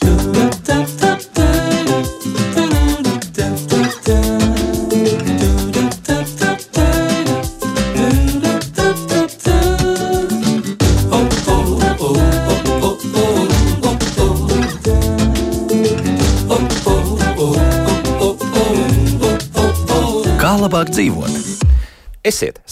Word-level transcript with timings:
Kā 0.00 0.39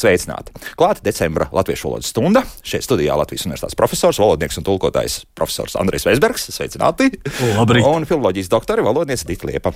sveicināti! 0.01 0.55
Klāta 0.79 1.05
decembra 1.05 1.49
latviešu 1.55 1.89
valodas 1.89 2.13
stunda. 2.13 2.45
Šeit 2.67 2.87
studijā 2.87 3.17
Latvijas 3.19 3.47
universitātes 3.49 3.79
profesors, 3.79 4.21
valodnieks 4.23 4.61
un 4.61 4.69
tulkotājs 4.69 5.21
profesors 5.39 5.77
Andrēs 5.81 6.07
Veisbergs. 6.09 6.49
Sveicināti! 6.55 7.11
Labrīt! 7.59 7.89
Un 7.89 8.09
filoloģijas 8.09 8.53
doktore, 8.55 8.87
valodniece 8.87 9.29
Dita 9.29 9.51
Liepa. 9.51 9.75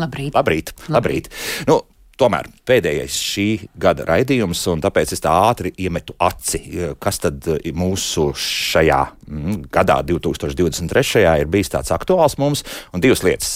Labrīt. 0.00 0.36
Labrīt! 0.36 0.74
Labrīt. 0.90 1.32
Nu, 1.70 1.82
Tomēr 2.20 2.50
pēdējais 2.68 3.14
šī 3.16 3.46
gada 3.80 4.04
raidījums, 4.04 4.60
un 4.68 4.82
tāpēc 4.84 5.14
es 5.16 5.22
tā 5.24 5.32
ātri 5.48 5.70
iemetu 5.80 6.12
aci, 6.20 6.60
kas 7.00 7.22
tad 7.22 7.46
mūsu 7.72 8.26
šajā 8.36 8.98
gadā, 9.72 10.00
2023. 10.06 11.22
ir 11.42 11.50
bijis 11.50 11.72
tāds 11.72 11.92
aktuāls 11.94 12.36
mums. 12.40 12.64
Un 12.94 13.02
divas 13.02 13.22
lietas, 13.26 13.52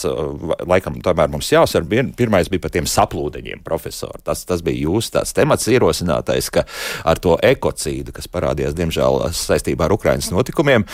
laikam, 0.64 0.98
tomēr 1.04 1.32
mums 1.32 1.50
jāsver. 1.52 1.86
Pirmais 2.16 2.50
bija 2.52 2.64
par 2.64 2.74
tiem 2.74 2.88
saplūdeņiem, 2.90 3.62
profesori. 3.66 4.22
Tas, 4.26 4.44
tas 4.48 4.62
bija 4.64 4.86
jūsu 4.86 5.16
tāds 5.18 5.34
temats 5.36 5.68
ierosinātais, 5.70 6.50
ka 6.54 6.66
ar 7.04 7.20
to 7.22 7.36
ekocīdu, 7.42 8.14
kas 8.14 8.30
parādījās, 8.30 8.76
diemžēl, 8.78 9.20
saistībā 9.34 9.88
ar 9.88 9.96
Ukraiņas 9.96 10.30
notikumiem. 10.34 10.86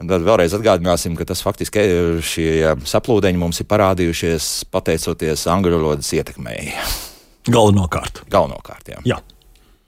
Tad 0.00 0.26
vēlreiz 0.26 0.56
atgādināsim, 0.56 1.14
ka 1.18 1.26
tas 1.28 1.44
faktiski 1.44 1.84
šie 2.24 2.74
saplūdeņi 2.88 3.40
mums 3.40 3.62
ir 3.62 3.70
parādījušies 3.70 4.50
pateicoties 4.74 5.46
angļu 5.50 5.78
valodas 5.78 6.10
ietekmei. 6.16 6.72
Galvenokārt. 7.44 8.24
Galvenokārt, 8.32 8.90
jā. 8.94 9.00
jā. 9.06 9.20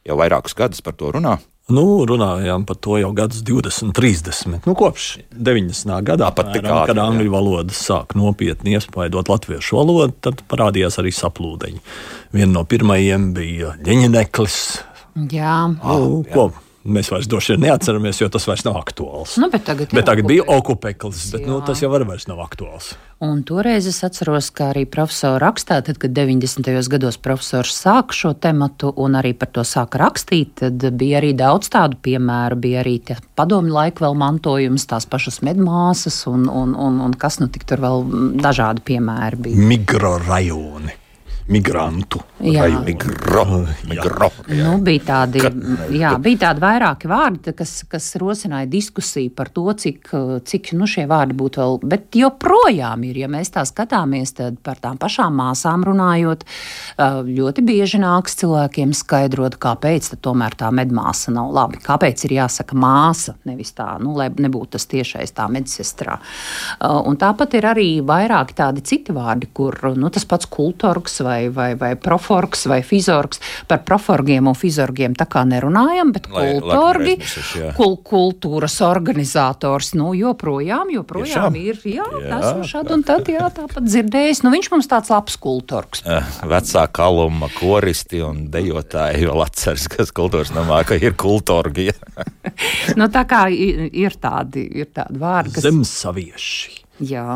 Jau 0.07 0.17
vairākus 0.21 0.55
gadus 0.55 0.85
par 0.85 0.95
to 0.99 1.11
runā. 1.17 1.39
Nu, 1.67 1.83
runājām 2.07 2.63
par 2.63 2.77
to 2.79 2.95
jau 3.01 3.09
gadus 3.17 3.41
20, 3.43 3.91
30. 3.97 4.61
Nu, 4.69 4.75
kopš 4.79 5.17
90. 5.35 5.97
gadā, 6.07 6.29
pat 6.31 6.53
apmēram, 6.53 6.69
ātri, 6.71 6.93
kad 6.93 7.01
jā. 7.01 7.07
angļu 7.11 7.33
valoda 7.33 7.75
sāk 7.75 8.15
nopietni 8.15 8.77
iespaidot 8.79 9.27
latviešu 9.33 9.81
valodu, 9.81 10.15
tad 10.23 10.45
parādījās 10.47 11.01
arī 11.03 11.11
saplūdeņi. 11.17 11.83
Viena 12.37 12.53
no 12.53 12.63
pirmajiem 12.71 13.33
bija 13.35 13.75
ģeņineklis. 13.83 14.61
Jā, 15.33 15.57
Nu, 15.83 16.23
ko 16.31 16.53
mēs 16.87 17.11
vairs 17.13 17.29
droši 17.31 17.55
vien 17.55 17.67
neatceramies, 17.67 18.21
jo 18.23 18.29
tas 18.33 18.47
vairs 18.49 18.65
nav 18.67 18.79
aktuāls. 18.81 19.37
nu, 19.43 19.51
bet 19.53 19.67
tagad, 19.67 19.93
Bet 19.93 20.07
tagad 20.07 20.27
bija 20.29 20.47
okupeklis, 20.47 21.31
bet 21.33 21.47
nu, 21.47 21.61
Jā. 21.61 21.67
tas 21.67 21.83
jau 21.83 21.91
vairs 21.93 22.27
nav 22.31 22.41
aktuāls. 22.45 22.95
Un 23.25 23.41
toreiz 23.49 23.87
es 23.89 24.03
atceros, 24.05 24.51
ka 24.53 24.75
arī 24.75 24.85
profesors 24.85 25.41
rakstā, 25.41 25.79
tad, 25.83 25.97
kad 25.97 26.13
90. 26.13 26.69
gados 26.93 27.17
profesors 27.17 27.73
sāka 27.73 28.13
šo 28.13 28.35
tematu 28.37 28.91
un 29.01 29.17
arī 29.17 29.33
par 29.33 29.49
to 29.49 29.65
sāka 29.65 30.03
rakstīt, 30.03 30.53
tad 30.61 30.85
bija 31.01 31.23
arī 31.23 31.33
daudz 31.33 31.71
tādu 31.73 31.97
piemēru. 32.05 32.59
Bija 32.61 32.83
arī 32.85 32.99
padomju 33.39 33.73
laika 33.73 34.05
vēl 34.05 34.19
mantojums, 34.21 34.85
tās 34.91 35.09
pašas 35.09 35.41
medmāsas 35.47 36.27
un, 36.29 36.45
un, 36.49 36.75
un, 36.77 37.01
un 37.01 37.17
kas 37.17 37.41
nu 37.41 37.49
tik 37.49 37.65
tur 37.65 37.81
vēl 37.87 38.05
dažādi 38.45 38.85
piemēri 38.85 39.41
bija. 39.49 39.65
Migrorajoni, 39.73 40.93
migrantu. 41.53 42.21
Jā. 42.43 42.67
Migro, 42.85 43.45
migro. 43.89 44.29
Nu, 44.51 44.77
bija, 44.85 45.03
tādi, 45.07 45.41
jā, 45.97 46.11
bija 46.23 46.41
tādi 46.49 46.63
vairāki 46.63 47.09
vārdi, 47.11 47.55
kas, 47.57 47.79
kas 47.91 48.11
rosināja 48.21 48.69
diskusiju 48.71 49.31
par 49.37 49.49
to, 49.55 49.65
cik, 49.79 50.11
cik 50.47 50.73
nu, 50.77 50.89
šie 50.91 51.07
vārdi 51.09 51.37
būtu 51.39 51.63
vēl. 51.63 51.79
Bet 51.87 52.19
joprojām 52.19 53.07
ir, 53.09 53.23
ja 53.23 53.31
mēs 53.33 53.53
tā 53.55 53.65
skatāmies, 53.69 54.35
tad 54.37 54.59
par 54.67 54.81
tām 54.83 54.99
pašām 55.01 55.39
māsām 55.39 55.87
runājot, 55.87 56.45
ļoti 57.31 57.65
bieži 57.67 58.03
nāks 58.03 58.37
cilvēkiem 58.43 58.93
skaidrot, 58.97 59.57
kāpēc 59.63 60.11
tomēr 60.23 60.59
tā 60.59 60.73
medmāsa 60.75 61.33
nav 61.35 61.55
labi. 61.57 61.81
Kāpēc 61.87 62.27
ir 62.29 62.37
jāsaka 62.41 62.77
māsa, 62.79 63.37
nevis 63.49 63.73
tā, 63.77 63.95
nu, 64.03 64.17
lai 64.19 64.29
nebūtu 64.35 64.77
tas 64.77 64.89
tiešais 64.91 65.33
tā 65.37 65.49
medsestrā. 65.53 66.19
Un 66.83 67.17
tāpat 67.21 67.57
ir 67.57 67.71
arī 67.71 67.89
vairāki 68.05 68.59
tādi 68.59 68.85
citi 68.87 69.15
vārdi, 69.17 69.49
kur 69.57 69.79
nu, 69.97 70.11
tas 70.13 70.27
pats 70.29 70.49
kultorgs 70.51 71.21
vai, 71.25 71.36
vai, 71.53 71.71
vai 71.79 71.93
proforgs 72.01 72.67
vai 72.71 72.81
fizorgs. 72.87 73.41
Par 73.71 73.83
proforgiem 73.87 74.49
un 74.51 74.57
fizorgiem 74.59 75.15
tā 75.19 75.27
kā 75.31 75.45
nerunājam, 75.49 76.13
bet 76.17 76.29
Lai- 76.33 76.47
kultorgi, 76.57 77.17
kul, 77.79 77.97
kultūras 78.07 78.79
organizators, 78.87 79.93
nu 79.99 80.13
joprojām, 80.19 80.91
joprojām 80.95 81.53
Tiešām? 81.53 81.59
ir. 81.63 81.81
Jā, 81.97 82.07
Jā, 82.27 82.41
esmu 82.41 82.67
šad 82.71 82.93
un 82.97 83.05
tad, 83.07 83.29
jā, 83.33 83.47
tāpat 83.57 83.87
dzirdējis. 83.87 84.43
Nu, 84.47 84.53
viņš 84.55 84.71
mums 84.75 84.91
tāds 84.91 85.13
labs 85.13 85.37
kultorgs. 85.43 86.03
Eh, 86.07 86.33
Vecā 86.47 86.87
kaluma 86.93 87.49
koristi 87.59 88.23
un 88.25 88.47
dejotāji 88.53 89.27
vēl 89.29 89.45
atceras, 89.47 89.87
kas 89.93 90.13
kultūras 90.17 90.53
namā, 90.57 90.83
ka 90.89 90.99
ir 91.01 91.17
kultūrgi. 91.19 91.91
nu, 92.99 93.09
tā 93.13 93.25
kā 93.29 93.47
ir 93.53 94.17
tādi, 94.23 94.67
ir 94.83 94.91
tādi 94.95 95.21
vārdi, 95.23 95.57
kas. 95.57 95.67
Zemsavieši, 95.69 96.83
Jā, 97.05 97.29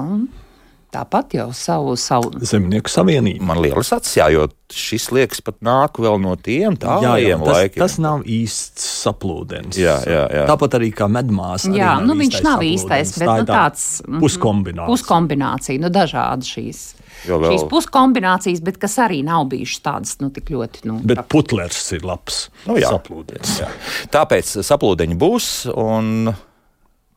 tāpat 0.95 1.35
jau 1.39 1.49
savu, 1.57 1.97
savu 2.01 2.33
Zemnieku 2.47 2.91
savienība. 2.91 3.45
Man 3.51 3.61
liekas, 3.63 3.93
acis, 3.97 4.17
jā, 4.19 4.29
jo 4.35 4.47
šis 4.71 5.09
liekas 5.15 5.43
pat 5.47 5.59
nāk 5.67 5.99
vēl 6.03 6.21
no 6.23 6.37
tiem 6.39 6.77
tas, 6.81 7.03
laikiem. 7.03 7.81
tas 7.83 7.97
nav 8.03 8.23
īsts 8.27 8.87
saplūdens. 9.05 9.79
Jā, 9.81 9.97
jā, 10.07 10.25
jā. 10.35 10.45
Tāpat 10.51 10.77
arī 10.79 10.93
kā 10.95 11.09
medmāsa. 11.11 11.71
arī 11.71 11.81
Jā, 11.83 11.93
nav 11.99 12.07
nu, 12.11 12.17
viņš 12.21 12.41
nav 12.47 12.65
īstais, 12.67 13.15
bet 13.19 13.27
Tā 13.29 13.37
nu, 13.41 13.47
tā 13.49 13.57
tāds 13.59 13.87
mhm, 14.07 14.21
puskombinācija. 14.23 14.91
Puskombinācija, 14.95 15.83
nu, 15.83 15.93
dažādi 15.95 16.51
šīs. 16.51 16.83
Jo 17.29 17.37
vēl- 17.43 17.53
Šīs 17.53 17.67
puskombinācijas, 17.69 18.63
bet 18.65 18.79
kas 18.81 18.95
arī 19.05 19.23
nav 19.27 19.45
bijušas 19.51 19.83
tādas 19.85 20.15
nu, 20.23 20.31
tik 20.33 20.49
ļoti. 20.55 20.87
Nu, 20.89 21.01
Bet 21.05 21.27
putlers 21.29 21.93
ir 21.93 22.07
labs. 22.07 22.47
Nu, 22.67 22.79
jā. 22.81 22.89
saplūdens. 22.95 23.59
Jā. 23.61 23.69
Tāpēc 24.15 24.55
saplūdeņi 24.65 25.19
būs 25.21 25.51
un 25.75 26.33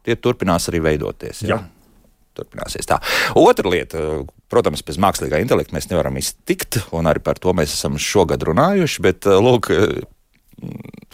tie 0.03 0.17
turpinās 0.19 0.67
arī 0.71 0.81
veidoties. 0.89 1.45
Jā. 1.47 1.55
Jā. 1.55 1.61
Turpināsies 2.33 2.87
tā. 2.89 2.97
Otra 3.37 3.69
lieta, 3.69 4.23
protams, 4.49 4.81
bez 4.85 4.97
mākslīgā 5.01 5.41
intelekta 5.43 5.75
mēs 5.75 5.89
nevaram 5.91 6.17
iztikt, 6.17 6.79
un 6.95 7.09
arī 7.09 7.21
par 7.23 7.37
to 7.41 7.53
mēs 7.53 7.75
esam 7.77 7.99
šogad 8.01 8.41
runājuši. 8.49 9.03
Bet, 9.05 9.29
lūk, 9.29 9.69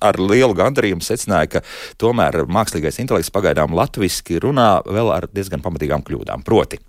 ar 0.03 0.19
lielu 0.19 0.55
gandarījumu 0.57 1.03
secināja, 1.03 1.51
ka 1.55 1.63
tomēr 2.01 2.45
mākslīgais 2.47 3.01
intelekts 3.03 3.33
pagaidām 3.35 3.75
latviešu 3.75 4.39
runā 4.45 4.69
vēl 4.87 5.11
ar 5.15 5.29
diezgan 5.33 5.63
pamatīgām 5.65 6.05
kļūdām. 6.07 6.45
Proti, 6.47 6.79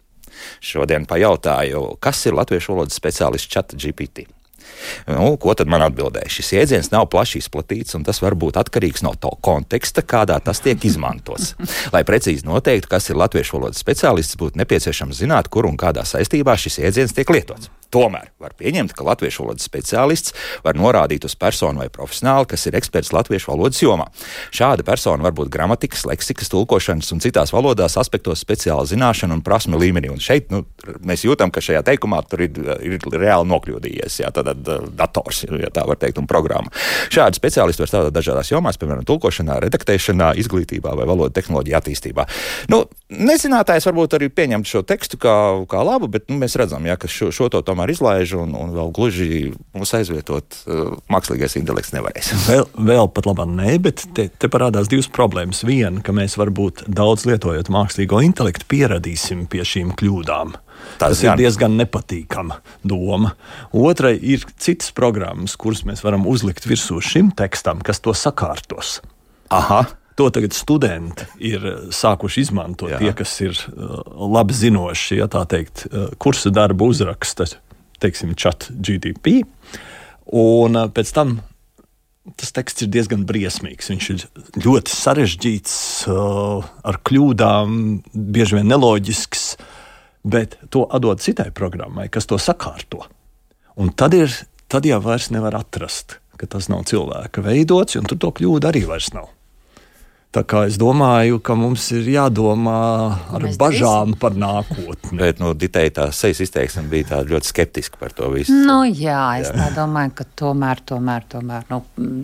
šodien 0.62 1.08
pajautāju, 1.10 1.86
kas 2.02 2.26
ir 2.26 2.38
latviešu 2.38 2.76
valodas 2.76 2.98
speciālists 3.00 3.50
chat 3.50 3.74
GPT. 3.74 4.28
Nu, 5.08 5.34
ko 5.40 5.54
tad 5.58 5.70
man 5.70 5.84
atbildēja? 5.86 6.30
Šis 6.30 6.52
jēdziens 6.56 6.90
nav 6.92 7.08
plaši 7.12 7.40
izplatīts, 7.42 7.96
un 7.98 8.04
tas 8.06 8.20
var 8.22 8.36
būt 8.38 8.60
atkarīgs 8.60 9.04
no 9.06 9.14
to 9.20 9.32
konteksta, 9.44 10.04
kādā 10.06 10.38
tas 10.44 10.62
tiek 10.64 10.84
izmantots. 10.86 11.54
Lai 11.94 12.04
precīzi 12.06 12.46
noteiktu, 12.48 12.90
kas 12.90 13.10
ir 13.10 13.20
latviešu 13.20 13.58
valodas 13.58 13.82
speciālists, 13.82 14.38
būtu 14.40 14.60
nepieciešams 14.62 15.22
zināt, 15.24 15.50
kur 15.52 15.68
un 15.70 15.80
kādā 15.80 16.06
saistībā 16.08 16.56
šis 16.60 16.82
jēdziens 16.84 17.16
tiek 17.16 17.32
lietots. 17.32 17.72
Tomēr 17.90 18.30
var 18.38 18.54
pieņemt, 18.58 18.94
ka 18.94 19.04
latviešu 19.06 19.44
valodas 19.44 19.66
speciālists 19.66 20.34
var 20.62 20.78
norādīt 20.78 21.24
uz 21.26 21.34
personu 21.38 21.82
vai 21.82 21.88
profesionāli, 21.90 22.46
kas 22.52 22.68
ir 22.70 22.76
eksperts 22.78 23.10
latviešu 23.14 23.50
valodas 23.50 23.80
jomā. 23.82 24.06
Šāda 24.54 24.84
persona 24.86 25.26
var 25.26 25.34
būt 25.34 25.50
gramatikas, 25.50 26.04
leksikas, 26.06 26.52
tulkošanas 26.52 27.10
un 27.14 27.22
citās 27.24 27.50
valodās 27.54 27.98
aspektos 28.00 28.44
speciāla 28.44 28.86
zināšana 28.86 29.34
un 29.34 29.42
prasme 29.46 29.80
līmenī. 29.80 30.12
Un 30.14 30.22
šeit 30.22 30.52
nu, 30.54 30.62
mēs 31.06 31.26
jūtam, 31.26 31.50
ka 31.50 31.62
šajā 31.64 31.82
teikumā 31.86 32.22
tur 32.30 32.44
ir, 32.46 32.60
ir 32.86 33.08
reāli 33.10 33.50
nokļūdījies. 33.50 34.20
Jā, 34.22 34.30
tad, 34.34 34.52
dators, 34.94 35.42
ja 35.50 35.72
tā 35.74 35.84
var 35.88 35.98
teikt, 35.98 36.22
un 36.22 36.30
programma. 36.30 36.70
Šādi 37.10 37.40
speciālisti 37.40 37.82
var 37.82 37.90
strādāt 37.90 38.14
dažādās 38.14 38.52
jomās, 38.52 38.78
piemēram, 38.78 39.02
tulkošanā, 39.08 39.58
redaktēšanā, 39.66 40.32
izglītībā 40.44 40.94
vai 40.94 41.08
valodu 41.10 41.34
tehnoloģiju 41.40 41.78
attīstībā. 41.80 42.26
Nu, 42.70 42.84
nezinātājs 43.10 43.88
varbūt 43.90 44.18
arī 44.18 44.30
pieņemt 44.30 44.68
šo 44.70 44.84
tekstu 44.86 45.18
kā, 45.20 45.34
kā 45.70 45.82
labu, 45.86 46.10
bet 46.12 46.28
nu, 46.30 46.38
mēs 46.42 46.54
redzam, 46.60 46.86
jā, 46.86 46.94
ka 47.00 47.10
šo, 47.10 47.30
šo 47.34 47.50
to 47.52 47.62
tomēr 47.66 47.79
izlaiž 47.88 48.34
un, 48.36 48.52
un 48.52 48.74
vēl 48.74 48.90
gluži 48.92 49.54
mūs 49.72 49.94
aizvietot 49.96 50.58
uh, 50.66 50.92
mākslīgais 51.08 51.56
intelekts 51.56 51.94
nevarēs. 51.96 52.34
Vēl, 52.50 52.66
vēl 52.76 53.08
pat 53.16 53.28
labi, 53.30 53.46
nē, 53.56 53.78
bet 53.80 54.04
te, 54.12 54.26
te 54.28 54.50
parādās 54.52 54.90
divas 54.92 55.08
problēmas. 55.08 55.62
Viena, 55.64 56.02
ka 56.04 56.12
mēs 56.12 56.36
varbūt 56.36 56.84
daudz 56.92 57.24
lietojot 57.30 57.70
mākslīgo 57.72 58.20
intelektu, 58.26 58.66
pieradīsim 58.68 59.46
pie 59.48 59.64
šīm 59.64 59.94
kļūdām. 59.96 60.58
Tas 60.98 61.14
Tas 61.14 61.22
ir 61.22 61.30
gan. 61.30 61.40
diezgan 61.40 61.78
nepatīkama 61.80 62.58
doma. 62.88 63.32
Otra 63.76 64.12
ir 64.12 64.44
citas 64.60 64.92
programmas, 64.96 65.56
kuras 65.60 65.84
mēs 65.88 66.04
varam 66.04 66.26
uzlikt 66.28 66.68
virsū 66.68 67.00
šim 67.04 67.32
tekstam, 67.36 67.80
kas 67.84 68.00
to 68.04 68.12
sakārtos. 68.16 68.98
Aha! 69.52 69.86
To 70.18 70.26
tagad 70.28 70.52
studenti 70.52 71.24
ir 71.48 71.62
sākuši 71.96 72.42
izmantot. 72.44 72.90
Jā. 72.90 72.98
Jā. 72.98 73.00
Tie, 73.00 73.12
kas 73.22 73.30
ir 73.40 73.54
uh, 73.56 74.02
labi 74.28 74.52
zinoši, 74.52 75.16
ja 75.20 75.28
tā 75.32 75.46
teikt, 75.48 75.86
kursa 76.20 76.52
darbu 76.52 76.90
uzraksta, 76.92 77.46
teiksim, 78.02 78.34
chat 78.38 78.68
GTP. 78.70 79.40
Un 80.36 80.78
uh, 80.78 80.90
pēc 80.92 81.14
tam 81.16 81.38
tas 82.38 82.52
teksts 82.54 82.84
ir 82.84 82.90
diezgan 82.92 83.24
briesmīgs. 83.26 83.90
Viņš 83.90 84.08
ir 84.12 84.24
ļoti 84.64 84.94
sarežģīts, 84.94 85.74
uh, 86.12 86.66
ar 86.86 87.00
kļūdām, 87.06 87.78
bieži 88.14 88.60
vien 88.60 88.70
neloģisks. 88.70 89.46
bet 90.22 90.58
to 90.68 90.84
atdod 90.84 91.20
citai 91.24 91.48
programmai, 91.50 92.10
kas 92.12 92.26
to 92.28 92.36
sakārto. 92.36 93.06
Un 93.80 93.88
tad, 93.96 94.12
ir, 94.12 94.28
tad 94.68 94.84
jau 94.84 95.00
vairs 95.00 95.30
nevar 95.32 95.56
atrast, 95.56 96.18
ka 96.36 96.44
tas 96.46 96.68
nav 96.68 96.84
cilvēka 96.90 97.40
veidots, 97.40 97.96
un 97.96 98.04
tur 98.04 98.18
to 98.20 98.28
kļūdu 98.36 98.68
arī 98.68 98.84
vairs 98.84 99.14
nav. 99.16 99.30
Tā 100.30 100.44
kā 100.46 100.60
es 100.68 100.76
domāju, 100.78 101.40
ka 101.42 101.56
mums 101.58 101.88
ir 101.90 102.06
jādomā 102.06 102.74
ar 103.34 103.42
Mēs 103.42 103.56
bažām 103.58 104.12
darīsim. 104.12 104.18
par 104.22 104.36
nākotni. 104.38 105.16
Bet, 105.18 105.40
nu, 105.42 105.48
Ditēja 105.58 105.90
tā 105.96 106.04
sejas 106.14 106.44
izteiksme 106.44 106.84
bija 106.92 107.18
ļoti 107.26 107.50
skeptiska 107.50 107.98
par 107.98 108.14
to 108.14 108.28
visu. 108.30 108.54
Nu, 108.54 108.84
jā, 108.86 109.24
es 109.42 109.50
jā. 109.50 109.66
domāju, 109.74 110.12
ka 110.20 110.28
tomēr, 110.38 110.84
tomēr, 110.86 111.26
tomēr 111.34 111.66
nu, 111.72 111.80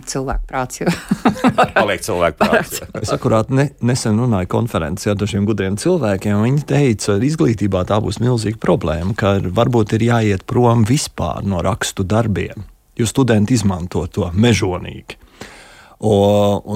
cilvēku 0.07 0.47
prāts 0.47 0.79
jau 0.79 0.93
paliek 1.75 2.07
cilvēku 2.07 2.39
prāts. 2.45 2.79
es 2.95 3.11
akurāt 3.11 3.51
ne, 3.51 3.73
nesen 3.83 4.23
runāju 4.23 4.53
konferencē 4.55 5.11
ar 5.11 5.19
dažiem 5.19 5.43
gudriem 5.43 5.75
cilvēkiem. 5.75 6.39
Viņi 6.47 6.63
teica, 6.63 7.17
ka 7.19 7.27
izglītībā 7.27 7.83
tā 7.91 7.99
būs 7.99 8.21
milzīga 8.23 8.63
problēma, 8.63 9.19
ka 9.19 9.35
varbūt 9.43 9.97
ir 9.99 10.07
jāiet 10.13 10.47
prom 10.47 10.87
vispār 10.87 11.43
no 11.43 11.59
rakstu 11.59 12.07
darbiem, 12.07 12.63
jo 12.95 13.03
studenti 13.03 13.59
izmanto 13.59 14.07
to 14.07 14.31
mežonīgi. 14.31 15.19
O, 15.97 16.13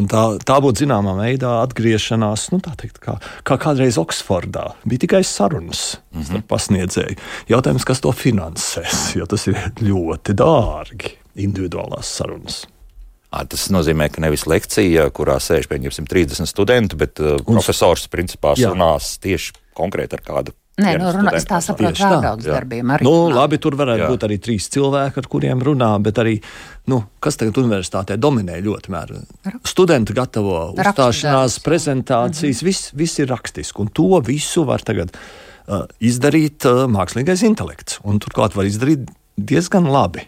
tā, 0.09 0.21
tā 0.41 0.57
būtu 0.63 0.81
zināmā 0.81 1.13
veidā 1.19 1.59
atgriešanās, 1.61 2.47
nu, 2.55 2.57
teikt, 2.63 2.97
kā, 3.03 3.19
kā 3.45 3.57
kādreiz 3.61 3.99
Oksfordā. 4.01 4.71
Bija 4.81 5.05
tikai 5.05 5.21
sarunas 5.23 5.97
mm 5.97 6.19
-hmm. 6.19 6.25
starp 6.25 6.47
pasniedzēju. 6.47 7.17
Jautājums, 7.49 7.85
kas 7.85 8.01
to 8.01 8.11
finansēs, 8.11 9.15
jo 9.15 9.25
tas 9.25 9.47
ir 9.47 9.57
ļoti 9.81 10.33
dārgi 10.33 11.17
individuālās 11.35 12.09
sarunas. 12.17 12.65
Tas 13.31 13.69
nozīmē, 13.69 14.09
ka 14.11 14.21
nevis 14.21 14.43
lekcija, 14.45 15.09
kurā 15.09 15.37
sēž 15.39 15.69
pieņemsim 15.71 16.07
30 16.07 16.45
studenti, 16.45 16.95
bet 16.95 17.19
uh, 17.19 17.37
profesors 17.45 18.07
principā 18.07 18.55
runās 18.59 19.17
tieši 19.23 19.53
konkrēti 19.73 20.17
ar 20.17 20.21
kādu 20.21 20.51
Nē, 20.79 20.93
nu, 21.01 21.09
runā, 21.11 21.33
es 21.35 21.43
tā 21.47 21.57
saprotu, 21.63 21.99
pārbaudas 21.99 22.47
darbiem 22.47 22.93
arī. 22.95 23.03
Nu, 23.03 23.27
labi, 23.35 23.59
tur 23.61 23.75
varētu 23.79 24.05
jā. 24.05 24.07
būt 24.13 24.23
arī 24.23 24.37
trīs 24.41 24.69
cilvēki, 24.71 25.19
ar 25.19 25.27
kuriem 25.29 25.63
runā, 25.67 25.89
bet 26.03 26.21
arī, 26.23 26.37
nu, 26.91 27.01
kas 27.23 27.37
tagad 27.41 27.59
universitātē 27.59 28.15
dominē 28.21 28.55
ļoti 28.63 28.93
mēr. 28.93 29.11
Studenti 29.67 30.15
gatavo 30.15 30.71
uzstāšanās, 30.71 31.59
prezentācijas, 31.65 32.61
mm 32.61 32.63
-hmm. 32.63 32.69
viss, 32.69 32.91
viss 32.95 33.19
ir 33.19 33.29
rakstiski, 33.33 33.83
un 33.83 33.91
to 33.91 34.21
visu 34.25 34.63
var 34.65 34.81
tagad 34.87 35.11
uh, 35.11 35.83
izdarīt 35.99 36.65
uh, 36.65 36.87
mākslīgais 36.87 37.43
intelekts, 37.45 37.99
un 38.03 38.23
turklāt 38.23 38.55
var 38.55 38.65
izdarīt 38.65 39.11
diezgan 39.35 39.91
labi. 39.91 40.23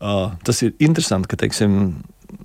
Uh, 0.00 0.32
tas 0.44 0.62
ir 0.62 0.72
interesanti, 0.80 1.28
ka, 1.28 1.36
teiksim, 1.36 2.02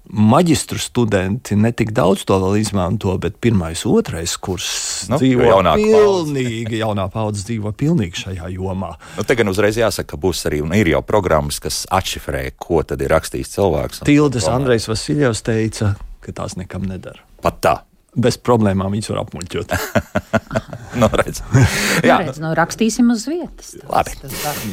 maģistru 0.10 0.80
studenti 0.82 1.56
ne 1.60 1.72
tik 1.76 1.92
daudz 1.96 2.26
to 2.28 2.38
vēl 2.42 2.58
izmanto, 2.60 3.14
bet 3.22 3.38
pirmais, 3.42 3.86
otrais 3.90 4.36
kurs 4.42 4.70
nu, 5.12 5.20
dzīvo 5.22 5.46
pilnīgi, 5.46 6.64
paudze. 6.66 6.80
jaunā 6.82 7.08
paudze 7.14 7.46
dzīvo 7.50 7.74
pilnīgi 7.78 8.24
šajā 8.26 8.50
jomā. 8.56 8.94
Nu, 9.18 9.26
te 9.28 9.38
gan 9.40 9.52
uzreiz 9.52 9.78
jāsaka, 9.80 10.16
ka 10.16 10.22
būs 10.22 10.46
arī 10.50 10.64
un 10.66 10.74
ir 10.78 10.92
jau 10.94 11.04
programmas, 11.06 11.62
kas 11.64 11.84
atšifrē, 11.94 12.48
ko 12.58 12.82
tad 12.88 13.04
ir 13.06 13.14
rakstījis 13.14 13.54
cilvēks. 13.58 14.04
Tildes 14.10 14.50
Andrejs 14.50 14.90
Vasiljevs 14.90 15.46
teica, 15.46 15.94
ka 16.26 16.36
tās 16.42 16.58
nekam 16.60 16.90
nedara. 16.90 17.22
Pat 17.44 17.62
tā. 17.64 17.78
Bez 18.20 18.40
problēmām 18.42 18.90
viņas 18.90 19.12
var 19.12 19.20
apmuļķot. 19.22 19.74
no, 20.98 21.06
nu, 21.06 21.10
redz. 21.22 21.44
Jā, 22.02 22.18
redz, 22.26 22.42
nu, 22.42 22.56
rakstīsim 22.58 23.14
uz 23.14 23.28
vietas. 23.30 23.76
Tas, 23.78 23.86
Labi. 23.94 24.16
Tas 24.24 24.64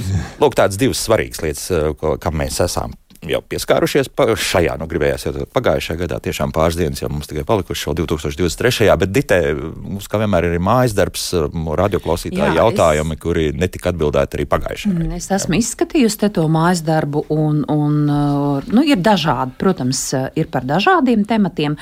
Lūk, 0.41 0.57
tādas 0.57 0.81
divas 0.81 1.05
svarīgas 1.05 1.45
lietas, 1.45 1.67
ko, 2.01 2.17
kam 2.23 2.41
mēs 2.41 2.63
esam 2.65 2.97
jau 3.25 3.41
pieskārušies 3.51 4.11
šajā, 4.13 4.77
nu, 4.81 4.89
gribējās 4.91 5.27
jau 5.29 5.47
pagājušajā 5.55 6.01
gadā, 6.03 6.19
tiešām 6.25 6.53
pāris 6.55 6.79
dienas 6.79 7.03
jau 7.03 7.11
mums 7.13 7.31
tikai 7.31 7.45
palikuši 7.49 7.87
šo 7.87 7.95
2023. 8.01 8.91
bet 9.01 9.15
Ditē 9.15 9.41
mums 9.57 10.09
kā 10.11 10.21
vienmēr 10.23 10.49
ir 10.51 10.59
mājas 10.63 10.97
darbs, 10.97 11.29
radioklausītāji 11.83 12.57
Jā, 12.57 12.59
jautājumi, 12.61 13.17
es... 13.17 13.23
kuri 13.23 13.47
netika 13.57 13.93
atbildēti 13.95 14.41
arī 14.41 14.49
pagājušajā. 14.53 14.93
Mm, 14.95 15.17
es 15.21 15.31
esmu 15.39 15.61
izskatījusi 15.61 16.23
te 16.25 16.33
to 16.39 16.47
mājas 16.53 16.85
darbu 16.87 17.27
un, 17.33 17.65
un 17.73 17.99
nu, 18.07 18.87
ir 18.87 19.01
dažādi, 19.03 19.57
protams, 19.61 20.09
ir 20.37 20.53
par 20.53 20.69
dažādiem 20.69 21.27
tematiem. 21.29 21.79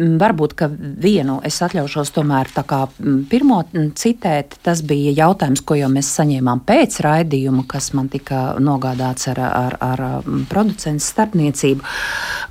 Mm, 0.00 0.16
varbūt 0.20 0.54
vienu 1.02 1.38
es 1.44 1.58
atļaušos 1.60 2.12
tomēr 2.16 2.48
tā 2.54 2.62
kā 2.68 2.84
mm, 2.88 3.18
pirmo 3.28 3.58
citēt. 3.98 4.56
Tas 4.64 4.80
bija 4.86 5.12
jautājums, 5.12 5.60
ko 5.66 5.76
jau 5.76 5.90
mēs 5.92 6.08
saņēmām 6.16 6.62
pēc 6.68 7.00
raidījuma, 7.04 7.66
kas 7.68 7.90
man 7.96 8.08
tika 8.12 8.54
nogādāts 8.62 9.28
ar, 9.32 9.40
ar, 9.44 9.76
ar 9.84 10.02
mm, 10.22 10.46
producentu 10.50 11.04
starpniecību. 11.04 11.84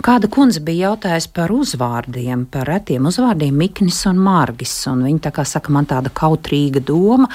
Kāda 0.05 0.29
kundze 0.31 0.61
bija 0.65 0.91
jautājusi 0.91 1.31
par 1.33 1.53
uzvārdiem, 1.55 2.45
par 2.53 2.69
retiem 2.69 3.07
uzvārdiem 3.09 3.57
Miknis 3.57 4.03
un 4.09 4.21
Margis. 4.21 4.75
Un 4.91 5.01
viņa 5.07 5.25
tā 5.29 5.33
kā 5.39 5.47
saka, 5.47 5.73
man 5.73 5.89
tāda 5.89 6.13
kautrīga 6.13 6.83
doma, 6.85 7.31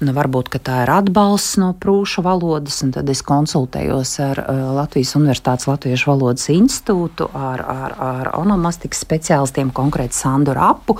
nu, 0.00 0.14
varbūt 0.14 0.54
tā 0.62 0.84
ir 0.84 0.94
atbalsts 0.94 1.58
no 1.60 1.72
prūšu 1.78 2.22
valodas, 2.26 2.78
un 2.86 2.94
tad 2.94 3.10
es 3.10 3.24
konsultējos 3.26 4.14
ar 4.22 4.42
uh, 4.44 4.62
Latvijas 4.78 5.16
Universitātes 5.18 5.66
Latviešu 5.68 6.12
valodas 6.12 6.48
institūtu, 6.52 7.28
ar, 7.34 7.62
ar, 7.62 7.98
ar 8.02 8.32
onomastikas 8.38 9.02
speciālistu 9.04 9.47
speciālistiem, 9.48 9.72
konkrēti 9.72 10.14
Sandu 10.14 10.54
Rapu, 10.54 10.96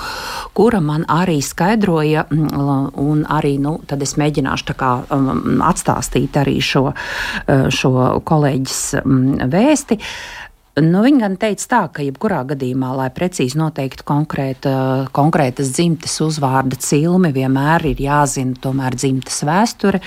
kura 0.55 0.81
man 0.81 1.05
arī 1.09 1.41
skaidroja, 1.43 2.27
mm, 2.31 2.97
un 2.97 3.25
arī 3.29 3.59
nu, 3.59 3.81
es 4.00 4.17
mēģināšu 4.17 4.75
kā, 4.77 5.05
um, 5.11 5.61
atstāstīt 5.62 6.37
arī 6.37 6.61
šo, 6.61 6.93
uh, 6.93 7.69
šo 7.71 8.21
kolēģis 8.25 9.03
um, 9.05 9.39
vēsti. 9.49 9.99
Nu, 10.79 11.03
viņa 11.03 11.19
gan 11.19 11.37
teica 11.37 11.67
tā, 11.67 11.81
ka 11.91 12.03
jebkurā 12.06 12.45
gadījumā, 12.47 12.93
lai 12.95 13.09
precīzi 13.11 13.59
noteiktu 13.59 14.05
konkrēta, 14.06 15.09
konkrētas 15.11 15.73
dzimtes 15.75 16.21
uzvārda 16.23 16.79
cilmi, 16.79 17.33
vienmēr 17.35 17.89
ir 17.91 17.99
jāzina 17.99 18.55
tomēr 18.62 18.94
dzimtes 18.94 19.43
vēsture, 19.43 19.99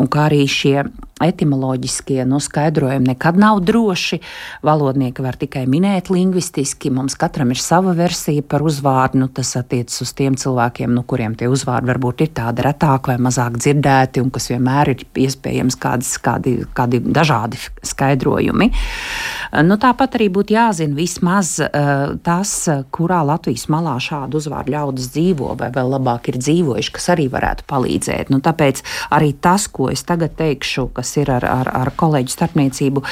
un 0.00 0.08
kā 0.08 0.30
arī 0.30 0.46
šie 0.48 0.86
etimoloģiskie 1.22 2.24
nu, 2.26 2.40
skaidrojumi 2.42 3.12
nekad 3.12 3.38
nav 3.38 3.60
droši. 3.62 4.18
Valodnieki 4.66 5.22
var 5.22 5.38
tikai 5.38 5.62
minēt 5.70 6.10
lingvistiski. 6.10 6.90
Mums 6.94 7.14
katram 7.18 7.52
ir 7.54 7.60
sava 7.62 7.94
versija 7.94 8.42
par 8.42 8.64
uzvārdu. 8.66 9.20
Nu, 9.22 9.28
tas 9.30 9.54
attiecas 9.58 10.00
uz 10.02 10.10
tiem 10.16 10.34
cilvēkiem, 10.38 10.90
nu, 10.94 11.04
kuriem 11.06 11.36
tie 11.38 11.46
uzvārdi 11.50 11.92
varbūt 11.92 12.24
ir 12.26 12.32
tādi 12.34 12.64
retāki 12.66 13.12
vai 13.12 13.18
mazāk 13.22 13.60
dzirdēti, 13.60 14.24
un 14.24 14.32
kas 14.34 14.50
vienmēr 14.50 14.90
ir 14.94 15.04
iespējams 15.26 15.78
kādas, 15.78 16.16
kādi, 16.22 16.56
kādi 16.74 17.00
dažādi 17.04 17.62
skaidrojumi. 17.86 18.70
Nu, 19.62 19.78
tāpat 19.78 20.18
arī 20.18 20.28
būtu 20.34 20.56
jāzina 20.56 20.98
vismaz 20.98 21.56
uh, 21.62 22.16
tas, 22.26 22.56
kurā 22.94 23.20
Latvijas 23.26 23.68
malā 23.70 23.94
šādu 24.02 24.40
uzvārdu 24.40 24.74
ļaudis 24.74 25.12
dzīvo, 25.14 25.52
vai 25.60 25.70
vēl 25.74 25.94
labāk 25.94 26.32
ir 26.32 26.40
dzīvojuši, 26.42 26.94
kas 26.96 27.08
arī 27.14 27.28
varētu 27.30 27.68
palīdzēt. 27.70 28.34
Nu, 28.34 28.42
tāpēc 28.42 28.82
arī 29.14 29.30
tas, 29.38 29.68
ko 29.70 29.92
es 29.94 30.02
tagad 30.02 30.34
teikšu, 30.40 30.88
kas 30.96 31.03
ir 31.20 31.32
ar, 31.34 31.44
ar, 31.48 31.70
ar 31.84 31.92
kolēģu 31.96 32.34
starpniecību, 32.34 33.04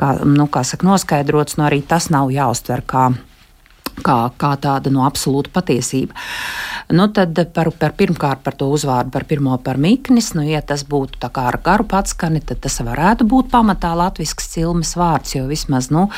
kā, 0.00 0.12
nu, 0.26 0.46
kā 0.52 0.64
saka, 0.66 0.86
noskaidrots, 0.88 1.58
no 1.58 1.64
nu, 1.64 1.68
arī 1.70 1.82
tas 1.86 2.10
nav 2.12 2.32
jāuztver 2.34 2.84
kā 2.86 3.10
kā, 4.04 4.18
kā 4.40 4.54
tāda 4.60 4.92
no 4.92 5.04
absolūta 5.06 5.52
patiesība. 5.54 6.16
Nu, 6.90 7.06
tad 7.14 7.38
par, 7.54 7.70
par 7.78 7.94
pirmkārt 7.94 8.42
par 8.42 8.56
to 8.58 8.66
uzvārdu, 8.74 9.12
par 9.14 9.24
pirmo 9.30 9.54
par 9.62 9.78
miknis, 9.78 10.32
nu, 10.34 10.42
ja 10.46 10.58
tas 10.62 10.82
būtu 10.88 11.20
ar 11.30 11.58
garu 11.62 11.86
patskani, 11.86 12.40
tad 12.42 12.62
tas 12.64 12.80
varētu 12.82 13.26
būt 13.30 13.50
pamatā 13.52 13.92
latvisks 13.94 14.48
cilmes 14.56 14.96
vārds, 14.98 15.36
jo 15.36 15.44
vismaz, 15.46 15.90
nu, 15.94 16.08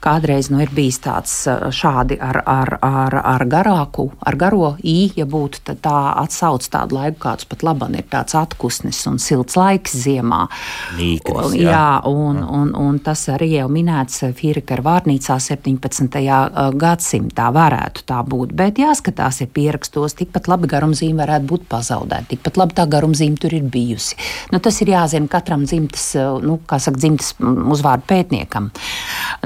kādreiz, 0.00 0.48
nu, 0.52 0.62
ir 0.64 0.72
bijis 0.72 1.02
tāds 1.04 1.34
šādi 1.76 2.16
ar, 2.22 2.40
ar, 2.48 2.78
ar, 2.80 3.18
ar 3.34 3.44
garāku, 3.44 4.08
ar 4.24 4.38
garo 4.40 4.72
i, 4.80 5.12
ja 5.16 5.26
būtu, 5.28 5.60
tad 5.68 5.82
tā 5.84 5.98
atsauc 6.22 6.64
tādu 6.72 6.96
laiku, 6.96 7.20
kāds 7.26 7.48
pat 7.48 7.66
laban 7.66 7.98
ir 7.98 8.08
tāds 8.08 8.36
atkusnis 8.38 9.02
un 9.10 9.20
silts 9.20 9.58
laiks 9.60 9.98
ziemā. 10.06 10.46
Mīknis, 10.96 11.58
jā. 11.60 11.68
jā, 11.68 11.86
un, 12.08 12.40
un, 12.40 12.72
un 12.78 13.02
tas 13.04 13.26
arī 13.32 13.52
jau 13.58 13.68
minēts 13.72 14.24
Fīrika 14.38 14.78
ar 14.78 14.84
vārnīcā 14.86 15.36
17. 15.42 16.22
gadsimtā 16.80 17.31
tā 17.36 17.48
varētu 17.54 18.04
tā 18.08 18.20
būt. 18.26 18.54
Bet 18.56 18.80
jāskatās, 18.80 19.40
ir 19.44 19.50
pierakstos, 19.54 20.16
tikpat 20.18 20.48
labi 20.50 20.70
garumzīme 20.70 21.22
varētu 21.22 21.48
būt 21.50 21.66
pazaudēta, 21.70 22.30
tikpat 22.32 22.60
labi 22.60 22.76
tā 22.78 22.86
garumzīme 22.90 23.40
tur 23.40 23.54
ir 23.56 23.66
bijusi. 23.72 24.18
Nu, 24.52 24.60
tas 24.62 24.80
ir 24.84 24.92
jāzina 24.92 25.30
katram 25.32 25.64
dzimtas, 25.68 26.06
nu, 26.44 26.58
kā 26.68 26.78
saka, 26.82 27.00
dzimtas 27.00 27.34
uzvārdu 27.40 28.08
pētniekam. 28.10 28.70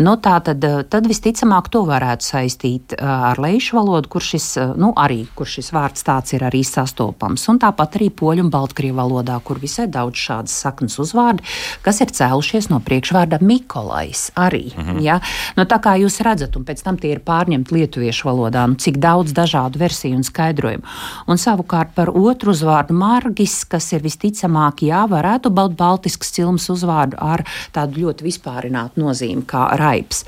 Nu, 0.02 0.16
tā 0.22 0.38
tad, 0.44 0.64
tad 0.90 1.08
visticamāk 1.08 1.70
to 1.72 1.84
varētu 1.88 2.26
saistīt 2.26 2.96
ar 3.00 3.40
lejušu 3.40 3.78
valodu, 3.78 4.10
kur 4.12 4.24
šis, 4.24 4.48
nu, 4.78 4.92
arī, 4.98 5.22
kur 5.36 5.48
šis 5.48 5.72
vārds 5.74 6.04
tāds 6.06 6.36
ir 6.36 6.44
arī 6.46 6.62
sastopams. 6.66 7.46
Un 7.52 7.60
tāpat 7.62 7.98
arī 7.98 8.10
poļu 8.14 8.46
un 8.46 8.52
baltkrievu 8.52 8.98
valodā, 9.00 9.38
kur 9.44 9.60
visai 9.62 9.86
daudz 9.92 10.20
šādas 10.20 10.56
saknes 10.66 10.98
uzvārdi, 11.02 11.44
kas 11.84 12.00
ir 12.04 12.12
cēlušies 12.16 12.70
no 12.72 12.80
priekšvārda 12.84 13.40
Mikolais 13.44 14.30
arī. 14.36 14.72
Mm 14.76 14.84
-hmm. 14.84 15.02
ja? 15.02 15.20
nu, 15.56 15.64
tā 15.64 15.78
kā 15.82 15.96
jūs 16.00 16.20
redzat, 16.24 16.56
un 16.56 16.64
pēc 16.64 16.82
tam 16.84 16.98
tie 17.00 17.12
ir 17.14 17.22
pārņemti 17.26 17.65
lietuviešu 17.75 18.28
valodā, 18.28 18.66
nu, 18.70 18.78
cik 18.80 18.99
daudz 19.02 19.35
dažādu 19.37 19.80
versiju 19.80 20.18
un 20.18 20.26
skaidrojumu. 20.26 20.85
Un 21.30 21.40
savukārt 21.40 21.94
par 21.96 22.12
otru 22.14 22.52
uzvārdu 22.54 22.96
Margis, 22.96 23.58
kas 23.68 23.88
ir 23.96 24.04
visticamāk, 24.04 24.85
jā, 24.87 25.04
varētu 25.11 25.52
būt 25.54 25.76
baltisks 25.78 26.32
cilmes 26.37 26.68
uzvārdu 26.73 27.18
ar 27.23 27.44
tādu 27.75 28.04
ļoti 28.04 28.26
vispārinātu 28.26 29.02
nozīmi, 29.02 29.44
kā 29.49 29.68
raips. 29.80 30.25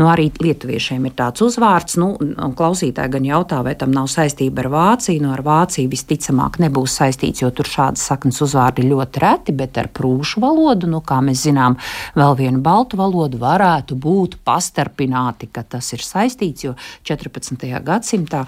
Nu, 0.00 0.08
arī 0.10 0.30
lietuviešiem 0.40 1.06
ir 1.08 1.16
tāds 1.18 1.42
uzvārds, 1.44 1.98
nu, 2.00 2.12
un 2.20 2.54
klausītāji 2.56 3.14
gan 3.16 3.28
jautā, 3.28 3.60
vai 3.66 3.76
tam 3.78 3.94
nav 3.94 4.10
saistība 4.12 4.64
ar 4.64 4.70
Vāciju. 4.74 5.22
Nu, 5.24 5.32
ar 5.34 5.42
Vāciju 5.46 5.90
visticamāk 5.92 6.60
nebūs 6.62 6.96
saistīts, 7.00 7.42
jo 7.44 7.50
tur 7.54 7.68
šādas 7.68 8.04
saknes 8.10 8.40
uzvārdi 8.44 8.86
ļoti 8.88 9.22
reti, 9.24 9.54
bet 9.56 9.78
ar 9.80 9.90
prūšu 9.94 10.42
valodu, 10.42 10.88
nu, 10.90 11.02
kā 11.04 11.20
mēs 11.24 11.44
zinām, 11.48 11.76
vēl 12.18 12.36
vienu 12.38 12.62
baltu 12.64 12.98
valodu 13.00 13.40
varētu 13.40 13.98
būt 14.00 14.38
pastarpināti, 14.46 15.50
ka 15.52 15.64
tas 15.76 15.92
ir 15.96 16.04
saistīts, 16.04 16.66
jo 16.66 16.74
14. 17.04 17.80
gadsimtā 17.84 18.44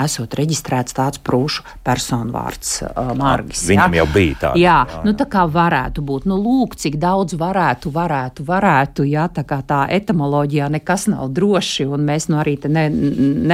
esot 0.00 0.34
reģistrēts 0.38 0.96
tāds 0.96 1.20
prūšu 1.24 1.64
personu 1.86 2.34
vārds 2.34 2.80
uh, 2.84 3.12
Margis. 3.18 3.64
Viņam 3.68 3.94
jā. 3.94 4.00
jau 4.00 4.06
bija 4.14 4.38
tāds. 4.40 4.60
Jā, 4.60 4.78
jā, 4.90 5.02
nu 5.06 5.14
tā 5.18 5.26
kā 5.30 5.44
varētu 5.50 6.04
būt. 6.04 6.26
Nu, 6.30 6.38
lūk, 6.40 6.76
cik 6.80 6.98
daudz 7.02 7.36
varētu, 7.38 7.92
varētu, 7.94 8.46
varētu. 8.48 9.06
Jā, 9.08 9.28
tā 9.34 9.44
kā 9.46 9.60
tā 9.66 9.84
etimoloģijā 9.94 10.70
nekas 10.74 11.06
nav 11.12 11.30
droši, 11.36 11.86
un 11.94 12.06
mēs 12.08 12.28
nu 12.32 12.40
arī 12.42 12.56
ne, 12.66 12.86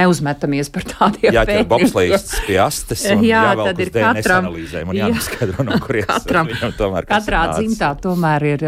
neuzmetamies 0.01 0.71
par 0.73 0.87
tādiem 0.89 1.35
jā, 1.35 1.45
pētījumiem. 1.45 1.69
Bobslīsts 1.71 2.41
pie 2.47 2.57
astes. 2.63 3.05
Jā, 3.21 3.43
tad 3.59 3.81
ir 3.83 3.93
katram. 3.93 4.49
Un 4.51 4.97
jānoskaidro, 4.97 5.65
no 5.67 5.77
kurienes 5.83 6.09
katram, 6.09 6.49
tomēr, 6.77 7.07
katrā 7.09 7.43
dzimtā 7.55 7.91
tomēr 8.01 8.47
ir 8.53 8.65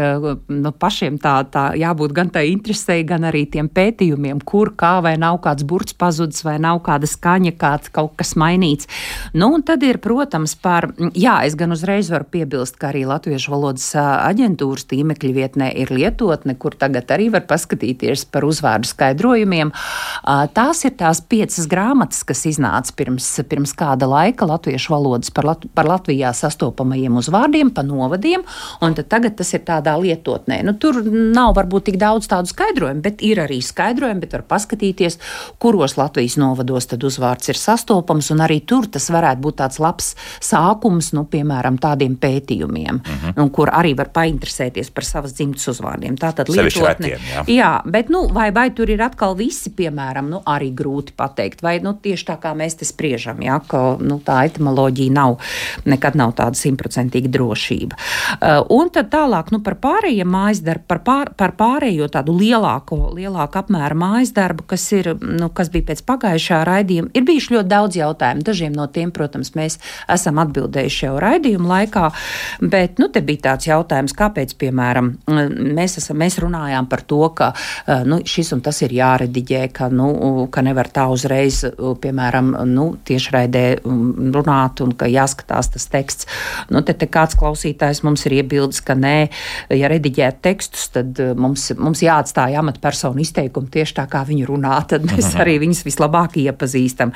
nu, 0.48 0.72
pašiem 0.78 1.18
tā, 1.22 1.36
tā 1.50 1.64
jābūt 1.78 2.14
gan 2.16 2.30
tai 2.34 2.46
interesei, 2.52 3.02
gan 3.06 3.26
arī 3.28 3.44
tiem 3.50 3.68
pētījumiem, 3.72 4.42
kur 4.46 4.72
kā 4.78 4.96
vai 5.04 5.14
nav 5.20 5.40
kāds 5.44 5.66
burts 5.66 5.96
pazudis 5.98 6.44
vai 6.46 6.56
nav 6.62 6.80
kāda 6.86 7.08
skaņa, 7.10 7.54
kāds 7.64 7.90
kaut 7.94 8.14
kas 8.20 8.34
mainīts. 8.40 8.90
Nu, 9.32 9.50
un 9.56 9.64
tad 9.66 9.82
ir, 9.86 9.98
protams, 10.04 10.54
par, 10.60 10.90
jā, 11.16 11.40
es 11.48 11.56
gan 11.58 11.72
uzreiz 11.74 12.10
varu 12.12 12.28
piebilst, 12.30 12.76
ka 12.80 12.92
arī 12.92 13.04
Latviešu 13.08 13.54
valodas 13.54 13.90
aģentūras 13.96 14.86
tīmekļa 14.90 15.32
vietnē 15.34 15.70
ir 15.82 15.92
lietotne, 15.94 16.56
kur 16.60 16.76
tagad 16.78 17.10
arī 17.14 17.30
var 17.32 17.46
paskatīties 17.48 18.26
par 18.34 18.46
uzvārdu 18.46 18.90
skaidrojumiem. 18.90 19.72
Tās 20.56 20.84
ir 20.84 20.94
tās 21.00 21.22
piecas 21.24 21.68
grāmatas, 21.70 22.22
kas 22.26 22.44
iznāca 22.50 22.94
pirms, 22.98 23.28
pirms 23.48 23.74
kāda 23.78 24.08
laika 24.10 24.48
Latviešu 24.48 24.94
valodas 24.94 25.32
par, 25.34 25.48
Lat 25.48 25.64
par 25.76 25.88
Latvijā 25.88 26.32
sastopamajiem 26.36 27.16
uzvārdiem, 27.20 27.72
pa 27.74 27.84
novadiem, 27.86 28.44
un 28.84 28.96
tagad 28.98 29.36
tas 29.38 29.52
ir 29.56 29.64
tādā 29.66 29.96
lietotnē. 30.00 30.60
Nu, 30.66 30.76
tur 30.80 31.00
nav 31.04 31.54
varbūt 31.58 31.90
tik 31.90 32.00
daudz 32.00 32.28
tādu 32.30 32.50
skaidrojumu, 32.50 33.04
bet 33.04 33.22
ir 33.24 33.40
arī 33.44 33.60
skaidrojumi, 33.64 34.22
bet 34.24 34.36
var 34.36 34.46
paskatīties, 34.54 35.18
kuros 35.62 35.96
Latvijas 36.00 36.38
novados 36.40 36.88
tad 36.90 37.04
uzvārds 37.06 37.52
ir 37.52 37.53
ir 37.54 37.60
sastopams, 37.60 38.30
un 38.34 38.42
arī 38.44 38.60
tur 38.66 38.88
tas 38.90 39.06
varētu 39.14 39.42
būt 39.44 39.58
tāds 39.62 39.80
labs 39.82 40.12
sākums, 40.42 41.12
nu, 41.16 41.24
piemēram, 41.30 41.78
tādiem 41.82 42.18
pētījumiem, 42.20 43.00
uh 43.00 43.10
mhm. 43.10 43.30
-huh. 43.30 43.42
un 43.42 43.50
kur 43.54 43.70
arī 43.70 43.94
var 43.96 44.10
painteresēties 44.14 44.90
par 44.90 45.04
savas 45.04 45.34
dzimtas 45.34 45.68
uzvārdiem. 45.68 46.18
Tā 46.18 46.32
tad 46.34 46.48
lietotne. 46.48 47.08
Retiem, 47.14 47.20
jā. 47.30 47.44
jā, 47.48 47.72
bet, 47.84 48.10
nu, 48.10 48.26
vai, 48.32 48.50
vai 48.52 48.70
tur 48.70 48.90
ir 48.90 49.02
atkal 49.02 49.36
visi, 49.36 49.70
piemēram, 49.70 50.28
nu, 50.30 50.42
arī 50.46 50.72
grūti 50.74 51.14
pateikt, 51.16 51.62
vai, 51.62 51.78
nu, 51.80 51.94
tieši 51.94 52.26
tā 52.32 52.36
kā 52.40 52.54
mēs 52.54 52.78
te 52.80 52.84
spriežam, 52.88 53.40
jā, 53.42 53.60
ka, 53.68 53.96
nu, 54.00 54.20
tā 54.24 54.44
etimoloģija 54.48 55.12
nav, 55.12 55.38
nekad 55.84 56.16
nav 56.16 56.34
tāda 56.38 56.58
simtprocentīga 56.58 57.28
drošība. 57.28 57.96
Uh, 58.34 58.64
un 58.74 58.90
tad 58.90 59.10
tālāk, 59.12 59.52
nu, 59.54 59.60
par 59.64 59.76
pārējiem 59.82 60.28
mājas 60.30 60.62
darbu, 60.64 60.84
par, 60.88 61.02
pār, 61.06 61.32
par 61.36 61.54
pārējo 61.58 62.08
tādu 62.12 62.36
lielāko, 62.38 63.00
lielāku 63.14 63.60
apmēru 63.60 63.98
mājas 63.98 64.34
darbu, 64.36 64.66
kas 64.66 64.86
ir, 64.96 65.14
nu, 65.20 65.50
kas 65.54 65.70
bija 65.74 65.90
pēc 65.92 66.04
pagājušā 66.08 66.62
raidījuma, 66.68 67.12
ir 67.14 67.26
bijuši 67.28 67.43
bijuši 67.44 67.54
ļoti 67.54 67.68
daudz 67.68 67.96
jautājumu. 67.98 68.42
Dažiem 68.44 68.72
no 68.74 68.86
tiem, 68.86 69.10
protams, 69.12 69.54
mēs 69.54 69.78
esam 70.08 70.38
atbildējuši 70.38 71.06
jau 71.06 71.18
raidījuma 71.20 71.68
laikā, 71.68 72.10
bet 72.60 72.98
nu, 72.98 73.08
te 73.08 73.20
bija 73.20 73.50
tāds 73.50 73.68
jautājums, 73.68 74.14
kāpēc, 74.14 74.54
piemēram, 74.58 75.16
mēs, 75.74 75.98
esam, 75.98 76.18
mēs 76.18 76.38
runājām 76.38 76.88
par 76.88 77.02
to, 77.02 77.22
ka 77.34 77.52
nu, 78.04 78.20
šis 78.24 78.52
un 78.54 78.62
tas 78.64 78.80
ir 78.82 78.92
jārediģē, 78.94 79.68
ka, 79.72 79.88
nu, 79.88 80.46
ka 80.50 80.62
nevar 80.62 80.88
tā 80.88 81.06
uzreiz, 81.12 81.64
piemēram, 81.76 82.54
nu, 82.66 82.96
tiešraidē 83.04 83.64
runāt 83.84 84.80
un 84.84 84.94
ka 84.94 85.08
jāskatās 85.10 85.72
tas 85.74 85.88
teksts. 85.90 86.28
Nu, 86.70 86.82
te, 86.82 86.94
te 86.94 87.08
kāds 87.10 87.36
klausītājs 87.38 88.04
mums 88.04 88.24
ir 88.26 88.38
iebildes, 88.40 88.80
ka 88.84 88.96
nē, 88.98 89.16
ja 89.74 89.90
rediģēt 89.90 90.40
tekstus, 90.44 90.88
tad 90.94 91.18
mums, 91.36 91.70
mums 91.78 92.02
jāatstāj 92.04 92.58
amatpersonu 92.60 93.22
izteikumi 93.24 93.72
tieši 93.74 93.98
tā, 93.98 94.06
kā 94.10 94.24
viņi 94.26 94.48
runā, 94.48 94.76
tad 94.88 95.06
mēs 95.08 95.34
arī 95.42 95.58
viņus 95.62 95.84
vislabāk 95.86 96.38
iepazīstam. 96.44 97.12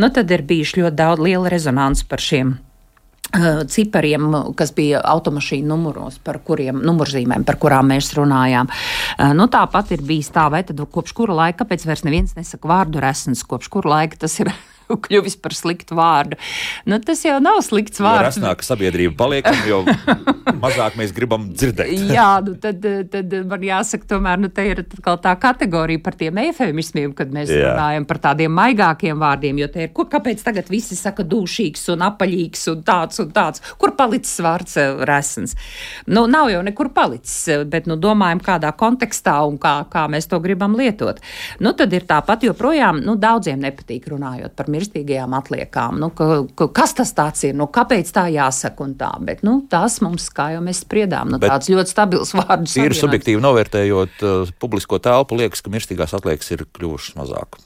Nu, 0.00 0.10
tad 0.14 0.30
ir 0.30 0.44
bijuši 0.48 0.82
ļoti 0.82 0.98
daudz 0.98 1.22
liela 1.22 1.52
rezonanci 1.52 2.06
par 2.10 2.22
šiem 2.22 2.54
uh, 2.56 3.62
cipariem, 3.68 4.28
kas 4.58 4.74
bija 4.76 5.02
automašīnu 5.12 5.68
numuros, 5.72 6.18
par 6.24 6.40
kuriem 6.46 6.82
numurzīmēm, 6.84 7.46
par 7.48 7.58
kurām 7.62 7.92
mēs 7.92 8.12
runājām. 8.18 8.70
Uh, 8.70 9.32
nu, 9.38 9.48
tāpat 9.52 9.94
ir 9.96 10.04
bijis 10.06 10.32
tā, 10.34 10.48
vai 10.52 10.64
tad 10.68 10.82
kopš 10.92 11.16
kura 11.16 11.38
laika, 11.44 11.64
kāpēc 11.64 11.86
vairs 11.88 12.04
neviens 12.08 12.36
nesaka 12.38 12.68
vārdu 12.68 13.02
resns, 13.02 13.44
kopš 13.48 13.72
kura 13.72 13.96
laika 13.96 14.24
tas 14.26 14.38
ir 14.42 14.52
kļuvis 15.06 15.38
par 15.42 15.56
sliktu 15.56 15.98
vārdu. 15.98 16.38
Nu, 16.88 16.98
tas 17.02 17.24
jau 17.26 17.38
nav 17.42 17.60
slikts 17.66 18.02
vārds. 18.02 18.38
Jo 18.38 18.42
rasnāk 18.42 18.64
sabiedrība 18.66 19.16
paliekam, 19.18 19.58
jo 19.68 19.82
mazāk 20.62 20.96
mēs 21.00 21.12
gribam 21.16 21.48
dzirdēt. 21.52 21.92
Jā, 22.16 22.28
nu 22.44 22.56
tad, 22.60 22.84
tad 23.12 23.34
man 23.48 23.66
jāsaka, 23.66 24.08
tomēr 24.14 24.40
nu, 24.42 24.50
te 24.52 24.66
ir 24.70 24.84
tā 24.86 25.34
kategorija 25.40 26.02
par 26.02 26.16
tiem 26.18 26.40
eifemismiem, 26.44 27.14
kad 27.16 27.32
mēs 27.34 27.50
Jā. 27.52 27.72
runājam 27.72 28.06
par 28.08 28.20
tādiem 28.28 28.52
maigākiem 28.56 29.20
vārdiem, 29.22 29.62
jo 29.62 29.70
te 29.72 29.86
ir, 29.86 29.92
kur, 29.96 30.08
kāpēc 30.12 30.42
tagad 30.44 30.70
visi 30.72 30.98
saka 30.98 31.26
dūšīgs 31.28 31.88
un 31.94 32.06
apaļīgs 32.08 32.66
un 32.72 32.84
tāds 32.86 33.22
un 33.22 33.32
tāds. 33.34 33.62
Kur 33.80 33.94
palicis 33.98 34.42
vārds 34.44 34.78
eh, 34.80 35.04
resns? 35.08 35.56
Nu, 36.06 36.26
nav 36.30 36.50
jau 36.52 36.62
nekur 36.66 36.92
palicis, 36.94 37.64
bet 37.70 37.88
nu, 37.90 37.98
domājam, 38.00 38.42
kādā 38.44 38.72
kontekstā 38.78 39.38
un 39.48 39.58
kā, 39.62 39.74
kā 39.92 40.06
mēs 40.12 40.28
to 40.30 40.40
gribam 40.42 40.76
lietot. 40.78 41.22
Nu, 41.62 41.74
tad 41.78 41.92
ir 41.94 42.06
tāpat 42.08 42.46
joprojām, 42.48 43.02
nu, 43.06 43.16
daudziem 43.20 43.62
nepatīk 43.62 44.08
runājot 44.12 44.56
par 44.58 44.70
mirstīgajām 44.82 45.36
atliekām. 45.38 45.98
Nu, 46.02 46.10
ka, 46.14 46.42
ka, 46.58 46.68
kas 46.74 46.96
tas 46.98 47.14
ir? 47.46 47.56
Nu, 47.58 47.68
kāpēc 47.72 48.12
tā 48.14 48.26
jāsaka 48.32 48.86
un 48.86 48.94
tā? 49.00 49.12
Bet 49.24 49.44
nu, 49.46 49.60
tas 49.70 50.00
mums, 50.04 50.28
kā 50.34 50.52
jau 50.56 50.62
mēs 50.64 50.84
spriedām, 50.84 51.32
nu, 51.32 51.40
Bet 51.42 51.54
tāds 51.54 51.70
ļoti 51.72 51.94
stabils 51.94 52.34
vārds. 52.38 52.76
Ir 52.80 52.96
subjektīvi 52.98 53.42
novērtējot 53.44 54.24
uh, 54.26 54.54
publisko 54.62 55.00
telpu, 55.02 55.38
liekas, 55.40 55.64
ka 55.64 55.72
mirstīgās 55.72 56.16
atliekas 56.18 56.54
ir 56.56 56.66
kļuvušas 56.68 57.18
mazāk. 57.20 57.60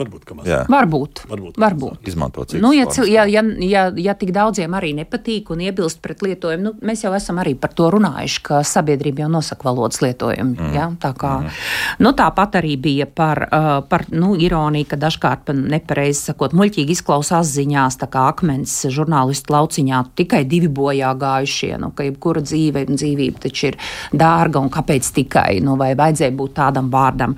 Varbūt, 0.00 0.24
ka 0.24 0.38
mazāk. 0.38 0.70
Varbūt. 0.72 1.24
Varbūt. 1.30 1.60
Varbūt. 1.60 2.08
Izmantot 2.08 2.54
nu, 2.60 2.72
ja, 2.72 2.86
ja, 3.06 3.24
ja, 3.28 3.42
ja, 3.64 3.82
ja 3.96 4.14
tik 4.18 4.32
daudziem 4.34 4.72
arī 4.76 4.92
nepatīk 4.96 5.50
un 5.52 5.62
iebilst 5.64 6.00
pret 6.04 6.22
lietojumu, 6.24 6.62
nu, 6.64 6.72
mēs 6.86 7.04
jau 7.04 7.12
esam 7.16 7.40
arī 7.42 7.54
par 7.58 7.74
to 7.76 7.90
runājuši, 7.92 8.42
ka 8.46 8.60
sabiedrība 8.66 9.24
jau 9.24 9.30
nosaka 9.32 9.68
valodas 9.68 10.00
lietojumu. 10.04 10.56
Mm. 10.56 10.72
Ja? 10.76 10.86
Tā 11.00 11.12
kā, 11.18 11.32
mm. 11.44 11.58
nu, 12.04 12.12
tāpat 12.16 12.60
arī 12.60 12.76
bija 12.80 13.06
par, 13.06 13.42
uh, 13.48 13.68
par 13.90 14.06
nu, 14.14 14.32
ironiju, 14.40 14.88
ka 14.90 15.00
dažkārt 15.00 15.52
nepareizi 15.56 16.30
sakot, 16.30 16.54
muļķīgi 16.56 16.96
izklausās 16.96 17.52
ziņās, 17.56 18.00
tā 18.00 18.08
kā 18.12 18.26
akmens 18.30 18.76
žurnālistu 18.92 19.54
lauciņā 19.54 20.02
tikai 20.20 20.42
divi 20.48 20.70
bojā 20.72 21.12
gājušie, 21.20 21.74
nu, 21.82 21.92
ka 21.96 22.06
jebkura 22.08 22.44
dzīve 22.46 22.86
un 22.88 23.00
dzīvība 23.00 23.44
taču 23.46 23.70
ir 23.70 23.78
dārga 24.16 24.62
un 24.62 24.72
kāpēc 24.72 25.12
tikai, 25.20 25.60
nu, 25.64 25.76
vai 25.80 25.92
vajadzēja 25.98 26.36
būt 26.36 26.56
tādam 26.56 26.90
vārdam. 26.92 27.36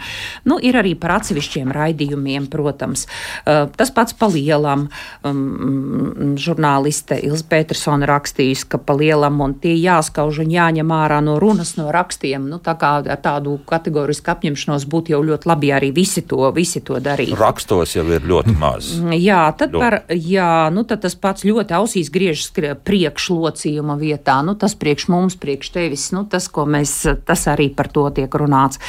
Nu, 0.49 0.59
ir 0.63 0.79
arī 0.79 0.95
par 0.99 1.19
atsevišķiem 1.19 1.73
raidījumiem 1.75 2.49
protams. 2.53 3.07
Uh, 3.43 3.67
tas 3.77 3.93
pats 3.95 4.17
pa 4.17 4.29
lielam. 4.31 4.89
Um, 5.25 6.37
žurnāliste 6.39 7.17
Ilza 7.23 7.47
Petersona 7.49 8.07
rakstījusi, 8.09 8.69
ka 8.73 8.81
pa 8.83 8.97
lielam 8.99 9.41
un 9.45 9.55
tie 9.59 9.75
jāskauž 9.79 10.43
un 10.45 10.53
jāņem 10.53 10.93
ārā 10.95 11.21
no 11.25 11.39
runas, 11.43 11.75
no 11.79 11.89
rakstiem. 11.95 12.49
Nu, 12.51 12.61
tā 12.63 12.75
kā 12.79 12.95
ar 13.03 13.21
tādu 13.23 13.57
kategorisku 13.69 14.33
apņemšanos 14.33 14.87
būtu 14.91 15.15
jau 15.15 15.23
ļoti 15.27 15.49
labi, 15.51 15.71
ja 15.71 15.79
arī 15.81 15.93
visi 15.95 16.25
to, 16.29 16.45
visi 16.55 16.83
to 16.85 16.99
darītu. 17.03 17.39
Rakstos 17.39 17.97
jau 17.97 18.05
ir 18.13 18.27
ļoti 18.29 18.55
maz. 18.59 18.93
Mm, 18.99 19.17
jā, 19.21 19.43
tad, 19.59 19.75
ļoti. 19.75 19.83
par, 19.83 19.99
jā, 20.13 20.53
nu, 20.75 20.85
tad 20.89 21.05
tas 21.05 21.17
pats 21.19 21.47
ļoti 21.49 21.77
ausīs 21.79 22.11
griežas 22.13 22.53
priekšlocījuma 22.87 23.97
vietā. 24.01 24.39
Nu, 24.47 24.57
tas 24.59 24.77
priekš 24.79 25.09
mums, 25.13 25.39
priekš 25.41 25.73
tevis, 25.75 26.09
nu, 26.17 26.25
tas, 26.31 26.49
ko 26.53 26.67
mēs, 26.69 26.95
tas 27.27 27.47
arī 27.51 27.71
par 27.75 27.91
to 27.93 28.09
tiek 28.15 28.33
runāts. 28.39 28.81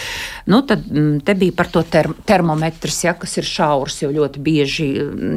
Nu, 0.49 0.63
tad 0.67 0.85
mm, 0.89 1.23
te 1.25 1.37
bija 1.39 1.55
par 1.57 1.71
to 1.73 1.83
ter 1.87 2.09
termometrs, 2.27 3.03
ja, 3.07 3.15
kas 3.17 3.37
ir 3.39 3.42
šaurs, 3.47 3.99
jo 4.03 4.09
ļoti 4.13 4.41
bieži, 4.43 4.87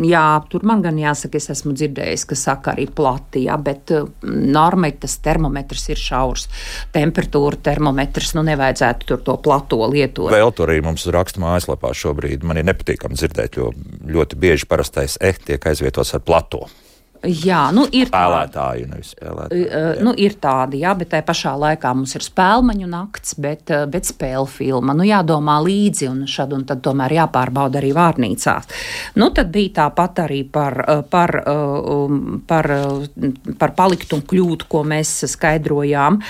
jā, 0.08 0.24
tur 0.50 0.64
man 0.68 0.82
gan 0.84 0.98
jāsaka, 1.00 1.40
es 1.40 1.50
esmu 1.54 1.74
dzirdējis, 1.76 2.26
ka 2.30 2.38
saka 2.38 2.74
arī 2.74 2.86
plati, 2.88 3.46
jā, 3.46 3.56
bet 3.60 3.92
uh, 3.96 4.08
normai 4.22 4.92
tas 5.00 5.18
termometrs 5.24 5.88
ir 5.92 6.00
šaurs. 6.00 6.48
Temperatūra 6.94 7.60
termometrs, 7.70 8.34
nu 8.38 8.46
nevajadzētu 8.46 9.10
tur 9.10 9.22
to 9.26 9.36
plato 9.42 9.82
lietot. 9.90 10.30
Vēl 10.32 10.54
tur 10.56 10.72
arī 10.72 10.82
mums 10.86 11.06
raksta 11.12 11.42
mājaslapā 11.42 11.92
šobrīd. 11.96 12.46
Man 12.46 12.60
ir 12.60 12.68
nepatīkami 12.70 13.18
dzirdēt, 13.18 13.60
jo 13.60 13.72
ļoti 14.06 14.40
bieži 14.40 14.68
parastais 14.70 15.18
eh 15.20 15.38
tiek 15.46 15.70
aizvietots 15.70 16.14
ar 16.16 16.24
plato. 16.26 16.66
Jā, 17.26 17.60
nu 17.74 17.86
ir 17.90 18.10
spēlētāji, 18.10 18.86
nevis 18.90 19.10
spēlētāji. 19.16 19.64
Uh, 19.66 20.02
nu, 20.06 20.12
ir 20.14 20.36
tādi, 20.42 20.80
jā, 20.84 20.92
bet 20.98 21.10
tajā 21.14 21.24
pašā 21.26 21.54
laikā 21.58 21.90
mums 21.96 22.14
ir 22.14 22.22
spēļu 22.22 22.86
nakts, 22.86 23.34
bet, 23.42 23.72
bet 23.90 24.06
spēļu 24.06 24.46
filma. 24.50 24.94
Nu, 24.94 25.02
jādomā 25.06 25.56
līdzi, 25.64 26.06
un 26.10 26.22
šad 26.30 26.54
un 26.54 26.62
tad 26.68 26.82
tomēr 26.84 27.16
jāpārbauda 27.16 27.80
arī 27.80 27.90
vārnīcās. 27.96 28.68
Nu, 29.18 29.30
tad 29.34 29.50
bija 29.54 29.74
tāpat 29.80 30.22
arī 30.26 30.42
par, 30.52 30.78
par, 31.10 31.34
um, 31.50 32.38
par, 32.46 32.70
par 33.58 33.74
paliktu 33.78 34.20
un 34.20 34.24
kļūtu, 34.28 34.68
ko 34.70 34.84
mēs 34.86 35.12
skaidrojām. 35.32 36.20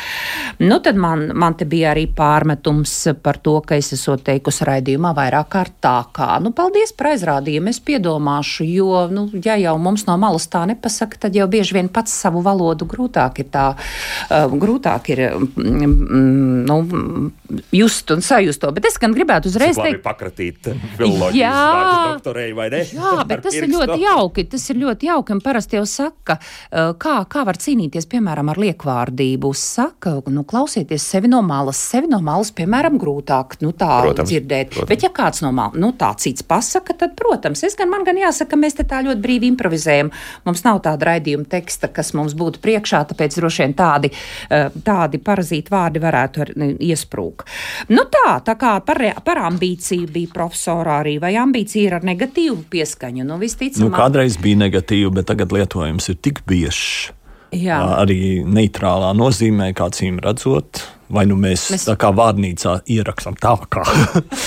Nu, 0.65 0.81
tad 0.85 0.97
man, 1.01 1.29
man 1.37 1.59
te 1.59 1.69
bija 1.69 1.93
arī 1.93 2.07
pārmetums 2.09 2.95
par 3.23 3.41
to, 3.45 3.59
ka 3.67 3.77
es 3.77 3.93
esmu 3.97 4.17
teikusi 4.25 4.65
raidījumā 4.69 5.13
vairāk 5.17 5.53
kārt 5.53 5.77
tā 5.85 5.99
kā. 6.17 6.39
Nu, 6.41 6.55
paldies 6.57 6.95
par 6.97 7.13
aizrādījumu, 7.13 7.75
es 7.75 7.83
piedomāšu, 7.85 8.65
jo, 8.71 9.07
nu, 9.13 9.29
ja 9.45 9.59
jau 9.61 9.77
mums 9.83 10.07
no 10.09 10.17
malas 10.21 10.49
tā 10.49 10.65
nepārāk, 10.65 10.86
nepasaka, 10.87 11.19
tad 11.19 11.35
jau 11.35 11.47
bieži 11.51 11.75
vien 11.75 11.89
pats 11.89 12.13
savu 12.13 12.43
valodu 12.45 12.87
grūtāk 12.87 13.41
ir 13.43 13.51
tā, 13.51 13.67
uh, 13.75 14.47
grūtāk 14.53 15.11
ir 15.15 15.23
mm, 15.35 15.87
mm, 15.87 16.67
nu, 16.67 17.31
just 17.75 18.11
un 18.11 18.23
sajust 18.23 18.61
to. 18.63 18.71
Bet 18.77 18.87
es 18.87 18.99
gan 19.03 19.15
gribētu 19.15 19.51
uzreiz 19.51 19.79
teikt, 19.79 20.03
pakratīt 20.05 20.71
filoloģijas 20.97 21.37
jā, 21.37 22.13
doktorei, 22.13 22.53
vai 22.57 22.69
ne? 22.73 22.83
Jā, 22.87 23.25
bet 23.27 23.43
tas 23.47 23.57
ir 23.59 23.69
ļoti 23.71 23.99
jauki. 24.05 24.47
Tas 24.51 24.69
ir 24.71 24.81
ļoti 24.81 25.11
jauki, 25.11 25.35
un 25.35 25.43
parasti 25.45 25.79
jau 25.79 25.85
saka, 25.89 26.39
uh, 26.39 26.93
kā, 27.01 27.17
kā 27.31 27.45
var 27.47 27.59
cīnīties, 27.61 28.09
piemēram, 28.11 28.53
ar 28.53 28.63
liekvārdību. 28.63 29.53
Saka, 29.57 30.17
nu, 30.33 30.47
klausieties 30.49 31.05
sevi 31.07 31.31
no 31.33 31.43
malas, 31.47 31.81
sevi 31.81 32.11
no 32.11 32.21
malas, 32.25 32.53
piemēram, 32.57 32.99
grūtāk, 33.01 33.59
nu, 33.65 33.73
tā 33.77 33.91
protams, 34.07 34.31
dzirdēt. 34.31 34.73
Protams. 34.75 34.91
Bet 34.91 35.07
ja 35.07 35.13
kāds 35.15 35.43
no 35.45 35.53
malas, 35.57 35.79
nu, 35.81 35.93
tā 35.99 36.13
cits 36.21 36.47
pasaka, 36.47 36.97
tad, 36.99 37.17
protams, 37.19 37.65
es 37.67 37.79
gan, 37.79 37.91
man 37.93 38.07
gan 38.07 38.19
jāsaka, 38.21 38.59
mēs 38.61 38.79
te 38.79 38.87
tā 38.89 39.03
ļoti 39.07 39.23
brīvi 39.23 39.51
improvizējam. 39.53 40.13
Mums 40.47 40.63
nav 40.67 40.76
tāda 40.85 41.11
raidījuma 41.11 41.49
teksta, 41.51 41.91
kas 41.93 42.13
mums 42.17 42.37
būtu 42.39 42.63
priekšā, 42.65 43.03
tāpēc 43.11 43.39
droši 43.39 43.65
vien 43.65 43.75
tādi, 43.79 44.11
eh, 44.51 44.69
tādi 44.85 45.21
parazīti 45.23 45.73
vārdi 45.73 46.03
varētu 46.03 46.45
ar, 46.45 46.53
iesprūk. 46.81 47.47
Nu 47.89 48.07
tā, 48.13 48.39
tā 48.45 48.57
kā 48.59 48.77
par, 48.87 49.03
par 49.25 49.43
ambīciju 49.51 50.11
bija 50.13 50.33
profesorā 50.35 51.01
arī, 51.03 51.19
vai 51.21 51.35
ambīcija 51.41 51.91
ir 51.91 51.99
ar 52.01 52.07
negatīvu 52.07 52.65
pieskaņu? 52.71 53.27
Nu, 53.27 53.39
visticamāk. 53.43 53.85
Nu, 53.85 53.93
kādreiz 53.95 54.39
bija 54.41 54.63
negatīva, 54.67 55.13
bet 55.19 55.31
tagad 55.33 55.53
lietojums 55.53 56.09
ir 56.13 56.21
tik 56.23 56.43
biežs. 56.47 57.13
Jā. 57.55 57.79
Arī 58.03 58.43
neitrālā 58.43 59.13
nozīmē, 59.17 59.71
kā 59.77 59.89
cīm 59.95 60.19
redzot, 60.25 60.83
vai 61.13 61.27
nu 61.29 61.37
mēs, 61.41 61.69
mēs... 61.75 61.87
tā 61.89 61.97
kā 62.01 62.11
vārnīcā 62.17 62.79
ierakstām 62.97 63.39
tā, 63.41 63.55
kā 63.73 63.85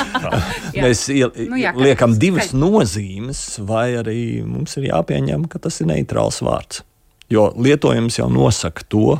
mēs 0.83 1.05
ie, 1.13 1.25
nu, 1.49 1.59
jā, 1.59 1.73
liekam 1.77 2.17
divas 2.19 2.49
skaidrs. 2.49 2.61
nozīmes, 2.61 3.43
vai 3.69 3.87
arī 4.01 4.19
mums 4.45 4.77
ir 4.79 4.89
jāpieņem, 4.91 5.47
ka 5.51 5.61
tas 5.63 5.81
ir 5.83 5.91
neitrāls 5.91 6.41
vārds. 6.45 6.83
Jo 7.29 7.49
lietojums 7.55 8.17
jau 8.17 8.29
nosaka 8.33 8.85
to, 8.89 9.19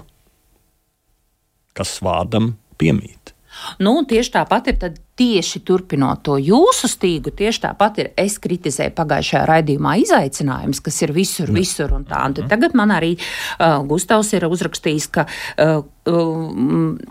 kas 1.78 2.00
vārdam 2.04 2.56
piemīt. 2.80 3.36
Nu, 3.84 3.94
tieši 4.08 4.32
tāpat 4.34 4.70
ir 4.72 4.78
tieši 5.20 5.62
turpinot 5.68 6.22
to 6.24 6.38
jūsu 6.40 6.88
stīgu, 6.92 7.34
tieši 7.36 7.64
tāpat 7.66 8.00
ir 8.04 8.12
es 8.20 8.38
kritizēju 8.42 8.94
pagājušajā 8.96 9.42
raidījumā 9.50 9.98
izaicinājums, 10.06 10.80
kas 10.86 11.02
ir 11.04 11.14
visur, 11.16 11.52
visur 11.56 11.94
un 11.98 12.06
tā. 12.08 12.22
Un 12.30 12.38
mhm. 12.38 12.50
tagad 12.52 12.78
man 12.78 12.94
arī 12.96 13.16
uh, 13.18 13.82
Gustavs 13.90 14.32
ir 14.38 14.48
uzrakstījis, 14.48 15.10
ka 15.16 15.28
uh, 15.28 15.82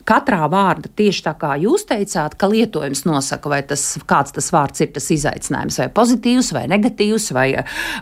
katrā 0.09 0.49
vārda 0.51 0.91
tieši 0.99 1.25
tā 1.27 1.35
kā 1.39 1.55
jūs 1.61 1.87
teicāt, 1.89 2.37
ka 2.39 2.49
lietojums 2.51 3.05
nosaka, 3.09 3.51
vai 3.53 3.61
tas, 3.67 3.85
kāds 4.09 4.35
tas 4.37 4.51
vārds 4.55 4.85
ir 4.85 4.93
tas 4.95 5.09
izaicinājums, 5.15 5.79
vai 5.83 5.89
pozitīvs, 5.95 6.53
vai 6.57 6.65
negatīvs, 6.71 7.31
vai, 7.37 7.49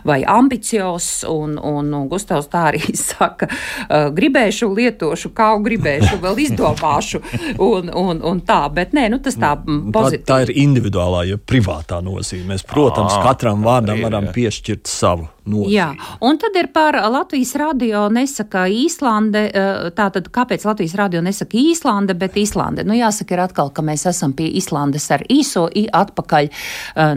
vai 0.07 0.19
ambiciozs. 0.27 1.23
Un, 1.27 1.57
un, 1.57 1.91
un 1.93 2.07
Gustavs 2.11 2.49
tā 2.51 2.67
arī 2.71 2.81
saka, 3.09 3.49
uh, 3.49 4.09
gribēšu, 4.15 4.69
lietošu, 4.77 5.33
kā 5.37 5.51
gribēšu, 5.63 6.19
vēl 6.23 6.43
izdomāšu. 6.47 7.23
Un, 7.63 7.91
un, 7.91 8.21
un 8.25 8.43
tā, 8.47 8.61
bet 8.73 8.95
nē, 8.97 9.07
nu 9.13 9.21
tas 9.23 9.37
tā 9.39 9.55
pozitīvi. 9.63 10.23
Tā, 10.25 10.33
tā 10.33 10.41
ir 10.47 10.53
individuālā, 10.65 11.25
ja 11.31 11.39
privātā 11.39 12.01
nozīmē. 12.03 12.53
Mēs, 12.53 12.63
protams, 12.67 13.15
à, 13.17 13.23
katram 13.25 13.65
vārdam 13.65 14.03
varam 14.05 14.29
piešķirt 14.35 14.87
savu. 14.89 15.27
Nozīmi. 15.47 15.73
Jā, 15.77 15.87
un 16.27 16.39
tad 16.41 16.55
ir 16.59 16.67
par 16.75 16.97
Latvijas 17.07 17.53
radio 17.59 18.07
nesaka 18.11 18.65
Īslande. 18.67 19.45
Tātad, 19.95 20.27
kāpēc 20.33 20.65
Latvijas 20.67 20.97
radio 20.99 21.21
nesaka 21.23 21.55
Īslande, 21.57 22.17
bet 22.19 22.35
Īslande? 22.39 22.83
Nu, 22.87 22.95
jāsaka, 22.97 23.35
ir 23.37 23.43
atkal, 23.45 23.71
ka 23.71 23.85
mēs 23.85 24.03
esam 24.11 24.33
pie 24.35 24.49
Īslandes 24.59 25.07
ar 25.15 25.23
īso 25.31 25.67
i 25.71 25.85
atpakaļ. 25.87 26.49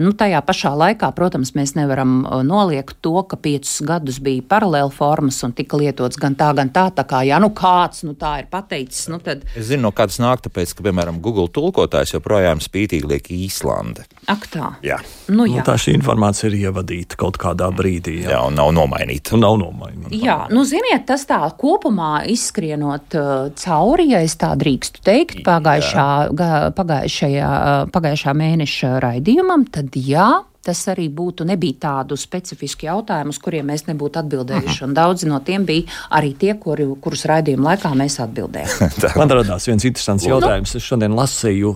Nu, 0.03 0.13
tajā 0.17 0.39
pašā 0.47 0.71
laikā, 0.79 1.11
protams, 1.17 1.53
mēs 1.57 1.75
nevaram 1.75 2.21
noliegt 2.47 3.01
to, 3.03 3.17
ka 3.27 3.39
piecus 3.41 3.81
gadus 3.87 4.21
bija 4.23 4.45
paralēli 4.47 4.95
formas 4.95 5.41
un 5.43 5.55
tika 5.57 5.79
lietots 5.81 6.19
gan 6.21 6.37
tā, 6.39 6.53
gan 6.57 6.71
tā. 6.71 6.87
Tā 6.95 7.05
kā, 7.07 7.23
ja 7.27 7.39
nu 7.43 7.51
kāds 7.55 8.05
nu, 8.07 8.15
tā 8.19 8.37
ir 8.43 8.49
pateicis, 8.51 9.09
nu 9.11 9.19
tad. 9.23 9.43
Es 9.57 9.67
zinu, 9.69 9.83
no 9.89 9.93
kādas 9.95 10.21
nāk, 10.23 10.45
tāpēc, 10.47 10.75
ka, 10.77 10.85
piemēram, 10.87 11.19
Google 11.23 11.49
tulkotājs 11.51 12.15
joprojām 12.15 12.63
spītīgi 12.63 13.11
liek 13.11 13.31
Īslande. 13.35 14.07
Ak 14.31 14.47
tā. 14.53 14.73
Jā. 14.85 15.01
Nu, 15.27 15.47
jā. 15.49 15.59
Nu, 15.59 15.67
tā 15.67 15.75
šī 15.81 15.97
informācija 15.97 16.51
ir 16.51 16.59
ievadīta 16.67 17.19
kaut 17.19 17.39
kādā 17.41 17.71
brīdī. 17.75 18.20
Jā, 18.23 18.35
jā 18.35 18.41
un 18.47 18.57
nav 18.57 18.71
nomainīta. 18.75 19.35
Un 19.37 19.43
nav 19.45 19.57
nomainīta. 19.61 20.13
Jā, 20.15 20.37
nu, 20.53 20.63
ziniet, 20.67 21.05
tas 21.09 21.25
tā 21.29 21.39
kopumā 21.59 22.23
izskrienot 22.31 23.17
uh, 23.17 23.33
cauri, 23.57 24.11
ja 24.13 24.21
es 24.25 24.37
tā 24.41 24.53
drīkstu 24.59 25.03
teikt, 25.05 25.41
pagājušā, 25.47 26.07
ga, 26.37 26.51
pagājušajā, 26.77 27.49
uh, 27.49 27.91
pagājušā 27.93 28.37
mēneša 28.43 28.95
raidījumam, 29.03 29.67
tad 29.73 29.97
jā. 29.97 30.29
Tas 30.61 30.77
arī 30.91 31.07
būtu 31.09 31.41
nebija 31.49 31.79
tādu 31.81 32.13
specifisku 32.21 32.85
jautājumu, 32.85 33.33
uz 33.33 33.39
kuriem 33.41 33.65
mēs 33.71 33.87
nebūtu 33.87 34.19
atbildējuši. 34.21 34.83
Mhm. 34.85 34.91
Daudzi 34.93 35.29
no 35.31 35.39
tiem 35.41 35.65
bija 35.65 35.89
arī 36.13 36.35
tie, 36.37 36.53
kuri, 36.61 36.85
kurus 37.01 37.25
raidījuma 37.31 37.71
laikā 37.71 37.95
mēs 37.97 38.19
atbildējām. 38.27 39.17
Man 39.17 39.33
radās 39.41 39.65
viens 39.71 39.89
interesants 39.89 40.29
jautājums. 40.29 40.75
Es 40.77 40.85
šodien 40.85 41.17
lasīju 41.17 41.73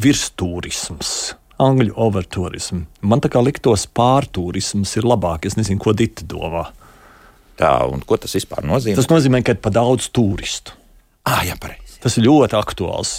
virstūrisms 0.00 1.12
angļu 1.64 1.94
overturismu. 2.04 2.84
Man 3.08 3.22
tā 3.22 3.30
kā 3.32 3.42
liktos 3.44 3.86
pārturisms 3.86 4.96
ir 4.98 5.08
labāk. 5.08 5.48
Es 5.48 5.58
nezinu, 5.58 5.80
ko 5.82 5.94
Dita 5.96 6.26
domā. 6.28 6.66
Tā, 7.60 7.72
un 7.92 8.02
ko 8.06 8.18
tas 8.20 8.34
vispār 8.36 8.64
nozīmē? 8.66 8.96
Tas 8.98 9.10
nozīmē, 9.10 9.42
ka 9.44 9.54
ir 9.54 9.62
pa 9.62 9.72
daudz 9.74 10.08
turistu. 10.14 10.74
Ah, 11.28 11.44
jā, 11.46 11.56
pareizi. 11.60 12.00
Tas 12.02 12.16
ir 12.18 12.26
ļoti 12.26 12.56
aktuāls 12.58 13.12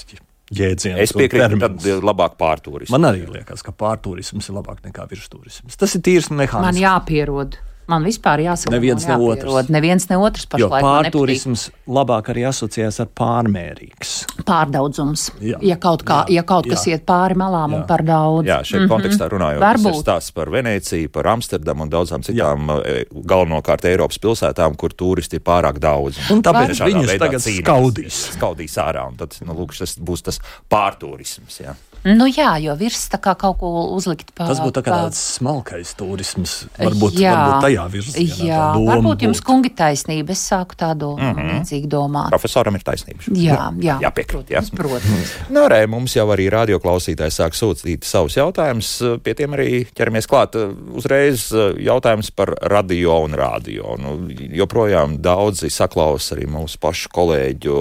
jēdziens. 0.53 0.99
Es 1.03 1.13
piekrītu, 1.15 1.60
ka 1.60 1.69
tad 1.69 1.86
ir 1.88 2.03
labāk 2.03 2.36
pārturisms. 2.39 2.91
Man 2.93 3.08
arī 3.08 3.27
liekas, 3.29 3.63
ka 3.65 3.73
pārturisms 3.75 4.49
ir 4.49 4.58
labāk 4.58 4.84
nekā 4.86 5.06
virsturisms. 5.12 5.77
Tas 5.79 5.95
ir 5.95 6.03
tīrs 6.06 6.32
mehānisms. 6.34 6.65
Man 6.67 6.82
jāpierod. 6.82 7.60
Man 7.91 8.06
vispār 8.08 8.39
jāsaka, 8.46 8.72
neviens 8.72 9.06
ne 9.10 9.17
otrs. 9.19 9.69
Neviens 9.74 10.06
ne 10.08 10.17
otrs 10.24 10.46
pašlaik. 10.52 10.86
Pārturisms 10.86 11.65
labāk 11.91 12.30
arī 12.32 12.46
asociējas 12.48 13.02
ar 13.04 13.10
pārmērīgs. 13.19 14.13
Pārdaudzums. 14.48 15.26
Jā. 15.43 15.60
Ja 15.65 15.78
kaut, 15.82 16.06
kā, 16.08 16.22
jā. 16.32 16.39
Ja 16.39 16.46
kaut 16.48 16.69
kas 16.72 16.86
jā. 16.88 16.96
iet 16.96 17.06
pāri 17.10 17.38
malām 17.39 17.76
jā. 17.76 17.82
un 17.82 17.86
par 17.89 18.06
daudz. 18.08 18.48
Jā, 18.48 18.62
šeit 18.63 18.82
mm 18.82 18.86
-hmm. 18.86 18.93
kontekstā 18.96 19.30
runājot, 19.34 19.62
Varbūt. 19.63 19.84
tas 19.84 19.98
ir 19.98 20.04
stāsts 20.06 20.36
par 20.36 20.50
Venēciju, 20.50 21.12
par 21.12 21.28
Amsterdamu 21.36 21.84
un 21.84 21.89
daudzām 21.89 22.24
citām 22.24 22.67
jā. 22.69 22.82
E, 22.86 23.06
galvenokārt 23.12 23.86
Eiropas 23.86 24.19
pilsētām, 24.19 24.76
kur 24.76 24.93
turisti 24.93 25.36
ir 25.36 25.43
pārāk 25.43 25.80
daudz. 25.80 26.19
Un 26.32 26.41
tāpēc 26.41 26.80
viņus 26.80 27.17
tagad 27.19 27.41
cīnās, 27.41 27.63
skaudīs. 27.63 28.28
Skaudīs 28.38 28.78
ārā, 28.78 29.08
un 29.08 29.17
tad, 29.17 29.36
nu, 29.46 29.54
lūk, 29.54 29.76
tas 29.78 29.98
būs 30.00 30.24
tas 30.24 30.39
pārturisms. 30.69 31.60
Jā. 31.60 31.76
Nu 32.04 32.26
jā, 32.28 32.58
jo 32.60 32.74
virs 32.76 33.06
tā 33.08 33.17
kā 33.24 33.32
kaut 33.39 33.62
ko 33.62 33.69
uzlikt 33.96 34.34
pāri. 34.36 34.52
Tas 34.52 34.60
būtu 34.60 34.82
tā 34.82 34.84
tāds 34.84 35.19
smalkais 35.38 35.93
turisms. 35.96 36.56
Varbūt, 36.76 37.15
jā, 37.15 37.32
varbūt 37.32 37.63
tajā 37.63 37.83
virzienā. 37.91 38.48
Jā, 38.48 38.63
varbūt 38.88 39.26
jums 39.28 39.41
kungi 39.46 39.72
taisnība. 39.76 40.34
Es 40.34 40.43
sāku 40.50 40.78
tādu 40.80 41.13
mm 41.17 41.34
-hmm. 41.34 41.52
līdzīgu 41.54 41.89
domāt. 41.91 42.30
Profesoram 42.30 42.76
ir 42.76 42.84
taisnība. 42.84 43.24
Jā, 43.28 43.74
jā. 43.80 44.00
Jāpiekrīt. 44.02 44.50
Jā. 44.50 44.63
Protams. 44.76 45.34
nu, 45.50 45.67
re, 45.67 45.88
mums 45.88 46.15
jau 46.15 46.28
arī 46.34 46.50
radioklausītājs 46.50 47.39
sāk 47.41 47.58
sūtīt 47.58 48.04
savus 48.04 48.38
jautājumus. 48.38 49.19
Pie 49.24 49.34
tiem 49.34 49.54
arī 49.54 49.86
ķeramies 49.96 50.28
klāt. 50.28 50.56
Uzreiz 50.93 51.52
jautājums 51.78 52.32
par 52.32 52.56
radio 52.62 53.19
un 53.24 53.34
radio. 53.34 53.96
Nu, 54.00 54.17
joprojām 54.30 55.22
daudzi 55.22 55.69
saklaus 55.69 56.32
arī 56.32 56.48
mūsu 56.48 56.80
pašu 56.80 57.10
kolēģu 57.13 57.80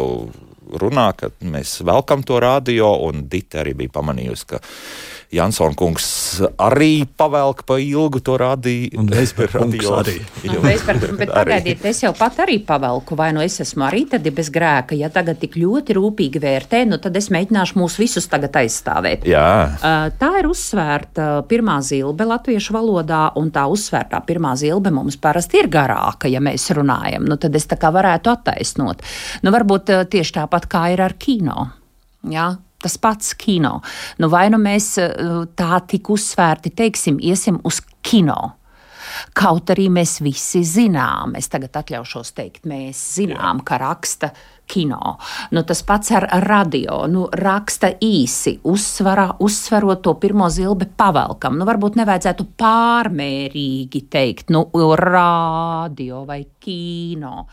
runā, 0.81 1.13
ka 1.17 1.31
mēs 1.45 1.81
velkam 1.87 2.23
to 2.27 2.41
radio, 2.43 2.95
un 3.09 3.27
Dita 3.29 3.63
arī 3.63 3.75
bija 3.83 3.93
pamanījusi, 3.99 4.47
ka 4.49 4.61
Jansons 5.33 5.77
kungs 5.81 6.07
arī 6.61 7.07
pavelk 7.17 7.63
pa 7.69 7.79
ilgu 7.81 8.21
to 8.25 8.35
radīju. 8.41 8.99
Un 9.01 9.09
radio 9.09 9.95
arī. 9.97 10.19
Nu, 10.45 10.61
par, 10.61 10.99
bet 11.19 11.33
pagaidiet, 11.39 11.85
es 11.89 12.03
jau 12.05 12.13
pat 12.17 12.43
arī 12.45 12.59
pavelku, 12.67 13.17
vai 13.17 13.31
nu 13.33 13.41
es 13.45 13.57
esmu 13.65 13.87
arī 13.89 14.05
tad 14.11 14.29
bez 14.37 14.51
grēka. 14.53 14.97
Ja 14.99 15.09
tagad 15.13 15.41
tik 15.41 15.57
ļoti 15.57 15.97
rūpīgi 15.97 16.43
vērtē, 16.43 16.83
nu 16.91 16.99
tad 17.03 17.17
es 17.17 17.31
mēģināšu 17.33 17.79
mūs 17.81 17.97
visus 18.01 18.29
tagad 18.33 18.59
aizstāvēt. 18.61 19.25
Jā. 19.29 19.47
Tā 20.21 20.31
ir 20.41 20.51
uzsvērta 20.51 21.29
pirmā 21.49 21.79
zilbe 21.87 22.27
latviešu 22.29 22.77
valodā, 22.77 23.23
un 23.41 23.49
tā 23.55 23.65
uzsvērtā 23.73 24.21
pirmā 24.29 24.53
zilbe 24.61 24.93
mums 24.93 25.17
parasti 25.17 25.63
ir 25.63 25.71
garāka, 25.73 26.29
ja 26.29 26.43
mēs 26.45 26.69
runājam. 26.77 27.25
Nu, 27.29 27.41
tad 27.41 27.57
es 27.57 27.69
tā 27.71 27.81
kā 27.81 27.93
varētu 27.95 28.35
attaisnot. 28.35 29.01
Nu, 29.47 29.55
varbūt 29.55 29.95
tieši 30.13 30.37
tāpat 30.43 30.69
kā 30.69 30.91
ir 30.93 31.05
ar 31.05 31.17
kino. 31.17 31.71
Jā, 32.29 32.53
tas 32.83 32.99
pats 33.01 33.35
kino. 33.39 33.79
Nu, 34.23 34.31
vai 34.33 34.49
nu 34.53 34.61
mēs 34.63 34.95
eh, 35.03 35.15
tā 35.59 35.83
tik 35.89 36.11
uzsvērti 36.13 36.75
teiksim, 36.83 37.21
iesim 37.23 37.61
uz 37.69 37.83
kino? 38.03 38.57
Kaut 39.37 39.71
arī 39.73 39.89
mēs 39.93 40.21
visi 40.25 40.63
zinām, 40.67 41.37
es 41.37 41.51
tagad 41.53 41.77
atļaušos 41.83 42.33
teikt, 42.37 42.67
mēs 42.69 43.01
zinām, 43.19 43.61
ka 43.67 43.79
raksta 43.83 44.33
kino. 44.73 45.17
Nu, 45.53 45.63
tas 45.69 45.83
pats 45.87 46.13
ar 46.17 46.27
radio. 46.47 47.03
Nu, 47.11 47.27
raksta 47.37 47.93
īsi, 48.03 48.57
uzsvarā, 48.69 49.29
uzsverot 49.43 50.03
to 50.05 50.15
pirmo 50.23 50.49
zilbi 50.53 50.89
pavelkam. 50.97 51.59
Nu, 51.61 51.67
varbūt 51.69 51.99
nevajadzētu 52.01 52.49
pārmērīgi 52.61 54.05
teikt, 54.13 54.53
nu, 54.55 54.67
radio 55.03 56.25
vai 56.29 56.45
kino. 56.63 57.47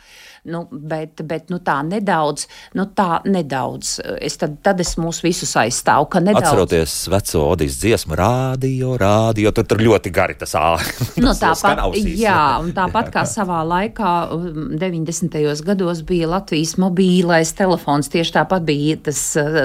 Nu, 0.50 0.64
bet, 0.72 1.22
bet 1.28 1.52
nu, 1.54 1.60
tā 1.64 1.80
nedaudz, 1.86 2.48
nu, 2.78 2.88
tā 2.96 3.20
nedaudz. 3.30 3.98
Es 4.20 4.40
tad, 4.42 4.58
tad 4.66 4.82
es 4.84 4.96
mūs 5.00 5.22
visus 5.26 5.54
aizstāvu. 5.60 6.10
Nedaudz... 6.20 6.48
Atceroties 6.48 6.96
veco 7.12 7.44
Odijas 7.54 7.78
dziesmu, 7.82 8.18
rādio, 8.20 8.96
rādio, 9.00 9.54
tur, 9.56 9.68
tur 9.70 9.84
ļoti 9.84 10.12
gari 10.14 10.38
tas 10.40 10.56
āķis. 10.58 11.14
Nu, 11.22 11.34
tāpat, 11.44 11.84
jā, 12.18 12.42
un 12.64 12.74
tāpat 12.76 13.12
kā 13.14 13.26
savā 13.38 13.62
laikā, 13.68 14.14
90. 14.80 15.40
Um, 15.40 15.66
gados 15.70 16.04
bija 16.08 16.30
Latvijas 16.30 16.76
mobīlais 16.82 17.54
telefons, 17.58 18.10
tieši 18.12 18.36
tāpat 18.40 18.66
bija 18.68 18.98
tas 19.10 19.22
uh, 19.40 19.62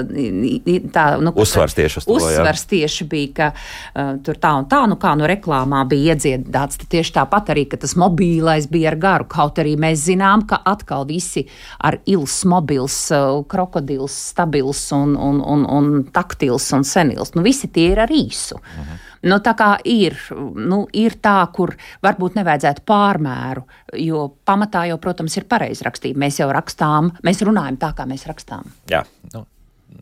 tā, 0.95 1.07
nu, 1.23 1.35
uzsvars 1.45 1.77
tieši 1.77 2.01
uz 2.01 2.09
to. 2.09 2.19
Uzsvars 2.19 2.67
jā. 2.67 2.71
tieši 2.75 3.09
bija, 3.11 3.33
ka 3.39 3.51
uh, 3.55 4.15
tur 4.25 4.39
tā 4.41 4.55
un 4.59 4.69
tā, 4.71 4.85
nu 4.91 4.99
kā 5.01 5.15
nu 5.19 5.29
reklāmā 5.31 5.85
bija 5.91 6.15
iedziedāts, 6.15 6.81
tieši 6.91 7.17
tāpat 7.19 7.55
arī, 7.55 7.67
ka 7.71 7.81
tas 7.81 7.97
mobīlais 8.01 8.69
bija 8.71 8.93
ar 8.93 8.99
garu, 9.01 9.29
kaut 9.31 9.61
arī 9.63 9.77
mēs 9.81 10.07
zinām, 10.09 10.47
ka 10.49 10.61
atkal 10.75 11.07
visi 11.09 11.47
ar 11.79 11.99
ils, 12.11 12.37
mobils, 12.51 12.99
uh, 13.15 13.41
krokodils, 13.49 14.19
stabils 14.35 14.85
un, 14.97 15.17
un, 15.17 15.41
un, 15.41 15.65
un 15.79 15.91
taktils 16.15 16.71
un 16.77 16.85
senils. 16.85 17.35
Nu, 17.35 17.45
visi 17.47 17.71
tie 17.73 17.93
ir 17.95 18.05
ar 18.05 18.13
īsu. 18.13 18.61
Mhm. 18.61 19.03
Nu, 19.25 19.39
tā 19.41 19.55
kā 19.57 19.71
ir, 19.89 20.19
nu, 20.37 20.83
ir 20.93 21.17
tā, 21.25 21.39
kur 21.55 21.73
varbūt 22.05 22.37
nevajadzētu 22.37 22.85
pārmēru, 22.85 23.65
jo 24.05 24.27
pamatā 24.45 24.85
jau, 24.91 24.99
protams, 25.01 25.39
ir 25.41 25.49
pareizrakstība. 25.49 26.21
Mēs 26.27 26.43
jau 26.43 26.51
rakstām, 26.53 27.09
mēs 27.25 27.41
runājam 27.47 27.81
tā, 27.81 27.95
kā 27.97 28.05
mēs 28.11 28.27
rakstām. 28.29 28.69
Jā, 28.93 29.01
nu, 29.33 29.47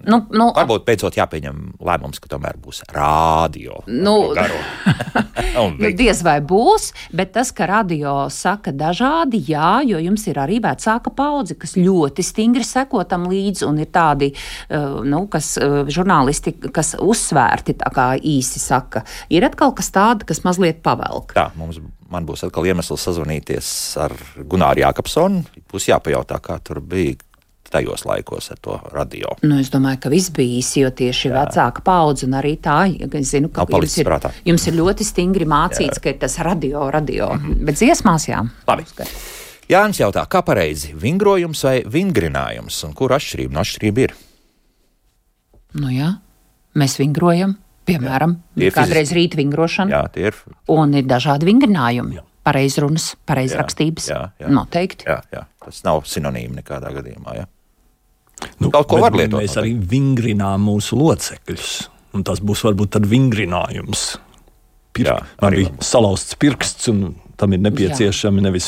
Nu, 0.03 0.19
nu, 0.35 0.49
Varbūt 0.57 0.83
beidzot 0.87 1.15
jāpieņem 1.15 1.59
lēmums, 1.85 2.19
ka 2.23 2.31
tomēr 2.33 2.57
būs 2.59 2.83
rādio. 2.91 3.83
Nu, 3.87 4.33
nu, 5.57 5.91
diez 5.95 6.23
vai 6.27 6.39
būs, 6.43 6.89
bet 7.15 7.35
tas, 7.37 7.53
ka 7.55 7.69
radio 7.71 8.15
saka 8.33 8.75
dažādi, 8.75 9.39
jā, 9.53 9.79
jo 9.87 10.01
jums 10.03 10.27
ir 10.31 10.41
arī 10.43 10.59
vecāka 10.65 11.13
paudze, 11.15 11.55
kas 11.61 11.77
ļoti 11.79 12.27
stingri 12.27 12.67
seko 12.67 13.05
tam 13.09 13.29
līdzi, 13.31 13.67
un 13.69 13.79
ir 13.85 13.93
tādi, 13.95 14.33
uh, 14.35 15.01
nu, 15.07 15.25
kas 15.31 15.55
uh, 15.63 15.83
žurnālisti, 15.87 16.57
kas 16.75 16.97
uzsvērti 16.99 17.79
tā 17.85 17.95
kā 17.95 18.13
īsi 18.19 18.63
saka. 18.63 19.05
Ir 19.31 19.47
atkal 19.47 19.75
kas 19.77 19.93
tāda, 19.95 20.27
kas 20.27 20.43
mazliet 20.47 20.83
pavelk. 20.83 21.37
Tā, 21.39 21.53
mums, 21.59 21.79
man 22.11 22.27
būs 22.27 22.43
atkal 22.49 22.67
iemesls 22.67 23.07
sazvanīties 23.07 23.69
ar 24.03 24.17
Gunāru 24.43 24.83
Jākapsonu. 24.83 25.47
Būs 25.71 25.93
jāpajautā, 25.93 26.43
kā 26.43 26.59
tur 26.65 26.83
bija 26.83 27.21
tajos 27.73 28.05
laikos 28.09 28.51
ar 28.53 28.61
to 28.63 28.79
radio. 28.93 29.35
Nu, 29.43 29.59
es 29.63 29.71
domāju, 29.73 30.03
ka 30.05 30.13
viss 30.13 30.33
bija 30.35 30.61
īsi, 30.61 30.83
jo 30.85 30.91
tieši 30.93 31.31
Jā. 31.31 31.35
vecāka 31.39 31.85
paudze 31.85 32.27
un 32.29 32.37
arī 32.39 32.57
tā, 32.61 32.81
es 32.93 33.33
zinu, 33.33 33.51
ka 33.53 33.67
jums 33.69 33.99
ir, 33.99 34.09
prātā. 34.09 34.33
jums 34.45 34.67
ir 34.69 34.77
ļoti 34.79 35.07
stingri 35.09 35.49
mācīts, 35.49 35.99
Jā. 35.99 36.03
ka 36.03 36.13
ir 36.13 36.19
tas 36.23 36.39
radio, 36.45 36.91
radio, 36.91 37.33
mm 37.35 37.47
-hmm. 37.47 37.65
bet 37.67 37.81
dziesmās 37.81 38.29
jā. 38.29 38.43
Labi. 38.69 38.85
Jānis 39.71 40.01
jautā, 40.01 40.27
kā 40.29 40.43
pareizi- 40.45 40.93
vingrojums 41.05 41.65
vai 41.65 41.83
vingrinājums, 41.83 42.85
un 42.85 42.93
kur 42.93 43.11
atšķirība 43.11 43.53
no 43.53 43.61
atšķirība 43.61 43.99
ir? 43.99 44.15
Nu 45.75 45.89
jā, 45.89 46.19
mēs 46.77 46.99
vingrojam, 46.99 47.57
piemēram, 47.87 48.37
jā, 48.57 48.71
kādreiz 48.71 49.09
fiziski. 49.09 49.17
rīta 49.17 49.37
vingrošana. 49.37 49.91
Jā, 49.91 50.13
tie 50.13 50.27
ir. 50.27 50.35
Un 50.69 50.95
ir 50.95 51.05
dažādi 51.05 51.49
vingrinājumi. 51.49 52.15
Jā. 52.15 52.23
Pareizrunas, 52.43 53.15
pareizrakstības. 53.25 54.09
Jā, 54.11 54.33
jā, 54.39 54.47
jā. 54.47 54.49
Noteikti. 54.49 55.05
Jā, 55.07 55.23
jā. 55.33 55.45
Tas 55.65 55.85
nav 55.85 56.03
sinonīmi 56.03 56.59
nekādā 56.59 56.91
gadījumā. 56.91 57.37
Jā. 57.37 57.47
Nu, 58.61 58.71
Kaut 58.75 58.91
ko 58.91 59.01
var 59.03 59.17
lietot. 59.17 59.41
Mēs 59.41 59.57
arī 59.61 59.75
vingrinām 59.77 60.69
mūsu 60.69 60.99
locekļus. 60.99 61.73
Tas 62.27 62.43
būs 62.45 62.65
varbūt 62.67 62.97
tāds 62.97 63.09
vingrinājums. 63.09 64.07
Pirk, 64.93 65.09
Jā, 65.09 65.21
man 65.41 65.55
bija 65.57 65.71
salauzts 65.81 66.37
pirksts, 66.37 66.91
un 66.93 67.15
tam 67.41 67.55
ir 67.57 67.63
nepieciešami 67.65 68.43
Jā. 68.43 68.45
nevis 68.45 68.67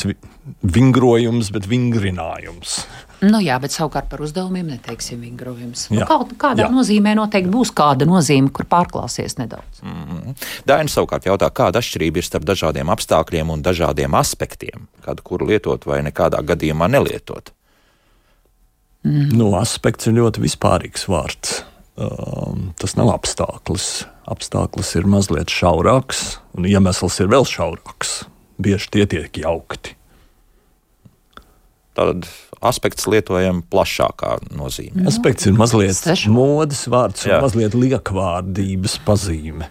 vingrojums, 0.65 1.51
bet 1.53 1.67
vingrinājums. 1.69 2.79
Nu, 3.23 3.39
jā, 3.39 3.55
bet 3.61 3.73
savukārt 3.73 4.09
par 4.11 4.21
uzdevumiem 4.25 4.67
neteiksim 4.73 5.21
vingrojums. 5.23 5.85
Nu, 5.93 6.03
kā, 6.09 6.17
kādā 6.41 6.65
jā. 6.65 6.71
nozīmē 6.73 7.13
noteikti 7.17 7.51
būs 7.53 7.71
kāda 7.75 8.07
nozīme, 8.09 8.51
kur 8.53 8.67
pārklāsies 8.69 9.37
nedaudz. 9.39 9.81
Mm 9.83 10.03
-hmm. 10.09 10.35
Daina 10.67 10.89
savukārt 10.91 11.25
jautā, 11.25 11.49
kāda 11.49 11.79
atšķirība 11.79 12.17
ir 12.17 12.27
starp 12.27 12.45
dažādiem 12.45 12.91
apstākļiem 12.91 13.49
un 13.49 13.63
dažādiem 13.63 14.17
aspektiem, 14.19 14.87
kādu 15.05 15.23
kuru 15.23 15.45
lietot 15.45 15.85
vai 15.85 16.01
nekādā 16.01 16.41
gadījumā 16.43 16.89
nelietot. 16.89 17.53
Mm. 19.05 19.35
Nu, 19.37 19.51
aspekts 19.59 20.09
ir 20.09 20.17
ļoti 20.17 20.41
vispārīgs 20.43 21.05
vārds. 21.11 21.59
Um, 21.95 22.71
tas 22.81 22.97
nav 22.97 23.13
apstākļus. 23.13 23.89
Apstākļus 24.33 24.95
ir 24.97 25.05
mazliet 25.07 25.53
šaurāks, 25.53 26.39
un 26.57 26.65
iemesls 26.67 27.19
ir 27.21 27.29
vēl 27.31 27.45
šaurāks. 27.47 28.23
Bieži 28.57 28.89
tie 28.95 29.05
tiek 29.11 29.37
jaukti. 29.43 29.93
Tad 31.95 32.25
aspekts 32.65 33.05
lietojam 33.07 33.61
plašākā 33.71 34.33
nozīmē. 34.57 35.05
Aspekts 35.07 35.47
ir 35.47 35.55
mazliet 35.55 36.01
modes 36.27 36.83
vārds 36.91 37.23
un 37.27 37.35
Jā. 37.35 37.39
mazliet 37.45 37.77
liekvārdības 37.77 38.97
pazīme. 39.05 39.69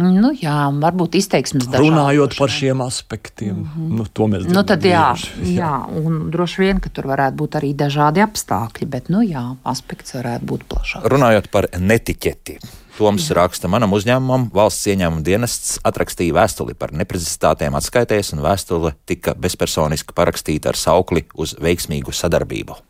Nu, 0.00 0.32
jā, 0.36 0.56
varbūt 0.82 1.18
izteiksmes 1.20 1.66
dažādas. 1.66 1.86
Runājot 1.86 2.36
par 2.40 2.52
šiem 2.54 2.80
aspektiem, 2.84 3.54
mm 3.54 3.70
-hmm. 3.74 3.96
nu, 3.98 4.06
to 4.12 4.26
mēs 4.32 4.48
nu, 4.48 4.62
tad, 4.64 4.84
jā, 4.84 5.14
jā. 5.42 5.54
jā, 5.60 5.72
un 6.02 6.30
droši 6.30 6.62
vien, 6.62 6.80
ka 6.80 6.88
tur 6.88 7.10
varētu 7.12 7.36
būt 7.36 7.58
arī 7.60 7.74
dažādi 7.76 8.24
apstākļi, 8.24 8.86
bet, 8.86 9.08
nu 9.08 9.22
jā, 9.22 9.56
aspekts 9.64 10.14
varētu 10.14 10.44
būt 10.44 10.64
plašāks. 10.68 11.04
Runājot 11.04 11.50
par 11.50 11.68
netiķeti. 11.78 12.58
Toms 13.00 13.30
raksta, 13.30 13.68
manam 13.68 13.92
uzņēmumam 13.96 14.50
valsts 14.52 14.86
ieņēmuma 14.92 15.22
dienests 15.24 15.78
atrakstīja 15.88 16.34
vēstuli 16.36 16.74
par 16.74 16.92
neprecizitātēm 16.92 17.78
atskaitēs, 17.78 18.34
un 18.34 18.42
vēstule 18.44 18.92
tika 19.06 19.34
bezpersoniski 19.34 20.12
parakstīta 20.12 20.68
ar 20.68 20.76
saukli 20.76 21.24
uz 21.34 21.56
veiksmīgu 21.56 22.12
sadarbību. 22.12 22.89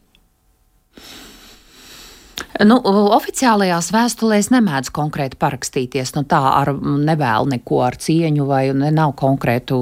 Nu, 2.60 2.76
oficiālajās 3.16 3.88
vēstulēs 3.94 4.50
nemēdz 4.52 4.90
konkrēti 4.92 5.38
parakstīties. 5.40 6.12
Nu, 6.16 6.26
tā 6.28 6.40
ar 6.58 6.72
nevēlu 6.76 7.54
neko 7.54 7.80
ar 7.86 7.96
cieņu, 8.00 8.44
vai 8.48 8.62
ne, 8.76 8.90
nav 8.92 9.14
konkrētu, 9.20 9.78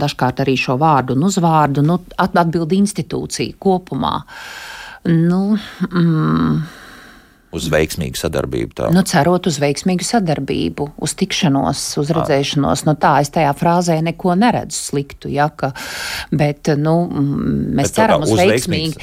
dažkārt 0.00 0.44
arī 0.44 0.58
šo 0.60 0.76
vārdu 0.80 1.16
un 1.16 1.24
uzvārdu. 1.30 1.84
Nu, 1.86 1.98
atbild 2.20 2.76
institūcija 2.76 3.56
kopumā. 3.62 4.18
Nu, 5.08 5.42
mm, 5.88 6.83
uz 7.54 7.68
veiksmīgu 7.72 8.18
sadarbību. 8.18 8.74
Tā. 8.78 8.90
Nu, 8.94 9.04
cerot 9.06 9.48
uz 9.50 9.58
veiksmīgu 9.62 10.06
sadarbību, 10.06 10.88
uz 11.04 11.14
tikšanos, 11.20 11.82
uz 12.02 12.12
redzēšanos. 12.14 12.84
Nu, 12.88 12.96
tā 13.00 13.16
es 13.22 13.32
tajā 13.34 13.52
frāzē 13.56 13.98
neko 14.04 14.34
neredzu 14.38 14.78
sliktu. 14.78 15.30
Ja, 15.32 15.48
ka, 15.48 15.72
bet 16.34 16.72
nu, 16.80 16.96
mēs, 17.08 17.92
bet 17.92 17.98
ceram 17.98 18.26
uz 18.26 18.34
veiksmīgu, 18.38 19.00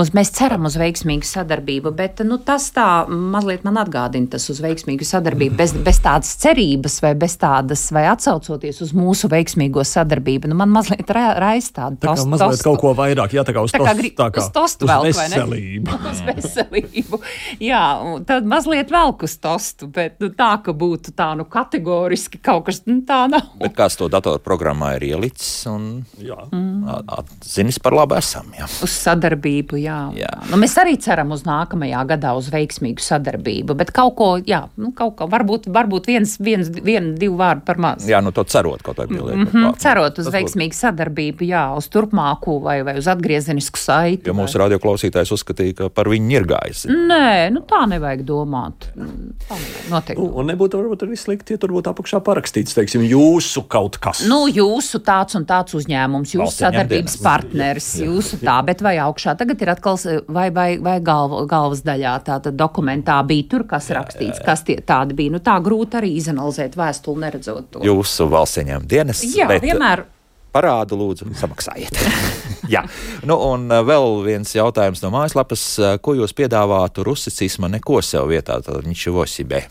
uz, 0.00 0.12
mēs 0.16 0.32
ceram 0.36 0.68
uz 0.68 0.78
veiksmīgu 0.80 1.28
sadarbību. 1.28 1.94
Bet, 1.96 2.24
nu, 2.26 2.38
tas 2.44 2.68
tā 2.74 2.88
mazliet 3.08 3.64
man 3.66 3.80
atgādina 3.82 4.34
tas 4.34 4.46
uz 4.52 4.60
veiksmīgu 4.64 5.06
sadarbību. 5.08 5.56
Bez, 5.58 5.74
bez 5.86 6.00
tādas 6.04 6.34
cerības 6.42 7.00
vai 7.04 7.14
bez 7.18 7.38
tādas, 7.40 7.86
vai 7.94 8.06
atsaucoties 8.12 8.82
uz 8.84 8.94
mūsu 8.96 9.30
veiksmīgo 9.32 9.84
sadarbību, 9.88 10.50
nu, 10.50 10.58
man 10.58 10.72
mazliet 10.74 11.10
ra 11.14 11.32
raisa 11.40 11.72
tāda 11.80 11.98
tā 11.98 12.12
tostu. 12.12 12.28
Mazliet 12.34 12.56
tostu. 12.56 12.68
kaut 12.68 12.82
ko 12.82 12.94
vairāk, 12.98 13.36
jā, 13.36 13.44
tā 13.46 13.54
kā 13.56 13.64
uz, 13.64 13.74
tā 13.74 13.80
kā, 13.80 13.94
tos, 13.94 14.14
tā 14.18 14.28
kā, 14.34 14.44
uz 14.44 14.50
tostu 14.54 14.88
uz 14.88 14.92
vēl, 14.92 15.08
veselību. 15.10 15.98
uz 16.12 16.22
veselību. 16.28 17.20
Jā, 17.64 17.84
tad 18.26 18.46
mazliet 18.48 18.90
velk 18.92 19.24
uz 19.26 19.36
tostu, 19.42 19.88
bet 19.92 20.18
nu, 20.22 20.30
tā, 20.34 20.50
ka 20.64 20.74
būtu 20.76 21.14
tā 21.16 21.30
nu 21.38 21.46
kategoriski 21.50 22.40
kaut 22.44 22.66
kas 22.68 22.82
nu, 22.88 23.00
tā 23.06 23.24
nav. 23.30 23.52
Bet 23.60 23.76
kāds 23.76 23.98
to 24.00 24.08
datorprogrammā 24.12 24.94
ir 24.98 25.08
ielicis 25.12 25.66
un 25.70 25.88
mm. 26.02 27.04
atzinis 27.18 27.80
par 27.82 27.96
labu 27.96 28.18
esam. 28.18 28.50
Jā. 28.58 28.68
Uz 28.84 28.94
sadarbību, 29.04 29.78
jā. 29.82 29.98
jā. 30.18 30.32
Nu, 30.50 30.58
mēs 30.60 30.76
arī 30.80 30.96
ceram 31.02 31.34
uz 31.34 31.44
nākamajā 31.46 32.04
gadā 32.14 32.34
uz 32.38 32.50
veiksmīgu 32.52 33.02
sadarbību, 33.04 33.76
bet 33.78 33.92
kaut 33.94 34.16
ko, 34.18 34.30
jā, 34.44 34.64
nu, 34.80 34.92
kaut 34.96 35.16
ko 35.18 35.28
varbūt, 35.30 35.68
varbūt 35.74 36.10
viens, 36.12 36.36
viens, 36.42 36.70
vien, 36.84 37.12
divi 37.18 37.34
vārdi 37.38 37.64
par 37.66 37.80
maz. 37.82 38.08
Jā, 38.08 38.20
nu 38.24 38.34
to 38.34 38.44
cerot 38.48 38.84
kaut 38.84 39.00
kā 39.00 39.08
pieliekot. 39.10 39.36
Mm 39.44 39.50
-hmm, 39.52 39.78
cerot 39.80 40.18
uz 40.18 40.28
Tas 40.28 40.34
veiksmīgu 40.34 40.76
sadarbību, 40.78 41.46
jā, 41.48 41.64
uz 41.76 41.88
turpmāku 41.88 42.60
vai, 42.62 42.82
vai 42.86 42.98
uz 42.98 43.08
atgriezenisku 43.08 43.78
saiti. 43.78 44.28
Jo 44.28 44.34
mūsu 44.36 44.60
radioklausītājs 44.62 45.32
uzskatīja, 45.36 45.74
ka 45.78 45.88
par 45.88 46.08
viņu 46.12 46.30
ir 46.38 46.46
gājis. 46.48 46.84
Nē, 46.90 47.50
nu 47.54 47.64
tā 47.68 47.83
nevajag 47.90 48.22
domāt. 48.26 48.88
Tā 48.94 49.58
noteikti. 49.90 50.20
Un, 50.22 50.30
un 50.40 50.48
nebūtu 50.50 50.80
varbūt 50.80 51.04
arī 51.06 51.18
slikti, 51.18 51.56
ja 51.56 51.60
tur 51.62 51.74
būtu 51.76 51.92
apakšā 51.92 52.20
parakstīts, 52.24 52.76
teiksim, 52.76 53.04
jūsu 53.08 53.64
kaut 53.70 53.98
kas. 54.02 54.22
Nu, 54.30 54.44
jūsu 54.50 55.00
tāds 55.04 55.38
un 55.38 55.46
tāds 55.48 55.76
uzņēmums, 55.78 56.34
jūsu 56.36 56.64
sadarbības 56.64 57.18
partneris, 57.24 57.90
jūsu 58.02 58.40
tā, 58.44 58.56
bet 58.66 58.84
vai 58.84 58.96
augšā 59.04 59.36
tagad 59.40 59.62
ir 59.64 59.74
atkal, 59.74 60.00
vai, 60.28 60.48
vai, 60.54 60.68
vai 60.82 60.96
galva, 61.04 61.44
galvas 61.50 61.84
daļā 61.86 62.16
tāda 62.26 62.54
dokumentā 62.54 63.20
bija 63.26 63.48
tur, 63.54 63.66
kas 63.70 63.90
rakstīts, 63.94 64.42
kas 64.44 64.64
tie 64.66 64.80
tādi 64.84 65.18
bija. 65.18 65.36
Nu, 65.36 65.42
tā 65.44 65.58
grūti 65.64 66.00
arī 66.00 66.14
izanalizēt 66.20 66.78
vēstuli, 66.78 67.26
neredzot 67.26 67.70
to. 67.74 67.84
Jūsu 67.86 68.28
valsts 68.32 68.62
ieņēmuma 68.64 68.90
dienas. 68.90 69.24
Jā, 69.34 69.48
bet, 69.50 69.64
vienmēr 69.64 70.06
parādu, 70.54 70.98
lūdzu, 71.00 71.30
samaksājiet. 71.38 71.98
Jā, 72.74 72.84
nu, 73.28 73.36
un 73.50 73.66
uh, 73.68 73.82
vēl 73.84 74.20
viens 74.24 74.54
jautājums 74.56 75.02
no 75.04 75.10
mājaslapas. 75.14 75.64
Uh, 75.80 75.96
ko 76.00 76.16
jūs 76.16 76.36
piedāvātu 76.36 77.04
rusicisma 77.06 77.68
neko 77.72 78.00
sev 78.04 78.30
vietā, 78.30 78.60
tad 78.64 78.86
viņš 78.86 79.08
ir 79.10 79.18
osibē? 79.24 79.64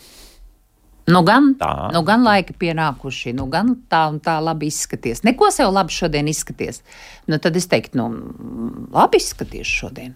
Nu 1.11 1.19
gan, 1.27 1.49
tā. 1.59 1.89
nu 1.91 1.99
gan 2.07 2.23
laiki 2.23 2.53
pienākuši, 2.55 3.33
nu 3.35 3.49
gan 3.51 3.73
tā 3.91 4.05
un 4.13 4.21
tā 4.23 4.37
labi 4.39 4.69
izskaties. 4.71 5.25
Neko 5.27 5.49
sev 5.51 5.73
labi 5.75 5.91
šodien 5.91 6.29
izskaties. 6.31 6.79
Nu, 7.27 7.39
tad 7.43 7.59
es 7.59 7.67
teiktu, 7.71 7.99
nu, 7.99 8.87
labi 8.95 9.19
izskaties 9.19 9.67
šodien. 9.67 10.13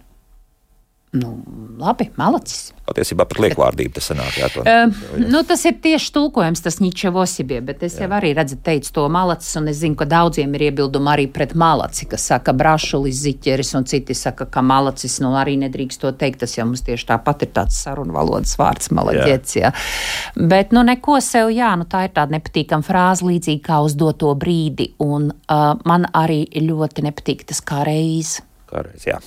Nu, 1.18 1.32
labi, 1.80 2.10
malacis. 2.18 2.72
Patiesībā 2.88 3.26
pat 3.28 3.40
liekvārdība 3.44 3.98
tas 3.98 4.08
sanāk. 4.12 4.36
Jā, 4.40 4.48
to, 4.54 4.64
uh, 4.64 5.18
nu, 5.20 5.42
tas 5.48 5.64
ir 5.68 5.78
tieši 5.84 6.12
tulkojums, 6.16 6.62
tas 6.64 6.80
Ničevosibie, 6.80 7.60
bet 7.66 7.84
es 7.84 7.98
jā. 7.98 8.06
jau 8.06 8.16
arī 8.18 8.32
redzu, 8.38 8.60
teicu 8.64 8.92
to 8.96 9.06
malacis, 9.12 9.50
un 9.60 9.68
es 9.72 9.80
zinu, 9.82 9.98
ka 10.00 10.08
daudziem 10.10 10.54
ir 10.56 10.68
iebildumi 10.70 11.12
arī 11.12 11.28
pret 11.34 11.56
malaci, 11.58 12.08
kas 12.12 12.28
saka 12.32 12.54
brašulis, 12.58 13.20
ziķeris, 13.26 13.74
un 13.80 13.88
citi 13.90 14.16
saka, 14.18 14.48
ka 14.52 14.64
malacis, 14.66 15.18
nu 15.24 15.34
arī 15.40 15.58
nedrīkst 15.66 16.04
to 16.04 16.14
teikt, 16.16 16.44
tas 16.46 16.56
jau 16.58 16.68
mums 16.70 16.86
tieši 16.88 17.10
tāpat 17.12 17.48
ir 17.48 17.52
tāds 17.58 17.80
sarunvalodas 17.84 18.56
vārds 18.60 18.92
malaģets, 18.96 19.58
jā. 19.60 19.72
jā. 19.74 20.46
Bet, 20.54 20.76
nu, 20.76 20.86
neko 20.88 21.20
sev, 21.24 21.52
jā, 21.56 21.74
nu 21.80 21.88
tā 21.90 22.06
ir 22.08 22.14
tāda 22.16 22.38
nepatīkama 22.38 22.86
frāze, 22.88 23.28
līdzīgi 23.28 23.64
kā 23.68 23.82
uz 23.84 23.98
doto 24.00 24.32
brīdi, 24.40 24.94
un 25.04 25.32
uh, 25.34 25.74
man 25.88 26.08
arī 26.16 26.46
ļoti 26.62 27.10
nepatīk 27.10 27.48
tas 27.52 27.64
kā 27.66 27.84
reiz. 27.88 28.38
Kā 28.68 28.86
reiz, 28.88 29.08
jā. 29.08 29.20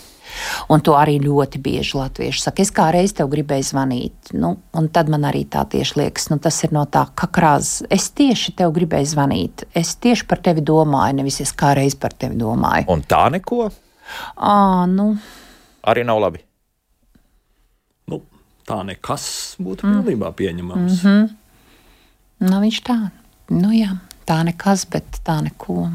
Un 0.71 0.83
to 0.85 0.95
arī 0.99 1.19
ļoti 1.23 1.61
bieži 1.63 1.97
latvieši 1.99 2.43
saka. 2.45 2.63
Es 2.63 2.73
kā 2.75 2.89
reiz 2.95 3.15
tev 3.17 3.31
gribēju 3.33 3.67
zvanīt, 3.71 4.33
nu, 4.39 4.55
un 4.77 4.89
tad 4.95 5.11
man 5.13 5.27
arī 5.29 5.45
tā 5.51 5.65
tieši 5.71 5.99
liekas, 6.01 6.29
nu, 6.33 6.39
tas 6.43 6.59
ir 6.67 6.75
no 6.77 6.85
tā, 6.91 7.07
ka 7.15 7.29
krāzes. 7.33 7.85
Es 7.93 8.11
tieši 8.17 8.55
tev 8.59 8.75
gribēju 8.77 9.13
zvanīt, 9.15 9.65
es 9.77 9.95
tieši 10.01 10.27
par 10.31 10.43
tevi 10.45 10.65
domāju, 10.67 11.21
nevis 11.21 11.41
es 11.45 11.55
kā 11.57 11.73
reiz 11.79 11.97
par 11.99 12.15
tevi 12.17 12.39
domāju. 12.41 12.89
Un 12.93 13.05
tā 13.09 13.27
neko? 13.35 13.71
À, 14.37 14.87
nu. 14.91 15.13
Arī 15.87 16.05
nav 16.07 16.21
labi. 16.23 16.43
Nu, 18.11 18.23
tā 18.69 18.83
nekas 18.87 19.57
būtu 19.63 19.87
mm. 19.87 19.97
pilnībā 19.97 20.33
pieņemams. 20.37 21.03
Mm 21.03 21.11
-hmm. 21.11 21.29
nu, 22.51 22.61
viņš 22.61 22.83
tā, 22.87 22.99
nu 23.51 23.73
jā, 23.75 23.97
tā 24.27 24.43
nekas, 24.45 24.87
bet 24.87 25.21
tā 25.25 25.41
neko. 25.43 25.89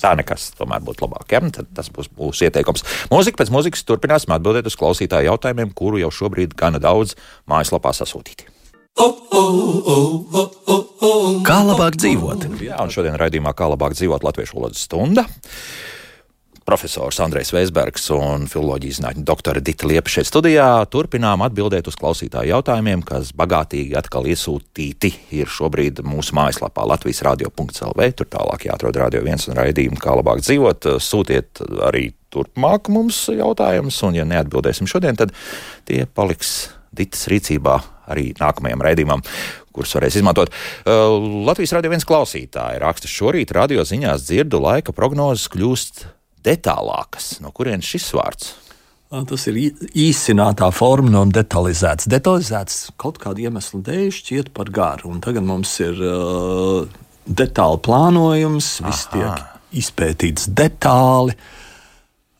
Tā 0.00 0.14
nekas 0.18 0.50
tomēr 0.58 0.82
būtu 0.86 1.06
labāk. 1.06 1.26
Ja? 1.34 1.40
Tad 1.54 1.70
tas 1.74 1.90
būs 1.92 2.10
mūsu 2.18 2.46
ieteikums. 2.46 2.84
Mūzika 3.12 3.42
pēc 3.42 3.52
mūzikas 3.54 3.86
turpināsim 3.88 4.34
atbildēt 4.36 4.68
uz 4.70 4.78
klausītāju 4.78 5.32
jautājumiem, 5.32 5.72
kuru 5.74 5.98
jau 6.02 6.12
šobrīd 6.14 6.54
gana 6.58 6.80
daudz 6.82 7.16
mājaslapā 7.50 7.94
sasūtīti. 7.96 8.50
Kā 11.44 11.56
labāk 11.66 11.98
dzīvot? 11.98 12.46
Jā, 12.62 12.78
un 12.78 12.94
šodien 12.94 13.18
raidījumā 13.18 13.50
Kā 13.58 13.66
labāk 13.72 13.96
dzīvot 13.98 14.22
Latviešu 14.22 14.60
valodas 14.60 14.84
stunda 14.86 15.26
profesors 16.64 17.20
Andrejs 17.20 17.52
Veisbergs 17.54 18.08
un 18.14 18.46
filozofijas 18.50 18.98
zinātņu 18.98 19.24
doktore 19.28 19.62
Dita 19.64 19.88
Liepa 19.88 20.10
šeit 20.10 20.28
studijā. 20.28 20.66
Turpinām 20.90 21.44
atbildēt 21.44 21.88
uz 21.90 21.96
klausītāju 22.00 22.54
jautājumiem, 22.54 23.04
kas 23.06 23.34
bagātīgi 23.36 23.96
atkal 24.00 24.28
iesūtīti 24.32 25.12
ir 25.36 25.50
šobrīd 25.50 26.00
mūsu 26.06 26.36
mājaslapā 26.38 26.86
Latvijas 26.88 27.22
radio.clv. 27.26 28.08
Tur 28.16 28.30
tālāk 28.32 28.68
jāatrod 28.70 29.00
radio 29.02 29.24
viens 29.26 29.44
un 29.48 29.58
raidījumu, 29.60 30.00
kā 30.00 30.16
labāk 30.16 30.44
dzīvot. 30.44 30.94
Sūtiet 31.04 31.60
arī 31.84 32.08
turpmāk 32.34 32.90
mums 32.92 33.26
jautājumus, 33.30 34.00
un 34.08 34.18
ja 34.18 34.24
neatbildēsim 34.28 34.88
šodien, 34.90 35.20
tad 35.20 35.36
tie 35.88 36.04
paliks 36.06 36.72
Ditas 36.94 37.26
rīcībā 37.26 37.78
arī 38.12 38.28
nākamajam 38.38 38.82
raidījumam, 38.86 39.22
kurus 39.74 39.96
varēs 39.96 40.20
izmantot. 40.20 40.52
Uh, 40.84 41.16
Latvijas 41.46 41.74
radio 41.74 41.90
viens 41.90 42.06
klausītāji 42.06 42.78
raksta 42.82 43.10
šorīt 43.10 43.54
radio 43.56 43.82
ziņās 43.82 44.28
dzirdu 44.28 44.60
laika 44.62 44.94
prognozes 44.94 45.48
kļūst 45.50 46.04
detālākas. 46.44 47.38
No 47.44 47.52
kurienes 47.54 47.88
šis 47.88 48.12
vārds? 48.16 48.52
Tas 49.14 49.44
ir 49.46 49.58
īsinātā 49.94 50.70
forma 50.74 51.12
no 51.12 51.22
detalizēts. 51.30 52.08
Detalizēts 52.10 52.78
kaut 52.98 53.20
kādu 53.22 53.44
iemeslu 53.44 53.78
dēļ 53.86 54.08
šķiet 54.16 54.50
par 54.56 54.72
garu. 54.74 55.12
Un 55.12 55.20
tagad 55.22 55.46
mums 55.46 55.76
ir 55.84 56.00
uh, 56.02 56.88
detāli 57.22 57.78
plānojums, 57.84 58.70
viss 58.82 59.06
tiek 59.12 59.44
izpētīts 59.74 60.48
detāli. 60.50 61.36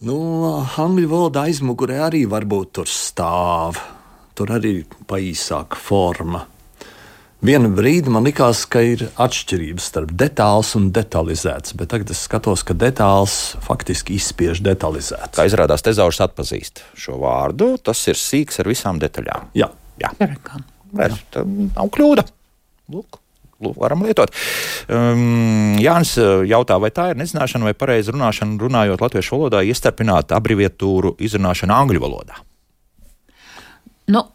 Nu, 0.05 0.17
angļu 0.83 1.09
valoda 1.09 1.47
aizmugurē 1.47 2.01
arī 2.09 2.25
varbūt 2.29 2.75
tur 2.81 2.90
stāv. 2.90 3.79
Tur 4.35 4.51
arī 4.57 4.81
ir 4.81 4.99
paīsāka 5.07 5.79
forma. 5.79 6.43
Vienu 7.45 7.69
brīdi 7.77 8.09
man 8.09 8.25
likās, 8.25 8.63
ka 8.65 8.81
ir 8.81 9.03
atšķirības 9.21 9.89
starp 9.91 10.13
detāls 10.17 10.71
un 10.79 10.87
detalizēts, 10.97 11.75
bet 11.77 11.91
tagad 11.93 12.15
es 12.15 12.23
skatos, 12.25 12.63
ka 12.65 12.73
detāls 12.73 13.35
faktiski 13.67 14.17
izspiež 14.17 14.63
detalizēts. 14.65 15.37
Kā 15.37 15.45
izrādās, 15.45 15.85
Tezaurs 15.85 16.23
atpazīst 16.25 16.81
šo 16.97 17.19
vārdu. 17.21 17.75
Tas 17.85 18.01
ir 18.09 18.17
sīks 18.17 18.63
ar 18.65 18.71
visām 18.73 18.97
detaļām. 19.03 19.51
Jā, 19.61 19.69
Jā. 20.01 20.11
Var, 20.95 21.15
nav 21.45 21.91
kļūda. 21.93 22.25
Lūk. 22.95 23.21
Varam 23.65 24.03
lietot. 24.05 24.33
Um, 24.93 25.77
Jānis 25.81 26.17
uh, 26.21 26.43
jautā, 26.49 26.77
vai 26.83 26.91
tā 26.93 27.11
ir 27.13 27.21
nezināšana 27.21 27.69
vai 27.69 27.75
pareiza 27.79 28.13
runāšana, 28.13 28.59
runājot 28.61 29.05
latviešu 29.05 29.37
valodā, 29.37 29.63
iestarpināt 29.65 30.35
abreviatūru 30.37 31.15
izrunāšanu 31.23 31.77
angļu 31.77 32.03
valodā? 32.03 32.41
Nu, 34.13 34.27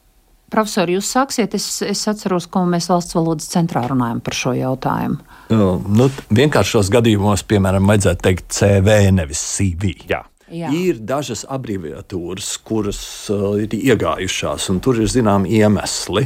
Profesori, 0.49 0.95
jūs 0.97 1.09
sāksiet, 1.13 1.53
es, 1.57 1.67
es 1.85 2.01
atceros, 2.09 2.47
ko 2.49 2.63
mēs 2.69 2.89
valsts 2.89 3.15
valodas 3.17 3.49
centrā 3.51 3.83
runājam 3.89 4.21
par 4.25 4.37
šo 4.37 4.55
jautājumu. 4.57 5.19
Nu, 5.49 6.09
vienkāršos 6.33 6.91
gadījumos, 6.93 7.45
piemēram, 7.49 7.87
vajadzētu 7.89 8.25
teikt 8.25 8.51
CV, 8.57 8.99
nevis 9.13 9.41
CV. 9.55 9.93
Jā. 10.09 10.23
Jā. 10.49 10.71
Ir 10.73 10.97
dažas 11.05 11.43
abreviatūras, 11.45 12.55
kuras 12.65 12.99
uh, 13.29 13.53
ir 13.61 13.73
iegājušās, 13.77 14.71
un 14.73 14.79
tur 14.81 14.97
ir 14.97 15.09
zināmi 15.11 15.51
iemesli. 15.59 16.25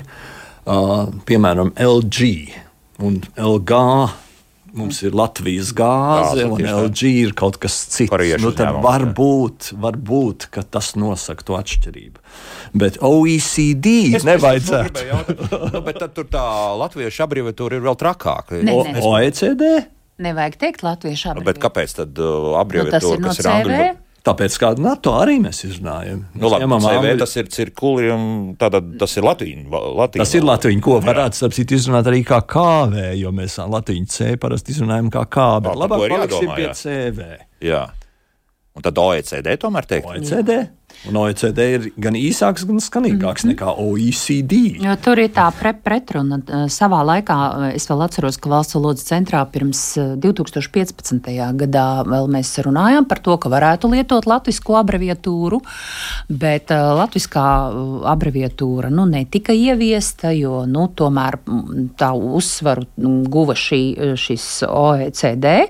Uh, 0.63 1.09
piemēram, 1.27 1.73
LG 1.75 2.29
un 3.03 3.19
LG 3.35 3.81
mums 4.77 4.99
ir 5.05 5.15
Latvijas 5.15 5.71
gāze, 5.77 6.43
gāze 6.43 6.47
un 6.49 6.67
LG 6.87 7.11
ir 7.23 7.33
kaut 7.37 7.59
kas 7.61 7.75
cits. 7.93 8.13
Nu, 8.41 8.51
tad 8.57 8.79
varbūt, 8.83 9.71
varbūt 9.79 10.47
tas 10.73 10.93
nosaka 10.99 11.45
to 11.47 11.57
atšķirību. 11.59 12.21
Bet 12.83 12.99
OECD 13.05 13.95
es, 14.17 14.27
nevajadzētu. 14.27 15.05
Es 15.05 15.73
nu, 15.73 15.83
bet 15.85 16.01
tad 16.01 16.15
tur 16.17 16.29
tā 16.31 16.45
latviešu 16.81 17.25
abreviatūra 17.27 17.79
ir 17.79 17.85
vēl 17.85 17.99
trakāka. 17.99 18.61
Ne, 18.61 18.77
ne. 18.93 19.03
OECD? 19.03 19.69
Nevajag 20.23 20.57
teikt 20.61 20.85
latviešu 20.85 21.33
abreviatūru. 21.33 21.45
Nu, 21.45 21.49
bet 21.51 21.61
kāpēc 21.61 21.97
tad 22.01 22.23
uh, 22.23 22.53
abreviatūra, 22.61 23.21
nu, 23.21 23.29
kas 23.29 23.41
ir 23.41 23.51
angļu? 23.53 23.83
Tāpēc 24.23 24.55
kā 24.55 24.69
NATO 24.79 25.17
arī 25.19 25.35
mēs 25.43 25.65
izrunājam. 25.67 26.21
Nu, 26.39 26.47
labi, 26.47 26.63
CV, 26.63 26.91
angļu... 26.93 27.15
tas 27.19 27.33
ir 27.41 27.49
cirkuli, 27.51 28.05
un 28.13 28.53
tātad 28.59 28.93
tas 29.01 29.17
ir 29.19 29.25
latīņu. 29.27 29.81
Tas 30.15 30.35
ir 30.39 30.45
latīņu, 30.47 30.83
ko 30.85 30.99
varētu 31.03 31.49
citu 31.51 31.75
izrunāt 31.75 32.07
arī 32.07 32.21
kā 32.27 32.39
kāvē, 32.47 33.09
jo 33.19 33.33
mēs 33.35 33.57
latīņu 33.59 34.13
C 34.13 34.29
parasti 34.39 34.71
izrunājam 34.71 35.11
kā 35.11 35.25
kā, 35.27 35.49
bet 35.65 35.75
labāk 35.75 36.05
paliksim 36.13 36.53
pie 36.55 36.69
CV. 36.79 37.27
Jā. 37.67 37.83
Un 38.73 38.85
tad 38.85 38.97
OECD 39.03 39.57
tomēr 39.59 39.89
teikt? 39.91 40.07
OECD. 40.07 40.55
Un 41.09 41.17
OECD 41.19 41.65
ir 41.75 41.87
gan 41.99 42.15
īsāks, 42.15 42.63
gan 42.67 42.79
skanīgāks 42.79 43.43
mm 43.43 43.49
-hmm. 43.49 43.53
nekā 43.53 43.73
OECD. 43.77 44.53
Jo 44.83 44.95
tur 45.03 45.19
ir 45.19 45.31
tā 45.35 45.49
pre 45.59 45.73
pretruna. 45.73 46.39
Savā 46.71 47.01
laikā 47.03 47.73
es 47.75 47.89
vēl 47.89 48.03
atceros, 48.05 48.37
ka 48.37 48.49
valsts 48.49 48.75
valodas 48.75 49.03
centrā 49.03 49.43
pirms 49.51 49.81
2015. 49.97 51.27
gadā 51.59 51.87
vēl 52.07 52.27
mēs 52.31 52.55
runājām 52.63 53.07
par 53.07 53.19
to, 53.19 53.37
ka 53.37 53.49
varētu 53.49 53.91
lietot 53.91 54.25
latviešu 54.25 54.77
abreviatūru, 54.79 55.59
bet 56.29 56.69
latviskā 56.71 57.45
abreviatūra 58.13 58.89
nu, 58.89 59.05
netika 59.05 59.53
ieviesta, 59.53 60.31
jo 60.31 60.65
nu, 60.65 60.87
tomēr 60.87 61.37
tā 61.97 62.13
uzsvaru 62.13 62.87
guva 63.27 63.53
šī, 63.53 64.15
šis 64.15 64.63
OECD. 64.69 65.67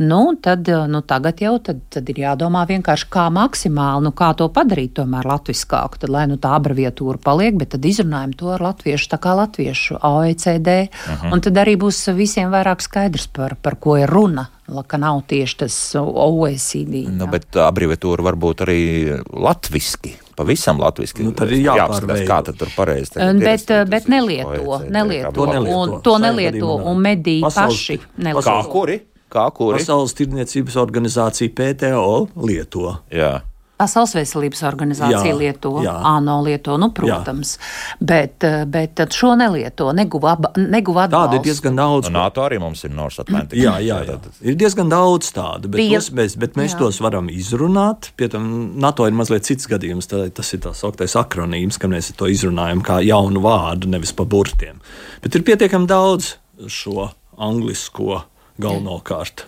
Nu, 0.00 0.20
tad, 0.40 0.68
nu, 0.88 1.02
tagad 1.04 1.40
jau 1.44 1.58
tad, 1.62 1.82
tad 1.92 2.08
ir 2.08 2.22
jādomā 2.22 2.64
vienkārši, 2.68 3.08
kā 3.12 3.26
maksimāli, 3.34 4.06
nu, 4.08 4.12
kā 4.16 4.30
to 4.38 4.48
padarīt 4.52 4.94
tomēr 4.96 5.28
latviskāku, 5.28 6.00
tad, 6.00 6.12
lai 6.12 6.26
nu, 6.30 6.38
tā 6.40 6.54
abreviatūra 6.56 7.20
paliek, 7.22 7.58
bet 7.60 7.74
tad 7.74 7.84
izrunājam 7.84 8.32
to 8.40 8.54
ar 8.54 8.64
latviešu, 8.70 9.10
tā 9.12 9.20
kā 9.20 9.34
latviešu 9.36 10.00
OECD, 10.00 10.88
uh 10.88 11.10
-huh. 11.10 11.32
un 11.34 11.40
tad 11.40 11.60
arī 11.60 11.76
būs 11.76 12.08
visiem 12.16 12.50
vairāk 12.50 12.80
skaidrs, 12.80 13.26
par, 13.26 13.56
par 13.62 13.76
ko 13.76 13.96
ir 13.96 14.08
runa 14.08 14.48
ka 14.86 14.96
nav 14.96 15.22
tieši 15.26 15.56
tas 15.56 15.76
OECD. 15.98 17.04
Nu, 17.10 17.26
bet 17.30 17.56
abreviatūra 17.58 18.24
var 18.24 18.38
būt 18.40 18.64
arī 18.66 18.80
latviski. 19.32 20.14
Pavisam 20.38 20.80
latviešu. 20.80 21.24
Nu, 21.26 21.34
tad 21.36 21.50
ir 21.52 21.64
jāpārveido. 21.66 22.26
Kā 22.28 22.40
tad 22.46 22.56
tur 22.60 22.70
pareizi? 22.76 23.18
Bet, 23.42 23.72
bet 23.90 24.08
nelieto, 24.08 24.80
nelieto, 24.88 25.32
to 25.36 25.46
nelieto, 25.50 25.76
un, 25.76 25.94
to 26.04 26.16
nelieto, 26.22 26.74
un 26.92 27.02
mediji 27.02 27.44
paši 27.44 27.98
nelieto. 28.16 28.46
Kā 28.46 28.60
kuri? 28.70 29.00
Kā 29.30 29.46
kuri? 29.54 29.78
Pasaules 29.78 30.16
tirdzniecības 30.18 30.76
organizācija 30.80 31.54
PTO 31.54 32.42
lieto. 32.42 32.96
Jā. 33.14 33.38
Pasaules 33.80 34.12
veselības 34.12 34.60
organizācija 34.68 35.30
jā, 35.30 35.36
lieto, 35.38 35.70
jā. 35.80 35.94
ANO 36.04 36.34
lieto, 36.44 36.74
nu, 36.76 36.90
protams, 36.92 37.54
jā. 37.56 37.94
bet, 38.10 38.44
bet 38.68 39.00
šo 39.16 39.30
nelieto, 39.40 39.86
neguva, 39.96 40.34
neguva 40.58 41.06
atbalstu. 41.06 41.30
Tāda 41.30 41.38
ir 41.38 41.46
diezgan 41.46 41.78
daudz. 41.78 42.10
No 42.10 42.18
NATO 42.18 42.44
arī 42.44 42.58
mums 42.60 42.84
ir 42.84 42.92
North 42.92 43.22
Atlantic. 43.22 43.56
Jā, 43.56 43.78
jā, 43.80 44.02
jā. 44.04 44.18
Ir 44.44 44.58
diezgan 44.60 44.92
daudz 44.92 45.30
tādu, 45.32 45.70
bet, 45.72 45.80
Bija, 45.80 46.02
tos, 46.02 46.10
mēs, 46.18 46.36
bet 46.42 46.60
mēs 46.60 46.74
jā. 46.74 46.82
tos 46.82 47.00
varam 47.00 47.30
izrunāt. 47.32 48.10
Pie 48.20 48.28
tam 48.34 48.50
NATO 48.84 49.08
ir 49.08 49.16
mazliet 49.16 49.48
cits 49.48 49.70
gadījums, 49.70 50.10
tā, 50.12 50.26
tas 50.36 50.52
ir 50.52 50.60
tā 50.66 50.74
sauktais 50.76 51.16
akronīms, 51.16 51.80
ka 51.80 51.88
mēs 51.88 52.12
to 52.20 52.28
izrunājam 52.28 52.84
kā 52.84 53.00
jaunu 53.06 53.40
vārdu, 53.46 53.88
nevis 53.94 54.12
pa 54.12 54.28
burtiem. 54.28 54.82
Bet 55.24 55.40
ir 55.40 55.46
pietiekami 55.46 55.88
daudz 55.88 56.34
šo 56.68 57.08
anglisko 57.40 58.26
galvenokārt. 58.62 59.46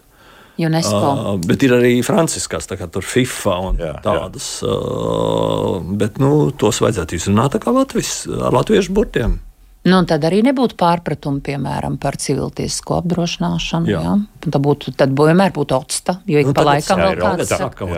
UNESCO. 0.62 0.98
Uh, 0.98 1.38
bet 1.48 1.62
ir 1.64 1.72
arī 1.79 1.92
franciskās, 2.05 2.66
tā 2.68 2.77
kā 2.77 2.87
tur 2.92 3.05
FIFA 3.07 3.55
un 3.68 3.81
jā, 3.81 3.94
tādas. 4.05 4.48
Jā. 4.61 4.75
Uh, 4.75 5.79
bet 5.98 6.20
nu, 6.22 6.51
tos 6.53 6.83
vajadzētu 6.85 7.16
izrunāt 7.16 7.57
kā 7.62 7.72
Latvijas, 7.72 8.27
ar 8.29 8.55
latviešu 8.61 8.94
burtiem. 8.96 9.40
Nu, 9.83 9.96
tad 10.07 10.22
arī 10.29 10.44
nebūtu 10.46 10.77
pārpratumu, 10.79 11.40
piemēram, 11.42 11.96
par 12.03 12.14
civiltiesisko 12.22 13.01
apdrošināšanu. 13.01 13.90
Jā. 13.90 14.03
Jā. 14.05 14.12
Tad 14.44 14.59
būtu, 14.62 14.94
tad 14.98 15.16
vienmēr 15.18 15.55
būtu 15.57 15.75
otsta, 15.75 16.20
jo 16.29 16.38
ik 16.38 16.53
nu, 16.53 16.55
pa 16.55 16.66
laikam 16.68 17.03
vēl 17.03 17.18
kāds 17.18 17.51
saka. 17.51 17.88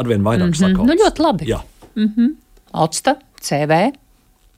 Arvien 0.00 0.24
vairāk 0.24 0.46
mm 0.46 0.54
-hmm. 0.54 0.62
saka. 0.62 0.86
Nu, 0.88 0.96
ļoti 0.96 1.22
labi. 1.26 1.50
Jā. 1.50 1.60
Mm 1.94 2.12
-hmm. 2.16 2.34
Otsta, 2.72 3.16
CV. 3.40 3.92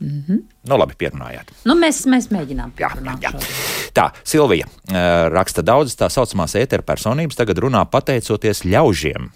Mm 0.00 0.22
-hmm. 0.28 0.38
Nu, 0.68 0.78
labi, 0.78 0.94
pierunājāt. 0.98 1.50
Nu, 1.64 1.74
mēs, 1.74 2.06
mēs 2.06 2.30
mēģinām 2.30 2.70
pierunāt. 2.76 3.22
Jā, 3.22 3.32
jā. 3.32 3.77
Tā, 3.98 4.11
Silvija 4.22 4.68
uh, 4.68 5.26
raksta 5.34 5.64
daudz 5.66 5.96
tā 5.98 6.06
saucamās 6.12 6.54
ētera 6.61 6.87
personības, 6.87 7.38
tagad 7.38 7.58
runā 7.64 7.82
pateicoties 7.90 8.62
ļaužiem. 8.68 9.30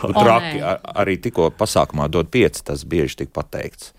Traki, 0.00 0.60
ar, 0.64 0.82
arī 1.02 1.16
tikko 1.20 1.48
pasākumā 1.56 2.08
dod 2.12 2.28
pieci, 2.32 2.62
tas 2.64 2.84
bieži 2.88 3.22
tik 3.22 3.32
pateikts. 3.36 3.94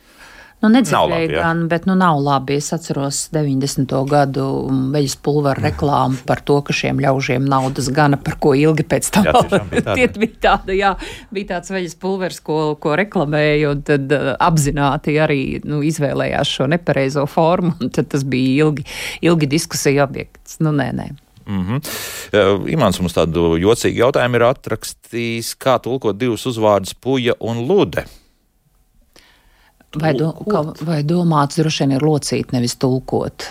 Nu, 0.61 0.69
nedzirdēju 0.69 1.31
gan, 1.33 1.63
bet 1.71 1.87
nu, 1.89 1.95
nav 1.97 2.19
labi. 2.21 2.59
Es 2.61 2.69
atceros 2.75 3.23
90. 3.33 3.95
gadu 4.09 4.45
veļas 4.93 5.15
pulveru 5.25 5.63
reklāmu 5.65 6.19
par 6.27 6.43
to, 6.45 6.59
ka 6.65 6.75
šiem 6.75 7.01
ļaužiem 7.01 7.47
naudas 7.49 7.89
gana, 7.93 8.19
par 8.21 8.37
ko 8.43 8.53
ilgi 8.57 8.85
pēc 8.85 9.09
tam 9.15 9.29
bija, 9.71 10.07
bija 10.21 10.37
tāda. 10.45 10.75
Jā, 10.77 10.93
bija 11.33 11.55
tāds 11.55 11.73
veļas 11.73 11.97
pulvers, 12.01 12.37
ko, 12.45 12.59
ko 12.81 12.93
reklamēja, 12.99 13.73
un 13.73 13.81
tad 13.87 14.13
uh, 14.13 14.35
apzināti 14.37 15.17
arī 15.21 15.41
nu, 15.65 15.81
izvēlējās 15.87 16.53
šo 16.59 16.69
nepareizo 16.69 17.25
formu, 17.29 17.73
un 17.81 17.89
tad 17.93 18.11
tas 18.13 18.27
bija 18.27 18.67
ilgi, 18.67 18.85
ilgi 19.25 19.49
diskusija 19.57 20.05
objekts. 20.05 20.59
Nu, 20.61 20.75
nē, 20.75 20.91
nē. 20.93 21.09
Mm 21.49 21.65
-hmm. 21.67 21.79
Uh, 22.37 22.71
Imants 22.71 22.99
mums 23.01 23.13
tādu 23.17 23.57
jocīgu 23.57 23.97
jautājumu 23.97 24.35
ir 24.35 24.43
atrakstījis, 24.43 25.55
kā 25.57 25.79
tulkot 25.81 26.17
divus 26.17 26.45
uzvārdus 26.45 26.93
puja 26.93 27.33
un 27.39 27.65
lude. 27.67 28.05
Vai, 29.99 30.13
do, 30.15 30.29
kā, 30.47 30.61
vai 30.87 31.01
domāts 31.03 31.59
droši 31.59 31.83
vien 31.83 31.97
ir 31.97 32.05
locīt, 32.05 32.53
nevis 32.55 32.77
tulkot? 32.79 33.49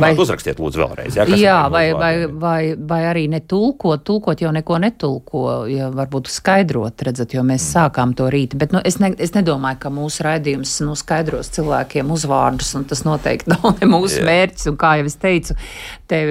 Vai 0.00 0.14
uzrakstiet, 0.16 0.56
lūdzu, 0.56 0.80
vēlreiz. 0.80 1.16
Jā, 1.18 1.26
jā 1.36 1.56
vai, 1.72 1.84
vai, 1.92 2.12
vai, 2.26 2.60
vai 2.76 3.00
arī 3.10 3.26
netulkot, 3.28 4.00
tulkot 4.08 4.40
jau 4.40 4.52
neko 4.54 4.78
netulko, 4.80 5.42
ja 5.68 5.90
varbūt 5.92 6.30
skaidrot, 6.32 7.04
redzat, 7.04 7.34
jo 7.36 7.44
mēs 7.44 7.60
mm. 7.66 7.72
sākām 7.74 8.14
to 8.16 8.30
rītu. 8.32 8.56
Bet 8.60 8.72
nu, 8.72 8.80
es, 8.88 8.96
ne, 9.02 9.12
es 9.20 9.34
nedomāju, 9.36 9.82
ka 9.84 9.92
mūsu 9.92 10.24
raidījums 10.24 10.78
nu, 10.86 10.96
skaidros 10.96 11.52
cilvēkiem 11.52 12.08
uzvārdus, 12.16 12.72
un 12.80 12.88
tas 12.88 13.04
noteikti 13.04 13.50
nav 13.52 13.68
ne 13.82 13.90
mūsu 13.92 14.22
jā. 14.22 14.26
mērķis. 14.30 14.70
Un 14.72 14.80
kā 14.80 14.94
jau 15.02 15.12
es 15.12 15.18
teicu, 15.20 15.60
te 16.08 16.24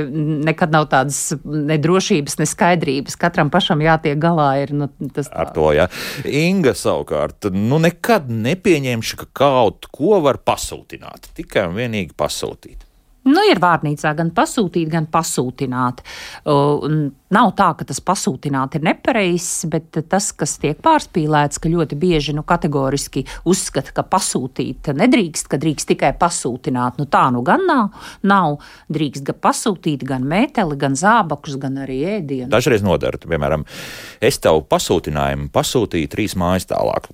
nekad 0.50 0.74
nav 0.74 0.89
tādas 0.89 1.24
nedrošības, 1.45 2.39
ne 2.41 2.50
skaidrības. 2.50 3.19
Katram 3.21 3.54
pašam 3.54 3.86
jātiek 3.86 4.17
galā. 4.21 4.52
Ir, 4.65 4.74
nu, 4.74 4.89
tas 5.13 5.30
tā. 5.30 5.38
Ar 5.45 5.54
to, 5.54 5.69
jā. 5.78 5.86
Inga 6.26 6.74
savukārt, 6.78 7.52
nu 7.54 7.78
nekad 7.82 8.26
nepieņemšu, 8.34 9.21
ka 9.21 9.34
kaut 9.45 9.91
ko 9.93 10.17
var 10.26 10.41
pasūtināt. 10.41 11.30
Tikai 11.38 11.69
un 11.69 11.78
vienīgi 11.78 12.17
pasūtīt. 12.17 12.88
Nu, 13.21 13.41
ir 13.45 13.60
vārnīcā 13.62 14.15
gan 14.17 14.31
pasūtīt, 14.34 14.88
gan 14.89 15.05
pasūtināt. 15.12 16.01
Uh, 16.41 17.12
nav 17.29 17.51
tā, 17.57 17.67
ka 17.77 17.86
tas 17.86 18.01
pasūtināt 18.01 18.79
ir 18.79 18.86
nepareizs, 18.88 19.67
bet 19.69 19.99
tas, 20.10 20.31
kas 20.34 20.55
tiek 20.62 20.79
pārspīlēts, 20.81 21.62
ka 21.62 21.69
ļoti 21.69 21.99
bieži 22.01 22.34
nu, 22.34 22.41
kategoriski 22.47 23.27
uzskata, 23.45 23.93
ka 23.93 24.05
pasūtīt 24.10 24.89
nedrīkst, 24.97 25.51
ka 25.51 25.62
drīkst 25.62 25.91
tikai 25.93 26.15
pasūtināt. 26.17 26.97
Nu, 26.97 27.05
tā 27.05 27.27
nu 27.36 27.45
gan 27.45 27.67
nav. 27.69 28.10
nav. 28.25 28.57
Drīkst 28.89 29.27
gan 29.29 29.38
pasūtīt, 29.45 30.05
gan 30.07 30.25
mēteli, 30.25 30.81
gan 30.81 30.97
zābakus, 30.97 31.62
gan 31.62 31.77
arī 31.86 32.01
ēdienu. 32.17 32.49
Dažreiz 32.49 32.81
nodara, 32.86 33.21
piemēram, 33.21 33.69
es 34.17 34.41
tev 34.41 34.65
pasūtinājumu 34.71 35.51
pasūtīju 35.53 36.10
trīs 36.10 36.39
mājas 36.39 36.71
tālāk. 36.73 37.12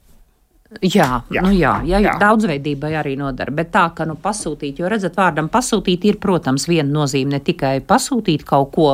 Jā, 0.84 1.22
jā. 1.32 1.42
Nu 1.46 1.54
jā, 1.56 1.78
jā, 1.88 2.02
jā. 2.04 2.14
daudzveidībai 2.20 2.90
arī 3.00 3.14
nodara. 3.16 3.54
Bet 3.56 3.70
tā, 3.72 3.86
ka 3.96 4.04
nu, 4.08 4.18
pasūtīt, 4.20 4.82
jo 4.82 4.90
redzat, 4.92 5.16
vārdam 5.16 5.48
pasūtīt 5.52 6.04
ir, 6.10 6.18
protams, 6.20 6.66
viena 6.68 6.90
nozīme 6.92 7.38
ne 7.38 7.40
tikai 7.40 7.78
pasūtīt 7.88 8.44
kaut 8.48 8.74
ko 8.76 8.88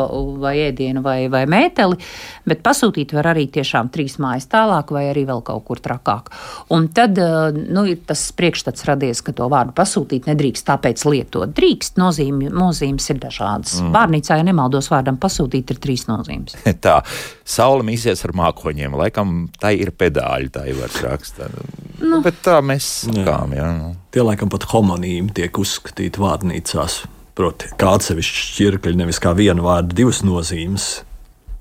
vai 0.44 0.54
ēdienu 0.68 1.02
vai, 1.02 1.26
vai 1.34 1.44
mēteli, 1.50 1.98
bet 2.46 2.62
pasūtīt 2.66 3.16
var 3.18 3.32
arī 3.32 3.48
tiešām 3.56 3.90
trīs 3.94 4.20
mājas 4.22 4.46
tālāk 4.52 4.94
vai 4.94 5.08
arī 5.10 5.26
vēl 5.32 5.42
kaut 5.48 5.66
kur 5.66 5.82
trakāk. 5.82 6.30
Un 6.78 6.92
tad 6.94 7.18
nu, 7.18 7.88
ir 7.90 8.04
tas 8.06 8.22
priekšstats 8.38 8.86
radies, 8.92 9.24
ka 9.26 9.34
to 9.34 9.50
vārdu 9.50 9.74
pasūtīt 9.74 10.30
nedrīkst 10.30 10.70
tāpēc 10.70 11.08
lietot. 11.10 11.58
Drīkst, 11.58 11.98
nozīme, 11.98 12.54
nozīmes 12.54 13.10
ir 13.10 13.22
dažādas. 13.26 13.80
Mm. 13.82 13.92
Vārnīcā, 13.98 14.38
ja 14.38 14.46
nemaldos, 14.46 14.92
vārdam 14.94 15.18
pasūtīt 15.18 15.74
ir 15.74 15.82
trīs 15.82 16.06
nozīmes. 16.06 16.54
tā, 16.86 17.00
saule 17.42 17.82
mīsies 17.90 18.22
ar 18.30 18.38
mākoņiem, 18.44 19.02
laikam 19.02 19.36
tā 19.58 19.74
ir 19.74 19.90
pedāļi, 19.98 20.54
jau 20.54 20.80
var 20.84 21.02
rakstīt. 21.10 21.63
Nu. 22.04 22.20
Bet 22.26 22.42
tā 22.46 22.58
mēs 22.66 22.88
sakām. 23.08 23.54
Jā. 23.56 23.64
Jā, 23.64 23.72
nu. 23.78 23.92
Tie 24.14 24.24
laikam 24.26 24.52
pat 24.52 24.68
homonīmi 24.74 25.34
tiek 25.36 25.58
uzskatīti 25.60 26.22
vārnīcās. 26.22 27.04
Proti, 27.34 27.72
kā 27.82 27.96
atsevišķi 27.98 28.42
šķirkļi, 28.52 28.98
nevis 29.00 29.18
kā 29.24 29.32
viena 29.34 29.64
vārda, 29.66 29.96
divas 29.98 30.20
nozīmes 30.22 30.88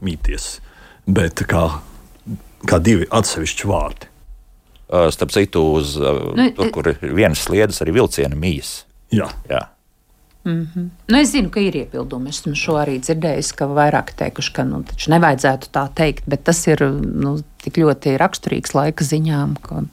mīties, 0.05 0.49
bet 1.09 1.41
kā, 1.49 1.63
kā 2.69 2.81
divi 2.85 3.07
atsevišķi 3.09 3.71
vārdi. 3.71 4.11
Starp 5.17 5.33
citu, 5.33 5.63
uz 5.79 5.95
nu, 5.97 6.51
tur, 6.59 6.69
kur 6.75 6.91
ir 6.91 6.99
vienas 7.01 7.47
sliedas, 7.47 7.81
arī 7.81 7.95
vilciena 7.97 8.37
mīs. 8.37 8.83
Jā. 9.17 9.31
Jā. 9.49 9.63
Mm 10.45 10.69
-hmm. 10.75 10.89
nu, 11.09 11.19
es 11.19 11.31
zinu, 11.31 11.51
ka 11.51 11.61
ir 11.61 11.77
iebildumi. 11.77 12.29
Esmu 12.29 12.55
šo 12.55 12.73
arī 12.73 12.99
dzirdējis, 13.01 13.53
ka 13.55 13.67
vairāk 13.67 14.13
teikuši, 14.17 14.53
ka 14.53 14.65
nu, 14.65 14.85
nevajadzētu 15.09 15.67
tā 15.73 15.89
teikt, 15.95 16.25
bet 16.27 16.45
tas 16.45 16.67
ir 16.67 16.83
nu, 17.25 17.39
tik 17.63 17.79
ļoti 17.79 18.17
raksturīgs 18.19 18.75
laika 18.75 19.05
ziņām. 19.05 19.57
Ka... 19.63 19.85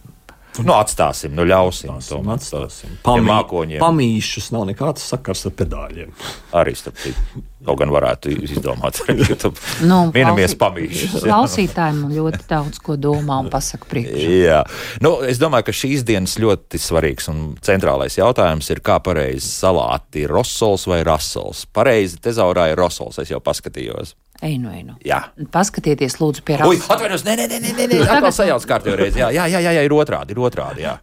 Nu, 0.57 0.73
atstāsim, 0.75 1.31
nu, 1.37 1.45
ļausim 1.47 1.91
atstāsim, 1.93 2.25
to 2.25 2.33
atstāsim. 2.33 2.95
Pamī, 3.05 3.31
ja 3.75 3.79
pamīšus 3.83 4.49
nav 4.55 4.65
nekāds 4.67 5.05
sakars 5.07 5.45
ar 5.47 5.53
pedāļiem. 5.55 6.09
Arī 6.57 6.73
starp 6.75 6.97
citu. 6.99 7.43
Kaut 7.67 7.79
gan 7.81 7.91
varētu 7.91 8.31
izdomāt, 8.47 9.01
ka 9.05 9.51
nu, 9.87 9.99
minamies 10.15 10.55
pamīšus. 10.59 11.25
Klausītājiem 11.25 12.05
ļoti 12.15 12.43
daudz 12.49 12.81
ko 12.83 12.95
domā 12.99 13.41
un 13.43 13.51
pasaka 13.53 13.87
priekšā. 13.91 14.29
Jā, 14.47 14.61
nu, 15.05 15.17
es 15.27 15.41
domāju, 15.41 15.69
ka 15.69 15.75
šīs 15.75 16.05
dienas 16.07 16.37
ļoti 16.41 16.81
svarīgs 16.81 17.29
un 17.31 17.43
centrālais 17.63 18.17
jautājums 18.19 18.71
ir, 18.73 18.81
kā 18.83 18.97
pareizi 19.03 19.45
salāti 19.47 20.25
ir 20.25 20.33
rosols 20.33 20.87
vai 20.89 21.03
rasols. 21.07 21.65
Pareizi 21.75 22.19
tezaurā 22.23 22.71
ir 22.71 22.79
rosols, 22.79 23.21
es 23.21 23.31
jau 23.31 23.43
paskatījos. 23.43 24.15
Einu, 24.39 24.69
einu. 24.71 24.93
Jā. 25.03 25.19
Paskatieties, 25.51 26.15
lūdzu, 26.21 26.45
pie. 26.47 26.55
Ui, 26.63 26.77
atvainojos, 26.79 27.25
nē, 27.27 27.33
nē, 27.41 27.47
nē, 27.51 27.57
nē, 27.75 27.87
nē, 27.91 27.97
atkal 28.13 28.31
sajauc 28.31 28.63
kārtībā 28.69 28.95
reiz. 29.01 29.17
Jā, 29.19 29.27
jā, 29.35 29.49
jā, 29.51 29.59
jā, 29.67 29.83
ir 29.83 29.95
otrādi, 29.95 30.31
ir 30.31 30.39
otrādi, 30.47 30.85
jā. 30.85 30.93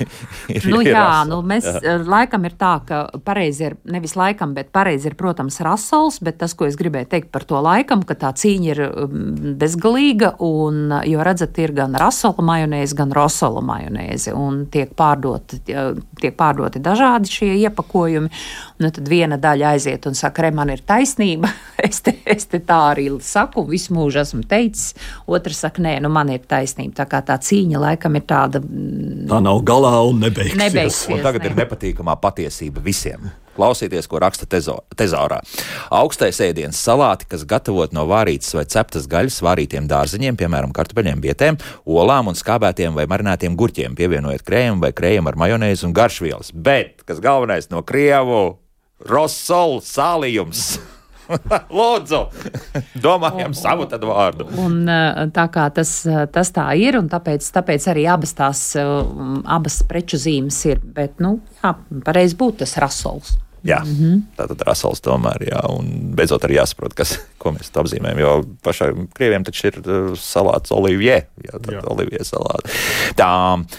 ir, 0.54 0.68
nu, 0.72 0.80
ir 0.80 0.94
jā, 0.94 1.02
rasol. 1.02 1.28
nu, 1.28 1.40
mēs 1.50 1.68
jā. 1.68 1.74
Eh, 1.84 2.06
laikam 2.08 2.48
ir 2.48 2.54
tā, 2.56 2.72
ka 2.88 3.02
pareizi 3.26 3.66
ir, 3.68 3.76
nevis 3.84 4.16
laikam, 4.16 4.54
bet 4.56 4.70
pareizi 4.72 5.10
ir, 5.10 5.16
protams, 5.20 5.60
rasols, 5.66 6.22
bet 6.24 6.38
tas, 6.40 6.56
ko 6.56 6.70
es 6.70 6.78
gribēju 6.80 7.10
teikt 7.12 7.28
par 7.34 7.44
to 7.48 7.60
laikam, 7.60 8.06
ka 8.08 8.16
tā 8.16 8.32
cīņa 8.40 8.72
ir 8.72 8.82
mm, 8.86 9.52
bezgalīga, 9.60 10.32
un, 10.46 10.96
jo 11.04 11.28
redzat, 11.28 11.60
ir 11.60 11.76
gan 11.76 11.98
rasola 12.00 12.46
majonēze, 12.48 12.96
gan 12.96 13.12
rosola 13.12 13.60
majonēze, 13.60 14.32
un 14.32 14.64
tiek 14.72 14.96
pārdot 14.96 15.58
tiek 16.20 16.34
pārdoti 16.36 16.80
dažādi 16.82 17.30
šie 17.30 17.50
iepakojumi. 17.66 18.30
Un 18.80 18.92
tad 18.96 19.08
viena 19.10 19.36
daļa 19.40 19.74
aiziet 19.74 20.06
un 20.08 20.16
saka, 20.16 20.46
re, 20.46 20.52
man 20.56 20.72
ir 20.72 20.80
taisnība. 20.86 21.50
es, 21.88 22.00
te, 22.06 22.16
es 22.24 22.48
te 22.50 22.62
tā 22.70 22.78
arī 22.92 23.08
saku, 23.24 23.64
visu 23.68 23.94
mūžu 23.96 24.22
esmu 24.22 24.44
teicis. 24.50 24.94
Otrs 25.30 25.64
saka, 25.66 25.82
nē, 25.84 25.96
nu 26.04 26.10
man 26.12 26.30
ir 26.32 26.44
taisnība. 26.48 27.00
Tā 27.02 27.06
kā 27.10 27.22
tā 27.26 27.36
cīņa 27.42 27.82
laikam 27.82 28.18
ir 28.18 28.26
tāda. 28.30 28.62
Tā 28.62 29.42
nav 29.44 29.62
galā 29.66 29.94
un 30.06 30.22
nebeigsies. 30.22 30.58
nebeigsies 30.60 31.14
Un 31.16 31.24
tagad 31.26 31.44
ne. 31.44 31.52
ir 31.52 31.62
nepatīkamā 31.64 32.16
patiesība 32.22 32.82
visiem. 32.84 33.30
Klausieties, 33.56 34.06
ko 34.08 34.20
raksta 34.22 34.46
tezaurā. 34.48 35.40
Augstais 35.92 36.38
ēdiens 36.40 36.78
salāti, 36.80 37.26
kas 37.28 37.42
gatavot 37.48 37.92
no 37.92 38.06
vārītas 38.08 38.54
vai 38.56 38.64
ceptas 38.70 39.08
gaļas, 39.10 39.40
vārītiem 39.44 39.88
dārziņiem, 39.90 40.38
piemēram, 40.40 40.72
kartupeļiem, 40.76 41.20
bietēm, 41.20 41.58
olām 41.84 42.30
un 42.30 42.38
skābētiem 42.38 42.94
vai 42.96 43.08
marinātiem 43.10 43.58
gurķiem, 43.60 43.98
pievienojot 43.98 44.46
krējumu 44.46 44.86
vai 44.86 44.92
krējumu 44.96 45.32
ar 45.32 45.40
majonēzi 45.42 45.88
un 45.90 45.96
garšvielas. 45.98 46.54
Bet, 46.54 47.02
kas 47.10 47.20
galvenais 47.20 47.68
no 47.74 47.82
krievu, 47.84 48.40
rosola 49.10 49.82
sālījums. 49.84 50.78
Lūdzu, 51.78 52.20
domājam 53.02 53.54
savu 53.56 53.86
tad 53.90 54.04
vārdu. 54.06 54.48
Un, 54.60 54.82
eh, 54.88 55.20
tā 55.34 55.46
kā 55.52 55.66
tas, 55.74 55.92
eh, 56.06 56.24
tas 56.32 56.52
tā 56.54 56.66
ir, 56.78 56.98
un 57.00 57.10
tāpēc, 57.12 57.46
tāpēc 57.56 57.90
arī 57.92 58.06
abas 58.10 58.34
tās 58.38 58.64
eh, 58.78 58.90
abas 59.44 59.80
preču 59.88 60.20
zīmes 60.20 60.58
ir. 60.70 60.82
Bet, 60.96 61.18
nu, 61.22 61.38
jā, 61.62 61.74
pareizi 62.06 62.38
būtu 62.40 62.64
tas 62.64 62.76
rasols. 62.82 63.36
Jā, 63.62 63.82
mm 63.84 63.94
-hmm. 63.94 64.20
tā 64.36 64.46
tad 64.48 64.62
rasels 64.64 65.02
tomēr, 65.04 65.42
jā, 65.50 65.60
un 65.68 66.14
beidzot 66.16 66.44
arī 66.44 66.56
jāsaprot, 66.56 66.94
kas, 66.96 67.18
ko 67.40 67.52
mēs 67.52 67.68
to 67.72 67.82
apzīmējam, 67.82 68.18
jo 68.18 68.32
pašai 68.64 68.88
krieviem 69.14 69.44
taču 69.44 69.66
ir 69.66 69.78
uh, 69.80 70.12
salāts 70.16 70.72
olivie, 70.72 71.26
jā, 71.44 71.52
tad 71.52 71.74
jā. 71.74 71.82
olivie 71.84 72.24
salāti. 72.24 72.72
Tā, 73.16 73.28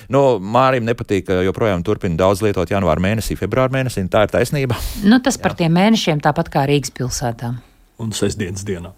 nu, 0.10 0.40
Mārim 0.40 0.86
nepatīk, 0.86 1.26
ka 1.26 1.42
joprojām 1.42 1.84
turpina 1.84 2.16
daudz 2.16 2.42
lietot 2.42 2.70
janvāra 2.70 3.02
mēnesī, 3.02 3.38
februāra 3.38 3.74
mēnesī, 3.74 4.06
tā 4.10 4.24
ir 4.24 4.34
taisnība. 4.38 4.76
Nu, 5.12 5.20
tas 5.20 5.38
jā. 5.38 5.42
par 5.42 5.54
tiem 5.58 5.74
mēnešiem 5.74 6.22
tāpat 6.22 6.50
kā 6.50 6.66
Rīgas 6.70 6.92
pilsētā. 6.94 7.56
Un 8.00 8.12
sestdienas 8.12 8.64
dienā. 8.64 8.94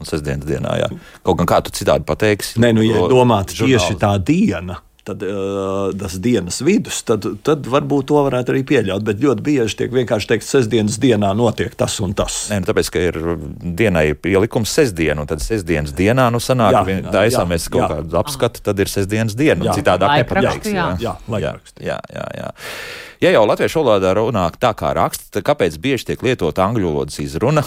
Un 0.00 0.06
sestdienas 0.06 0.46
dienā, 0.46 0.78
jā. 0.78 0.88
Kaut 1.22 1.38
gan 1.38 1.46
kā 1.46 1.60
tu 1.62 1.70
citādi 1.74 2.04
pateiksi. 2.04 2.60
Nē, 2.60 2.72
nu, 2.72 2.82
ja 2.82 3.06
domāt 3.10 3.54
tieši 3.54 3.98
tā 3.98 4.14
diena. 4.18 4.80
Tad 5.04 5.20
uh, 5.20 5.90
tas 6.00 6.14
dienas 6.24 6.62
vidus, 6.64 7.02
tad, 7.04 7.26
tad 7.44 7.66
varbūt 7.68 8.06
to 8.08 8.22
varētu 8.24 8.54
arī 8.54 8.62
pieļaut. 8.64 9.04
Bet 9.04 9.18
ļoti 9.20 9.44
bieži 9.44 9.76
tiek 9.82 9.92
vienkārši 9.92 10.30
teikt, 10.30 10.46
ka 10.46 10.48
sestdienas 10.54 10.96
dienā 11.02 11.34
notiek 11.36 11.74
tas 11.76 11.98
un 12.00 12.14
tas. 12.16 12.38
Nē, 12.48 12.62
nu, 12.62 12.68
tāpēc, 12.70 12.88
ka 12.94 13.02
ir 13.10 13.18
dienai 13.60 14.06
pielikums 14.16 14.72
sestdiena, 14.72 15.20
un 15.20 15.28
tad 15.28 15.44
sestdienas 15.44 15.92
dienā, 15.92 16.30
nu, 16.32 16.40
sanāk, 16.40 16.72
ka 16.78 16.82
vien- 16.88 17.04
jā, 17.04 17.12
taisām 17.12 17.44
jā, 17.44 17.52
mēs 17.52 17.68
kaut 17.68 17.84
jā. 17.84 17.90
kādu 17.98 18.20
apskatu, 18.22 18.64
tad 18.64 18.80
ir 18.80 18.88
sestdienas 18.88 19.36
diena, 19.36 19.60
un 19.60 19.68
Jā. 19.68 19.76
citādāk 19.76 20.16
nepateiksi. 20.24 20.72
jā. 20.72 20.88
Jā, 21.04 21.16
jā, 21.36 21.54
jā, 21.84 21.98
jā, 22.16 22.26
jā. 22.40 22.50
Ja 23.20 23.30
jau 23.36 23.44
latviešu 23.48 23.84
valodā 23.84 24.16
runā 24.16 24.48
tā 24.56 24.72
kā 24.76 24.94
raksta, 24.96 25.28
tad 25.36 25.44
kāpēc 25.44 25.76
bieži 25.80 26.14
tiek 26.14 26.24
lietota 26.24 26.64
angļu 26.64 26.88
valodas 26.90 27.20
izruna? 27.20 27.62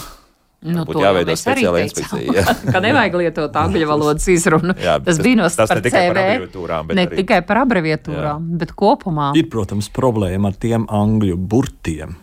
Nu, 0.58 0.82
Būtu 0.82 1.02
jāveido 1.04 1.34
speciāla 1.38 1.84
inspekcija. 1.84 2.42
ka 2.74 2.80
nevajag 2.82 3.14
lietot 3.20 3.54
angļu 3.60 3.86
valodas 3.86 4.24
izrunu. 4.32 4.74
Jā, 4.82 4.96
tas 4.98 5.14
tas- 5.16 5.20
bija 5.22 5.38
no 5.38 5.44
tas 5.46 5.58
ne 5.60 5.66
par 5.70 5.82
tikai 5.84 6.00
par 6.08 6.16
CV, 6.18 6.24
abreviatūrām, 6.34 6.86
bet 6.88 6.96
ne 6.98 7.04
arī- 7.06 7.18
tikai 7.20 7.38
par 7.46 7.60
abreviatūrām, 7.62 8.48
bet 8.58 8.72
kopumā. 8.74 9.28
Ir, 9.38 9.46
protams, 9.52 9.86
problēma 9.94 10.50
ar 10.50 10.56
tiem 10.58 10.86
angļu 10.90 11.36
burtiem, 11.38 12.16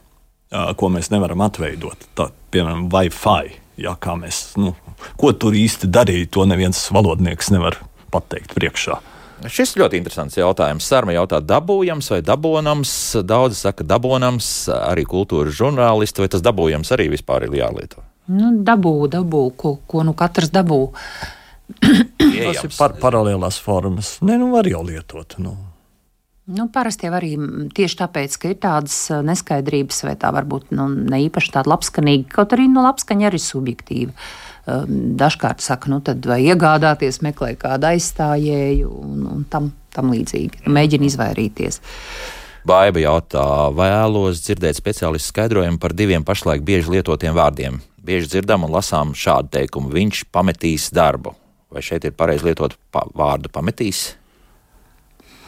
ko 0.52 0.90
mēs 0.92 1.12
nevaram 1.16 1.46
atveidot. 1.48 2.10
Tā, 2.20 2.28
piemēram, 2.52 2.90
Wi-Fi. 2.92 3.54
Jā, 3.86 3.96
kā 4.00 4.16
mēs, 4.20 4.42
nu, 4.60 4.74
ko 5.20 5.32
tur 5.36 5.56
īsti 5.56 5.88
darīt, 5.92 6.30
to 6.36 6.44
neviens 6.48 6.80
valodnieks 6.96 7.52
nevar 7.56 7.76
pateikt 8.12 8.52
priekšā. 8.56 9.00
Šis 9.52 9.76
ļoti 9.76 10.00
interesants 10.00 10.38
jautājums. 10.40 10.86
Sārma 10.88 11.12
jautā, 11.16 11.42
dabūjams 11.44 12.08
vai 12.14 12.22
dabonams? 12.24 12.92
Daudzi 13.28 13.60
saka, 13.60 13.84
dabonams, 13.84 14.48
arī 14.72 15.04
kultūras 15.08 15.56
žurnālisti, 15.60 16.24
vai 16.24 16.30
tas 16.32 16.44
dabūjams 16.44 16.92
arī 16.96 17.10
vispār 17.12 17.48
ir 17.50 17.58
jālieto? 17.60 18.04
Nu, 18.32 18.52
dabū, 18.66 18.96
dabū, 19.12 19.44
ko, 19.60 19.76
ko 19.86 20.04
nu 20.06 20.16
katrs 20.18 20.50
dabū. 20.54 20.82
Tas 21.82 22.64
ir 22.66 22.74
par, 22.78 22.96
paralēlās 23.02 23.58
formas. 23.62 24.18
Nē, 24.26 24.38
nu 24.42 24.52
var 24.54 24.68
jau 24.70 24.82
lietot. 24.86 25.38
Nu. 25.42 25.56
Nu, 26.46 26.68
parasti 26.70 27.08
jau 27.08 27.16
arī 27.18 27.32
tieši 27.74 27.98
tāpēc, 28.04 28.36
ka 28.38 28.50
ir 28.54 28.58
tādas 28.62 28.96
uh, 29.10 29.24
neskaidrības, 29.26 30.04
vai 30.06 30.14
tā 30.22 30.30
varbūt 30.34 30.76
nu, 30.78 30.86
ne 30.94 31.24
īpaši 31.26 31.56
tāda 31.56 31.72
labskanīga, 31.74 32.30
kaut 32.36 32.54
arī 32.54 32.68
no 32.70 32.84
labskaņa 32.86 33.32
arī 33.32 33.40
subjektīva. 33.42 34.14
Um, 34.66 35.16
Dažkārt 35.18 35.62
saka, 35.66 35.90
nu 35.90 36.00
tad 36.06 36.26
vai 36.26 36.40
iegādāties, 36.46 37.22
meklē 37.26 37.56
kādu 37.62 37.90
aizstājēju 37.90 38.94
un, 38.94 39.26
un 39.30 39.44
tam, 39.50 39.72
tam 39.94 40.14
līdzīgi. 40.14 40.68
Mēģina 40.70 41.10
izvairīties. 41.10 41.82
Baiba 42.66 43.02
jautā, 43.02 43.46
vēlos 43.78 44.42
dzirdēt 44.46 44.78
speciālistu 44.78 45.34
skaidrojumu 45.34 45.82
par 45.82 45.94
diviem 45.98 46.26
pašlaik 46.26 46.66
bieži 46.66 46.98
lietotiem 46.98 47.34
vārdiem. 47.38 47.82
Bieži 48.06 48.30
dzirdam 48.36 48.68
un 48.68 48.74
lasām 48.76 49.16
šādu 49.18 49.50
teikumu: 49.58 49.90
viņš 49.96 50.26
pametīs 50.36 50.92
darbu. 50.94 51.34
Vai 51.74 51.82
šeit 51.84 52.06
ir 52.06 52.14
pareizi 52.16 52.46
lietot 52.52 52.76
pa 52.94 53.02
vārdu 53.18 53.50
pametīs? 53.52 54.12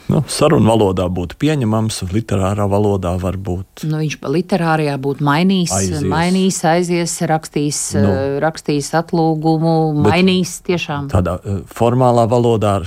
Nu, 0.08 0.22
sarunu 0.32 0.70
valodā 0.72 1.04
būtu 1.12 1.36
pieņemams, 1.36 1.98
literārā 2.16 2.64
valodā 2.72 3.12
var 3.20 3.36
būt. 3.44 3.84
Nu, 3.92 4.00
viņš 4.00 4.16
pa 4.22 4.30
literārijā 4.32 4.94
būtu 5.04 5.26
mainījis, 5.28 5.74
Aizies. 5.76 5.98
aizies. 5.98 6.12
mainījis, 6.14 6.60
aizies, 6.72 7.16
rakstījis, 7.28 7.82
Nu. 8.00 8.14
rakstījis 8.40 8.94
atlūgumu, 9.02 9.74
mainījis 10.08 10.54
tiešām. 10.70 11.10
Tādā 11.12 11.36
eh, 11.44 11.60
formālā 11.68 12.24
valodā, 12.32 12.78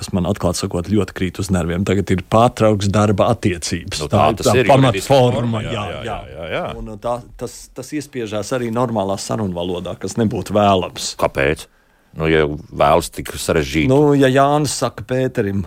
kas 0.00 0.10
man 0.16 0.28
atklāti 0.30 0.62
sakot, 0.64 0.88
ļoti 0.90 1.16
krīt 1.16 1.40
uz 1.42 1.50
nerviem. 1.52 1.84
Tagad 1.88 2.10
ir 2.14 2.22
pārtraukts 2.32 2.88
darba 2.92 3.28
attiecības. 3.34 4.00
Nu, 4.00 4.08
tā 4.12 4.30
tas 4.38 4.48
ir 4.54 4.64
juridiska 4.64 4.76
pamatforma. 5.12 5.36
forma, 5.36 5.62
Jā, 5.66 5.72
jā, 5.74 6.00
jā, 6.06 6.18
jā, 6.32 6.46
jā. 6.54 6.62
Un 6.80 6.94
tā, 7.02 7.18
tas, 7.40 7.58
tas 7.76 7.92
iespiežās 7.96 8.54
arī 8.56 8.72
normālā 8.74 9.18
sarunu 9.20 9.54
valodā, 9.56 9.94
kas 10.00 10.16
nebūtu 10.20 10.56
vēlams. 10.56 11.12
Kāpēc? 11.20 11.66
Nu, 12.18 12.26
ja 12.26 12.46
vēlas 12.48 13.12
tik 13.14 13.28
sarežģīti. 13.38 13.90
Nu, 13.92 14.14
ja 14.18 14.30
Jānis 14.32 14.72
saka 14.80 15.04
Pēterim, 15.06 15.66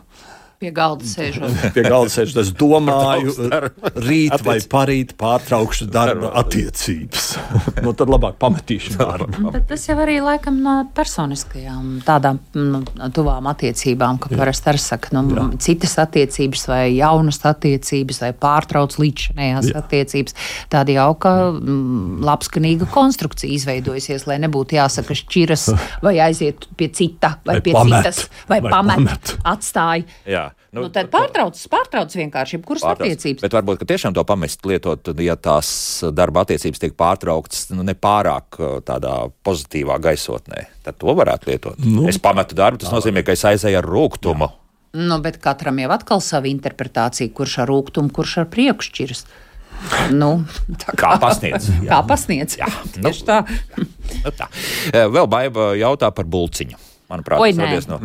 Pie 0.64 0.72
galda 0.72 1.03
sēžot. 1.03 1.55
pie 1.76 1.84
galda 1.84 2.11
sēž, 2.14 2.34
tad 2.38 2.45
es 2.45 2.51
domāju, 2.55 3.34
rīt 3.99 4.45
vai 4.45 4.57
parīt 4.72 5.09
pārtraukšu 5.20 5.89
darba 5.91 6.30
attiecības. 6.39 7.26
nu, 7.84 7.91
tad 7.99 8.11
labāk 8.11 8.38
pametīšu 8.39 8.95
darbu. 8.95 9.51
Bet 9.51 9.68
tas 9.74 9.84
jau 9.89 9.97
arī 9.99 10.22
laikam 10.24 10.61
no 10.64 10.78
personiskajām 10.95 11.97
tādām 12.07 12.39
nu, 12.55 12.80
tuvām 13.11 13.49
attiecībām, 13.51 14.22
ka 14.24 14.32
parasti 14.32 14.72
arī 14.72 14.82
saka, 14.82 15.11
nu, 15.20 15.49
citas 15.59 15.97
attiecības 15.99 16.64
vai 16.72 16.82
jaunas 16.95 17.41
attiecības 17.51 18.22
vai 18.24 18.32
pārtrauc 18.45 18.95
līdzinējās 19.03 19.68
Jā. 19.74 19.84
attiecības. 19.84 20.38
Tāda 20.72 20.95
jauka, 20.95 21.34
mm, 21.51 22.24
labskanīga 22.24 22.88
konstrukcija 22.93 23.51
izveidojusies, 23.59 24.28
lai 24.32 24.39
nebūtu 24.45 24.80
jāsaka 24.80 25.18
šķiras 25.20 25.68
vai 26.05 26.16
aiziet 26.24 26.70
pie 26.80 26.88
cita 26.95 27.36
vai, 27.43 27.57
Vai 27.59 27.61
pie 27.68 27.76
pamet, 27.76 27.99
citas 27.99 28.30
vai, 28.47 28.61
vai 28.64 28.72
pamet, 28.72 28.95
pamet. 28.95 29.36
atstāja. 29.43 30.07
Jā, 30.30 30.45
Nu, 30.74 30.88
tad 30.89 31.12
pārtrauc, 31.14 31.60
pārtrauc 31.70 32.16
vienkārši 32.18 32.58
jebkuras 32.58 32.86
attiecības. 32.93 33.43
Bet 33.45 33.54
varbūt 33.54 33.84
ka 33.84 33.88
tiešām 33.91 34.16
to 34.18 34.24
pamest 34.26 34.66
lietot, 34.66 35.12
ja 35.22 35.36
tās 35.38 35.70
darba 36.18 36.41
attiecības 36.47 36.82
tiek 36.82 36.95
pārtrauktas 36.97 37.68
nu, 37.76 37.86
nepārāk 37.86 38.58
uh, 38.58 38.74
tādā 38.86 39.14
pozitīvā 39.45 39.99
gaisotnē. 40.01 40.66
Tad 40.86 40.97
to 41.04 41.14
varētu 41.14 41.51
lietot. 41.51 41.78
Nu, 41.86 42.08
es 42.10 42.18
pametu 42.22 42.58
darbu, 42.58 42.82
tas 42.82 42.93
nozīmē, 42.95 43.22
ka 43.26 43.38
es 43.38 43.45
aizēju 43.54 43.84
ar 43.84 43.89
rūkumu. 43.89 44.49
Nu, 44.97 45.18
bet 45.22 45.38
katram 45.41 45.78
jau 45.82 45.89
atkal 45.93 46.22
sava 46.22 46.49
interpretācija, 46.49 47.32
kurš 47.34 47.60
ar 47.64 47.70
rūkumu, 47.70 48.14
kurš 48.14 48.39
ar 48.43 48.49
prieku 48.49 48.86
šķiras. 48.86 49.26
Nu, 50.14 50.32
tā 50.80 50.95
Kā 50.97 51.16
pasniedz. 51.22 51.70
Kā 51.91 51.99
pasniedz? 52.08 52.58
Jā, 52.62 52.70
nu. 53.01 53.14
tā. 53.26 53.41
Nu, 54.24 54.34
tā. 54.38 54.49
Vēl 54.93 55.30
baiva 55.30 55.74
jautā 55.78 56.10
par 56.14 56.30
bulciņu. 56.30 56.93
Manuprāt, 57.14 57.38
Oi, 57.43 57.51
tas 57.53 57.61
radies 57.61 57.86
no. 57.89 57.99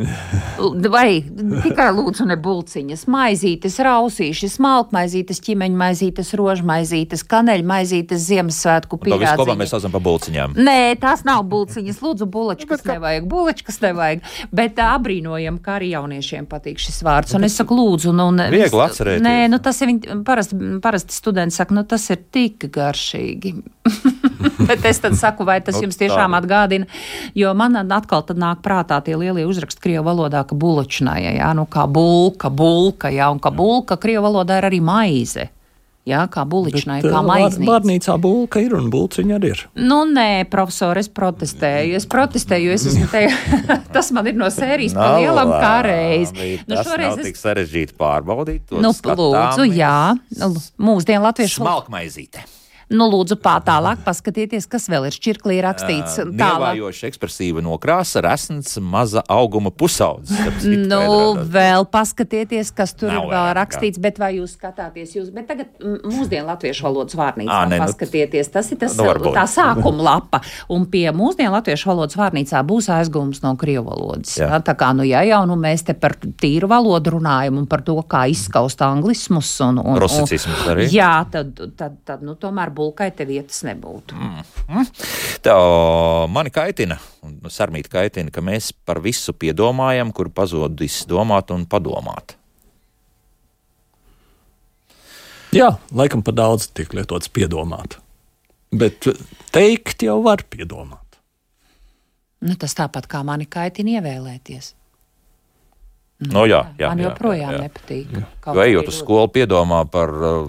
Vai 0.93 1.23
tikai 1.65 1.89
lūdzu, 1.97 2.27
ne 2.29 2.37
bulciņas, 2.45 3.07
maizītes, 3.09 3.79
rausīšas, 3.87 4.57
smalkmaizītes, 4.59 5.41
ķīmeņmaizītes, 5.47 6.33
rožmaizītes, 6.37 7.25
kaneļmaizītes, 7.31 8.27
Ziemassvētku 8.29 8.99
To 9.09 9.19
visu 9.23 9.39
kopā 9.41 9.55
mēs 9.57 9.73
saucam 9.73 9.95
par 9.95 10.03
bulciņām. 10.05 10.59
Nē, 10.61 10.99
tās 11.01 11.25
nav 11.25 11.47
bulciņas. 11.49 12.03
Lūdzu, 12.05 12.29
bulečkas 12.29 12.85
nevajag. 12.85 13.29
Bulečkas 13.31 13.81
nevajag. 13.87 14.25
Bet 14.53 14.77
tā 14.77 14.91
apbrīnojam, 14.99 15.61
kā 15.65 15.79
arī 15.79 15.93
jauniešiem 15.95 16.49
patīk 16.51 16.83
šis 16.83 17.01
vārds. 17.07 17.33
Un 17.39 17.49
es 17.49 17.57
saku, 17.57 17.79
lūdzu, 17.79 18.13
nu, 18.13 18.29
un 18.35 18.45
Viegli 18.53 18.67
es- 18.69 18.77
atcerēties. 18.91 19.25
Nē, 19.25 19.49
nu, 19.49 19.63
tas 19.65 19.81
ir 19.81 19.93
viņi, 19.95 20.21
parasti, 20.29 20.61
parasti 20.85 21.17
studenti 21.17 21.57
saka, 21.57 21.79
nu, 21.79 21.87
tas 21.89 22.05
ir 22.13 22.21
tik 22.35 22.69
garšīgi. 22.75 23.57
Bet 24.69 24.85
es 24.85 25.01
tad 25.01 25.17
saku, 25.19 25.47
vai 25.49 25.61
tas 25.65 25.79
Nu, 25.79 25.87
jums 25.87 25.99
tiešām 25.99 26.35
atgādina, 26.37 26.87
jo 27.39 27.53
man 27.57 27.79
atkal 27.79 28.25
tad 28.27 28.41
nāk 28.41 28.61
prātā 28.65 28.98
tie 29.05 29.19
lielie 29.19 29.47
uzraksti 29.49 29.83
krievu 29.85 30.07
valodā, 30.09 30.45
ka 30.49 30.57
buločināja, 30.59 31.35
jā, 31.39 31.53
nu 31.57 31.67
kā 31.71 31.87
bulka, 31.91 32.51
bulka, 32.51 33.13
jā, 33.15 33.31
un 33.33 33.41
ka 33.43 33.53
bulka 33.55 33.99
krievu 34.01 34.27
valodā 34.29 34.61
ir 34.61 34.69
arī 34.71 34.83
maize. 34.85 35.51
Jā, 36.09 36.23
kā 36.33 36.45
Bet, 37.03 37.13
kā 37.13 37.21
uh, 37.21 37.27
maiznīca. 37.27 37.69
Vārnīcā 37.69 38.15
bulka 38.23 38.63
ir 38.65 38.73
un 38.79 38.87
bulciņa 38.93 39.35
arī 39.37 39.51
ir. 39.53 39.63
Nu, 39.77 39.99
nē, 40.09 40.47
profesor, 40.49 40.97
es 40.97 41.11
protestēju. 41.13 41.99
Es 41.99 42.07
protestēju, 42.09 42.73
es 42.73 42.87
esmu 42.89 43.09
te. 43.13 43.27
Tas 43.95 44.09
man 44.17 44.31
ir 44.31 44.39
no 44.39 44.49
sērijas 44.53 44.97
pa 44.97 45.11
lielam 45.19 45.53
kā 45.53 45.75
reiz. 45.85 46.33
Nu, 46.33 46.79
tas 46.79 46.89
nav 46.89 47.21
tik 47.21 47.37
sarežģīti 47.41 47.97
pārbaudīt. 48.01 48.65
to 48.71 48.81
Nu, 48.81 48.95
lūdzu, 48.97 49.69
jā. 49.69 50.15
Nu, 50.41 50.55
Mūsdienu 50.89 51.27
latviešu 51.29 51.61
valodā. 51.61 51.75
Smalkmaizīte. 51.85 52.47
Nu, 52.89 53.05
lūdzu, 53.13 53.37
pā 53.45 53.59
tālāk 53.61 54.01
paskatieties, 54.01 54.65
kas 54.71 54.87
vēl 54.89 55.11
ir 55.11 55.13
šķirklī 55.13 55.59
rakstīts. 55.65 56.15
Tālāk. 56.25 56.79
Nievājoša 56.79 57.11
ekspresīva 57.11 57.61
nokrāsa, 57.65 58.23
resns, 58.25 58.79
maza 58.81 59.21
auguma 59.29 59.69
pusaudzes. 59.69 60.65
Nu, 60.65 61.03
veidojot. 61.03 61.43
vēl 61.53 61.85
paskatieties, 61.93 62.71
kas 62.73 62.95
tur 62.97 63.13
Nav 63.13 63.27
ir 63.27 63.35
vēl 63.35 63.49
rakstīts, 63.59 64.01
bet 64.01 64.21
vai 64.23 64.31
jūs 64.39 64.55
skatāties, 64.57 65.13
jūs, 65.19 65.29
bet 65.35 65.51
tagad 65.51 65.75
mūsdienu 65.85 66.47
latviešu 66.49 66.87
valodas 66.87 67.19
vārnīcā 67.19 67.59
Ā, 67.59 67.67
nē, 67.69 67.81
nu, 67.83 67.89
paskatieties, 67.91 68.49
tas 68.57 68.73
ir 68.73 68.81
tas, 68.81 68.97
nu, 68.97 69.05
varbūt. 69.11 69.37
tā 69.37 69.45
sākuma 69.53 70.07
lapa, 70.09 70.41
un 70.73 70.89
pie 70.89 71.05
mūsdienu 71.13 71.53
latviešu 71.59 71.93
valodas 71.93 72.17
vārnīcā 72.17 72.65
būs 72.69 72.89
aizgūms 72.97 73.43
no 73.45 73.53
krievu 73.61 73.85
valodas. 73.91 74.33
Jā. 74.41 74.49
Tā 74.65 74.77
kā, 74.79 74.95
nu, 74.97 75.05
ja 75.09 75.21
jau 75.29 75.43
nu, 75.51 75.59
mēs 75.61 75.85
te 75.91 75.97
par 75.99 76.17
tīru 76.17 76.73
valodu 76.73 77.19
runājam 77.19 77.61
un 77.61 77.69
par 77.69 77.85
to, 77.85 77.99
kā 78.09 78.25
izskaust 78.33 78.81
anglismus 78.87 79.53
un, 79.67 79.83
un, 79.85 79.93
un 79.93 80.03
Rusicismus 80.03 80.65
arī. 80.73 80.89
Jā, 80.95 81.13
tad, 81.33 81.53
tad, 81.77 82.01
tad 82.09 82.25
nu, 82.25 82.39
tomēr 82.41 82.73
bulkai 82.79 83.11
te 83.17 83.27
vietas 83.29 83.61
nebūtu. 83.67 84.17
Mm. 84.17 84.89
Tā 85.45 85.57
mani 86.33 86.53
kaitina, 86.55 86.99
un 87.27 87.39
sarmīt 87.53 87.91
kaitina, 87.93 88.33
ka 88.35 88.45
mēs 88.45 88.71
par 88.87 89.03
visu 89.05 89.35
piedomājam, 89.35 90.15
kur 90.15 90.31
pazudis 90.35 91.03
domāt 91.11 91.53
un 91.55 91.67
padomāt. 91.71 92.39
Jā, 95.55 95.73
laikam 95.97 96.23
par 96.25 96.37
daudz 96.37 96.69
tiek 96.77 96.93
lietots 96.93 97.31
piedomāt. 97.33 97.97
Bet 98.69 99.07
teikt 99.55 100.05
jau 100.05 100.19
var 100.27 100.45
piedomāt. 100.51 101.05
Nu, 102.45 102.55
tas 102.61 102.77
tāpat 102.79 103.09
kā 103.11 103.25
mani 103.27 103.49
kaitina 103.51 103.99
ievēlēties. 103.99 104.75
No, 106.29 106.45
jā, 106.51 106.65
jā, 106.79 106.91
Man 106.91 107.01
jā, 107.01 107.09
joprojām 107.09 107.53
jā, 107.53 107.57
jā. 107.57 107.65
nepatīk. 107.69 108.15
Jo 108.47 108.63
ejot 108.65 108.91
uz 108.91 108.99
skolu, 108.99 109.31
piedomā 109.31 109.85
par 109.91 110.11
uh, 110.11 110.49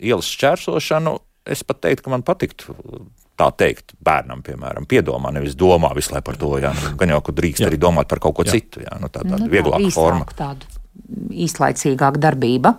ielas 0.00 0.28
šķērsošanu, 0.32 1.12
es 1.46 1.62
pat 1.66 1.80
teiktu, 1.86 2.06
ka 2.06 2.12
man 2.12 2.24
patiktu. 2.26 2.74
Tā 3.36 3.50
teikt, 3.52 3.92
bērnam, 4.00 4.40
piemēram, 4.44 4.86
piedomā, 4.88 5.28
nevis 5.36 5.54
domā 5.60 5.90
visu 5.96 6.14
laiku 6.14 6.24
par 6.30 6.38
to. 6.40 6.54
Jā, 6.62 6.70
nu, 6.72 6.94
gan 6.96 7.12
jau, 7.12 7.20
ka 7.20 7.34
drīkst 7.36 7.64
Jā. 7.64 7.68
arī 7.68 7.78
domāt 7.80 8.08
par 8.08 8.22
kaut 8.24 8.38
ko 8.38 8.46
Jā. 8.46 8.54
citu. 8.56 8.80
Jā, 8.80 8.96
nu, 9.02 9.10
tā 9.12 9.26
tāda 9.26 9.42
Nu, 9.44 9.50
vieglāka 9.52 9.90
forma. 9.92 10.24
Tāda 10.32 10.64
īslaicīgāka 11.44 12.22
darbība. 12.22 12.76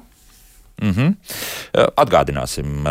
Mm 0.82 0.94
-hmm. 0.94 1.16
Atgādināsim, 1.98 2.86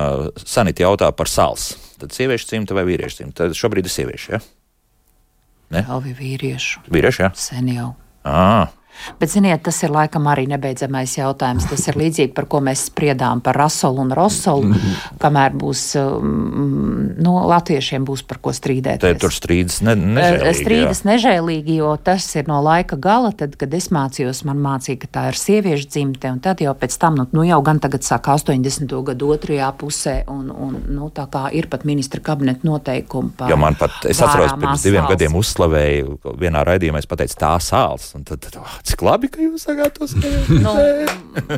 Sanita 0.45 0.83
jautā 0.83 1.11
par 1.13 1.27
sāls. 1.27 1.77
Tad 1.99 2.13
sieviešu 2.13 2.47
cimta 2.47 2.75
vai 2.75 2.85
vīriešu 2.85 3.17
cimta? 3.17 3.45
Tad 3.45 3.55
šobrīd 3.55 3.85
ir 3.85 3.91
sieviešu, 3.91 4.33
ja? 4.33 4.41
Ne? 5.71 5.83
Vēl 5.89 6.03
bija 6.03 6.15
vīriešu. 6.15 6.81
Vīriešu, 6.91 7.23
ja? 7.23 7.31
Sen 7.35 7.69
jau. 7.69 7.95
À, 8.25 8.67
Bet, 9.21 9.31
ziniet, 9.33 9.63
tas 9.67 9.79
ir 9.85 9.93
laikam 9.95 10.27
arī 10.31 10.47
nebeidzamais 10.51 11.17
jautājums. 11.19 11.67
Tas 11.71 11.87
ir 11.91 11.99
līdzīgi 12.01 12.35
par 12.37 12.49
ko 12.51 12.61
mēs 12.65 12.87
spriedām 12.91 13.43
par 13.45 13.59
rasolu 13.61 14.05
un 14.05 14.13
rosolu, 14.17 14.75
kamēr 15.23 15.57
būs, 15.57 15.85
um, 16.01 17.13
nu, 17.17 17.35
latviešiem 17.51 18.07
būs 18.09 18.25
par 18.29 18.41
ko 18.43 18.55
strīdēties. 18.57 19.05
te 19.05 19.15
tur 19.21 19.35
strīdas 19.35 19.81
ne, 19.87 19.97
nežēlīgi. 19.97 20.55
Strīdas 20.61 21.03
nežēlīgi, 21.09 21.79
jo 21.81 21.95
tas 22.03 22.27
ir 22.37 22.49
no 22.51 22.61
laika 22.65 22.99
gala. 23.01 23.33
Tad, 23.37 23.57
kad 23.61 23.75
es 23.77 23.91
mācījos, 23.95 24.43
man 24.49 24.61
mācīja, 24.65 25.01
ka 25.05 25.13
tā 25.19 25.25
ir 25.33 25.41
sieviešu 25.41 25.91
dzimte, 25.93 26.31
un 26.33 26.41
tad 26.45 26.63
jau 26.65 26.75
pēc 26.77 26.97
tam, 27.01 27.19
nu, 27.21 27.29
nu 27.37 27.47
jau 27.47 27.61
gan 27.67 27.81
tagad 27.83 28.07
sāk 28.07 28.31
80. 28.33 28.93
gadu 29.11 29.33
otrajā 29.35 29.71
pusē, 29.79 30.17
un, 30.33 30.49
un 30.51 30.79
nu, 30.97 31.11
tā 31.15 31.27
kā 31.33 31.47
ir 31.57 31.71
pat 31.73 31.87
ministra 31.89 32.23
kabineta 32.25 32.67
noteikumi. 32.67 33.35
Jo 33.51 33.59
man 33.61 33.77
pat, 33.79 33.99
es 34.09 34.21
atceros, 34.23 34.55
pirms 34.61 34.85
diviem 34.85 35.05
sāls. 35.05 35.13
gadiem 35.15 35.37
uzslavēju 35.41 36.37
vienā 36.41 36.63
raidījumā, 36.67 37.03
es 37.03 37.11
pateicu, 37.11 37.39
tā 37.41 37.53
sāls. 37.63 38.11
Un 38.17 38.27
tad, 38.27 38.43
tad 38.47 38.59
oh, 38.61 38.77
cik 38.87 39.03
labi, 39.07 39.31
ka 39.33 39.43
jūs 39.43 39.67
sakāt 39.67 39.97
to 39.99 40.09
skaidru. 40.11 40.61
Nu, 40.63 40.73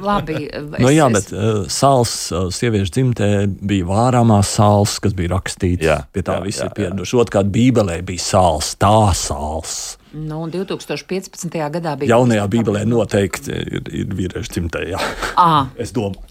labi, 0.05 0.47
es, 0.49 0.67
Nu, 0.79 0.91
jā, 0.93 1.07
bet 1.13 1.31
uh, 1.35 1.63
sāls 1.73 2.15
uh, 2.33 2.49
sieviešu 2.55 2.95
dzimtē 2.97 3.31
bija 3.69 3.87
vārāmās 3.89 4.51
sāls, 4.59 4.97
kas 5.03 5.15
bija 5.19 5.37
rakstīts. 5.37 5.85
Jā, 5.87 6.01
Pie 6.15 6.25
tā 6.27 6.39
jā, 6.41 6.47
visi 6.49 6.63
jā, 6.65 6.69
ir 6.71 6.77
pieraduši. 6.79 7.19
Otrkārt, 7.25 7.53
Bībelē 7.55 8.01
bija 8.09 8.25
sāls, 8.25 8.75
tā 8.81 8.95
sāls. 9.19 9.79
Nu, 10.13 10.41
un 10.47 10.53
2015. 10.53 11.53
gadā 11.75 11.93
bija. 12.01 12.15
Jaunajā 12.17 12.47
Bībelē 12.49 12.85
noteikti 12.89 13.53
ir, 13.53 13.91
ir 13.93 14.15
vīriešu 14.17 14.55
dzimtē. 14.57 14.87
Jā. 14.95 15.01
À, 15.37 15.69
Es 15.77 15.93
domāju, 15.97 16.25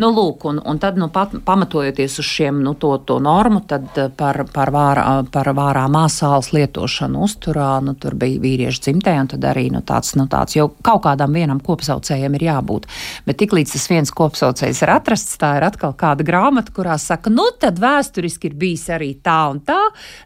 nu, 0.00 0.10
lūk, 0.14 0.44
un, 0.50 0.60
un 0.64 0.80
tad, 0.82 0.98
nu, 1.00 1.08
pat, 1.12 1.34
pamatojoties 1.44 2.18
uz 2.22 2.26
šiem 2.26 2.60
nu, 2.64 2.74
to, 2.80 2.92
to 3.06 3.18
normu, 3.22 3.62
tad 3.68 3.88
eh, 3.98 4.10
par, 4.16 4.42
par, 4.52 4.72
vārā, 4.74 5.06
par 5.32 5.52
vārā 5.56 5.86
māsāles 5.92 6.52
lietošanu 6.56 7.24
uzturā, 7.26 7.72
nu, 7.84 7.94
tur 8.00 8.16
bija 8.20 8.40
vīriešu 8.42 8.84
dzimtē, 8.86 9.16
un 9.22 9.30
tad 9.34 9.46
arī 9.50 9.68
nu, 9.74 9.82
tāds, 9.86 10.14
nu, 10.18 10.26
tāds, 10.30 10.56
jo 10.58 10.70
kaut 10.86 11.04
kādam 11.06 11.34
vienam 11.36 11.60
kopsaucējam 11.64 12.36
ir 12.38 12.46
jābūt. 12.50 12.88
Bet 13.26 13.40
tiklīdz 13.42 13.74
tas 13.76 13.88
viens 13.90 14.14
kopsaucējs 14.14 14.82
ir 14.84 14.94
atrasts, 14.94 15.38
tā 15.40 15.54
ir 15.58 15.68
atkal 15.68 15.94
kāda 15.98 16.26
grāmata, 16.26 16.74
kurā 16.76 16.96
saka, 17.00 17.32
nu, 17.32 17.48
tad 17.60 17.80
vēsturiski 17.82 18.50
ir 18.50 18.58
bijis 18.60 18.86
arī 18.94 19.12
tā 19.22 19.38
un 19.52 19.62
tā, 19.66 19.80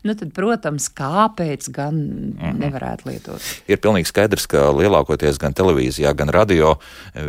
nu, 0.04 0.16
tad, 0.18 0.32
protams, 0.36 0.90
kāpēc 0.94 1.70
gan 1.74 1.98
nevarētu 2.60 3.10
lietot. 3.10 3.50
Ir 3.70 3.80
pilnīgi 3.82 4.10
skaidrs, 4.10 4.46
ka 4.50 4.68
lielākoties 4.74 5.38
gan 5.42 5.56
televīzijā, 5.56 6.12
gan 6.16 6.32
radio 6.34 6.76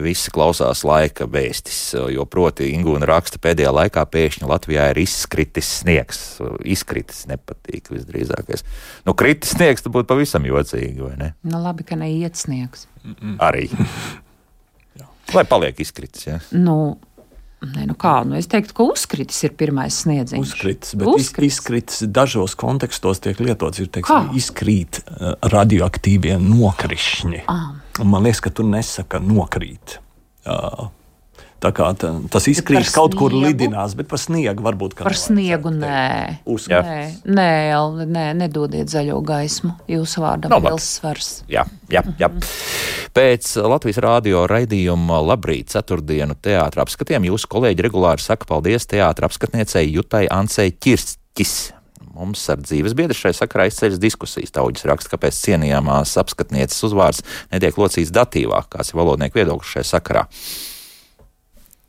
visi 0.03 0.33
klausās 0.33 0.83
laika 0.87 1.27
vēstis. 1.29 1.79
Jo 2.13 2.25
proti, 2.29 2.67
Ingūna 2.75 3.07
raksta, 3.09 3.39
pēdējā 3.41 3.71
laikā 3.75 4.03
pēkšņi 4.11 4.49
Latvijā 4.49 4.89
ir 4.93 4.99
izkritis 5.03 5.69
sniegs. 5.81 6.21
Izkritis 6.65 7.25
nepatīk 7.31 7.89
visdrīzākais. 7.93 8.65
Nu, 9.07 9.13
kritis 9.17 9.55
sniegs, 9.57 9.85
tad 9.85 9.93
būtu 9.95 10.09
pavisam 10.13 10.45
jocīgi, 10.49 11.01
vai 11.05 11.15
ne? 11.19 11.31
Nu, 11.43 11.59
labi, 11.63 11.83
ka 11.87 11.97
neiet 11.99 12.37
sniegs. 12.39 12.87
Arī. 13.43 13.67
Lai 15.33 15.43
paliek 15.49 15.79
izkritis, 15.81 16.27
ja? 16.29 16.39
Nu, 16.53 16.97
Nē, 17.65 17.85
nu 17.89 17.95
kā, 17.97 18.19
nu 18.27 18.35
es 18.37 18.45
teiktu, 18.51 18.75
ka 18.77 18.85
uzkritis 18.85 19.39
ir 19.47 19.53
pirmais 19.57 19.95
sniedziņš. 20.03 20.41
uzkritis, 20.43 20.91
bet 20.99 21.07
Uzkritis. 21.09 21.55
izkritis 21.55 22.03
dažos 22.13 22.53
kontekstos 22.59 23.23
tiek 23.23 23.39
lietots. 23.41 23.79
Ir 23.81 23.87
teiksim, 23.95 24.27
izkrīt 24.37 24.99
uh, 25.07 25.31
radioaktīvie 25.49 26.35
nokrišņi. 26.43 27.39
Ah. 27.49 27.71
Man 28.03 28.27
liekas, 28.27 28.43
ka 28.45 28.51
tu 28.53 28.67
nesaka 28.67 29.17
nokrīt. 29.23 29.95
Uh, 30.45 30.91
Tā 31.63 31.71
kā 31.73 31.87
tā, 31.97 32.09
tas 32.29 32.45
izkrīt 32.51 32.89
kaut 32.93 33.15
kur 33.17 33.31
sniegu? 33.31 33.47
lidinās, 33.47 33.95
bet 33.97 34.09
par 34.11 34.19
sniegu 34.21 34.61
varbūt 34.65 34.97
ka 34.97 35.05
Par 35.07 35.15
sniegu 35.17 35.71
nē. 35.73 36.41
Nē, 36.45 37.13
nē, 37.25 37.51
nē, 38.05 38.25
nedodiet 38.37 38.91
zaļo 38.91 39.21
gaismu. 39.25 39.71
Jūsu 39.89 40.21
vārdam 40.21 40.51
Nav 40.51 40.59
labi. 40.61 40.73
liels 40.75 40.89
svars. 40.99 41.29
Jā, 41.49 41.63
jā, 41.89 42.03
jā. 42.19 42.29
Pēc 43.15 43.53
Latvijas 43.63 44.01
rādio 44.03 44.43
raidījuma 44.51 45.21
Labrīt, 45.23 45.71
ceturtdienu 45.71 46.35
teātrā 46.43 46.83
apskatiem 46.83 47.29
jūsu 47.31 47.47
kolēģi 47.55 47.87
regulāri 47.87 48.21
saka 48.21 48.45
paldies 48.49 48.85
teātrā 48.91 49.29
apskatniecei 49.31 49.87
Jutai 49.87 50.25
Ansei 50.27 50.75
Kirskis. 50.75 51.71
Mums 52.15 52.43
ar 52.51 52.61
dzīves 52.63 52.93
biedru 52.95 53.15
šai 53.17 53.33
sakarā 53.35 53.65
izceļas 53.71 53.99
diskusijas. 53.99 54.53
Tauģis 54.55 54.85
raksta, 54.87 55.15
kāpēc 55.15 55.35
cienījamās 55.35 56.13
apskatnieces 56.21 56.83
uzvārds 56.87 57.23
netiek 57.51 57.75
locīts 57.79 58.13
datīvā, 58.15 58.61
kāds 58.71 58.93
ir 58.93 58.99
valodnieku 59.01 59.41
viedoklis 59.41 59.73
šai 59.79 59.83
sakarā. 59.95 60.27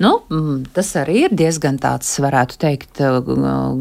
Nu, 0.00 0.14
mm, 0.30 0.70
tas 0.72 0.94
arī 0.96 1.26
ir 1.26 1.34
diezgan 1.36 1.76
tāds, 1.76 2.08
varētu 2.24 2.56
teikt, 2.62 3.02
uh, 3.04 3.18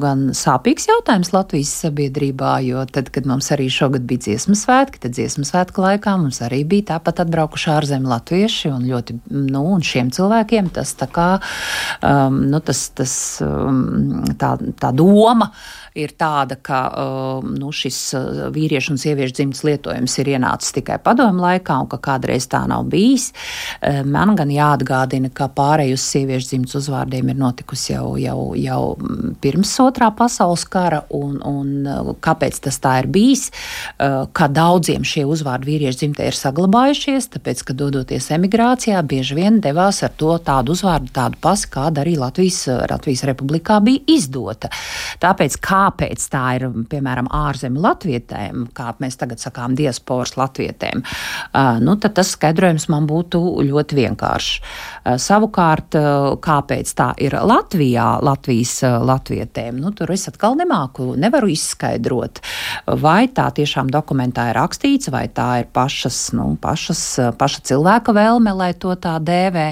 gan 0.01 0.26
sāpīgs 0.36 0.89
jautājums 0.89 1.32
Latvijas 1.32 1.72
sabiedrībā, 1.86 2.57
jo 2.67 2.84
tad, 2.91 3.07
kad 3.15 3.28
mums 3.30 3.47
arī 3.55 3.70
šogad 3.72 4.03
bija 4.09 4.26
dziesmu 4.26 4.57
svētki, 4.59 4.99
tad 5.05 5.15
dziesmu 5.15 5.47
svētku 5.47 5.80
laikā 5.86 6.17
mums 6.20 6.41
arī 6.43 6.65
bija 6.67 6.89
tāpat 6.91 7.24
atbraukuši 7.24 7.72
ārzemju 7.72 8.11
latvieši, 8.11 8.72
un 8.76 8.88
ļoti, 8.89 9.15
nu, 9.32 9.63
un 9.78 9.86
šiem 9.86 10.11
cilvēkiem 10.11 10.67
tas 10.76 10.91
tā 10.99 11.07
kā, 11.07 11.30
um, 12.03 12.41
nu, 12.51 12.59
tas, 12.67 12.84
tas, 12.99 13.13
um, 13.45 14.26
tā, 14.36 14.57
tā 14.76 14.91
doma 14.91 15.53
ir 15.95 16.11
tāda, 16.20 16.59
ka 16.59 16.82
um, 16.99 17.55
nu, 17.55 17.72
šis 17.72 18.01
uh, 18.20 18.43
vīriešu 18.55 18.97
un 18.97 18.99
sieviešu 18.99 19.38
dzimtas 19.39 19.63
lietojums 19.67 20.20
ir 20.20 20.34
ienācis 20.36 20.76
tikai 20.76 20.99
padomu 21.03 21.47
laikā, 21.47 21.80
un 21.80 21.88
ka 21.95 22.03
kādreiz 22.11 22.51
tā 22.51 22.65
nav 22.67 22.91
bijis. 22.91 23.32
Uh, 23.80 24.03
Man 24.09 24.36
gan 24.38 24.51
jāatgādina, 24.53 25.32
ka 25.34 25.47
pārēj 25.55 25.95
uz 25.95 26.09
sieviešu 26.10 26.51
dzimtas 26.51 26.78
uzvārdiem 26.80 27.32
ir 27.32 27.38
notikusi 27.39 27.93
jau, 27.93 28.16
jau, 28.20 28.53
jau 28.57 28.82
pirms 29.41 29.72
otrā 29.84 30.10
pasaules 30.16 30.66
kara, 30.70 31.03
un, 31.16 31.38
un 31.45 31.88
uh, 31.88 32.12
kāpēc 32.24 32.60
tas 32.66 32.80
tā 32.82 32.95
ir 33.03 33.10
bijis, 33.12 33.49
uh, 33.49 34.26
ka 34.36 34.49
daudziem 34.51 35.05
šie 35.07 35.26
uzvārdi 35.30 35.70
vīriešu 35.70 36.03
dzimtē 36.03 36.30
ir 36.30 36.38
saglabājušies, 36.38 37.30
tāpēc, 37.36 37.64
ka 37.68 37.76
dodoties 37.78 38.30
emigrācijā, 38.36 39.01
bieži 39.05 39.38
vien 39.39 39.60
devās 39.64 40.01
ar 40.05 40.14
to 40.20 40.36
tādu 40.45 40.76
uzvārdu, 40.76 41.12
tādu 41.16 41.39
pasi, 41.43 41.70
kāda 41.74 42.03
arī 42.03 42.16
Latvijas, 42.20 42.64
Latvijas 42.89 43.26
republikā 43.30 43.80
bija 43.86 44.03
izdota. 44.10 44.72
Tāpēc, 45.22 45.60
kāpēc 45.64 46.26
tā 46.34 46.45
ir, 46.60 46.68
piemēram, 46.91 47.30
ārzemju 47.39 47.84
latvietēm, 47.86 48.68
kā 48.78 48.93
mēs 49.03 49.20
tagad 49.20 49.41
sakām, 49.41 49.78
diasporas 49.80 50.36
latvietēm, 50.39 51.03
uh, 51.03 51.78
nu, 51.84 51.97
tad 52.01 52.18
tas 52.20 52.34
skaidrojums 52.36 52.89
man 52.91 53.07
būtu 53.10 53.41
ļoti 53.70 53.99
vienkāršs. 53.99 54.60
Uh, 54.60 55.18
savukārt, 55.22 55.98
kāpēc 56.43 56.91
tā 56.97 57.09
ir 57.21 57.35
Latvijā, 57.35 58.07
Latvijas 58.25 58.79
latvietēm, 58.83 59.79
nu, 59.81 59.91
tur 59.95 60.11
es 60.13 60.27
atkal 60.31 60.57
nemāku, 60.59 61.11
nevaru 61.19 61.51
izskaidrot, 61.53 62.41
vai 63.01 63.27
tā 63.33 63.49
tiešām 63.55 63.91
dokumentā 63.93 64.49
ir 64.51 64.59
rakstīts, 64.59 65.11
vai 65.13 65.27
tā 65.27 65.49
ir 65.63 65.69
pašas, 65.73 66.21
nu, 66.37 66.51
pašas, 66.61 67.03
paša 67.39 67.63
cilvēka 67.71 68.15
vēlme, 68.15 68.55
lai 68.55 68.71
to 68.73 68.95
tā 68.99 69.17
dēvē, 69.23 69.69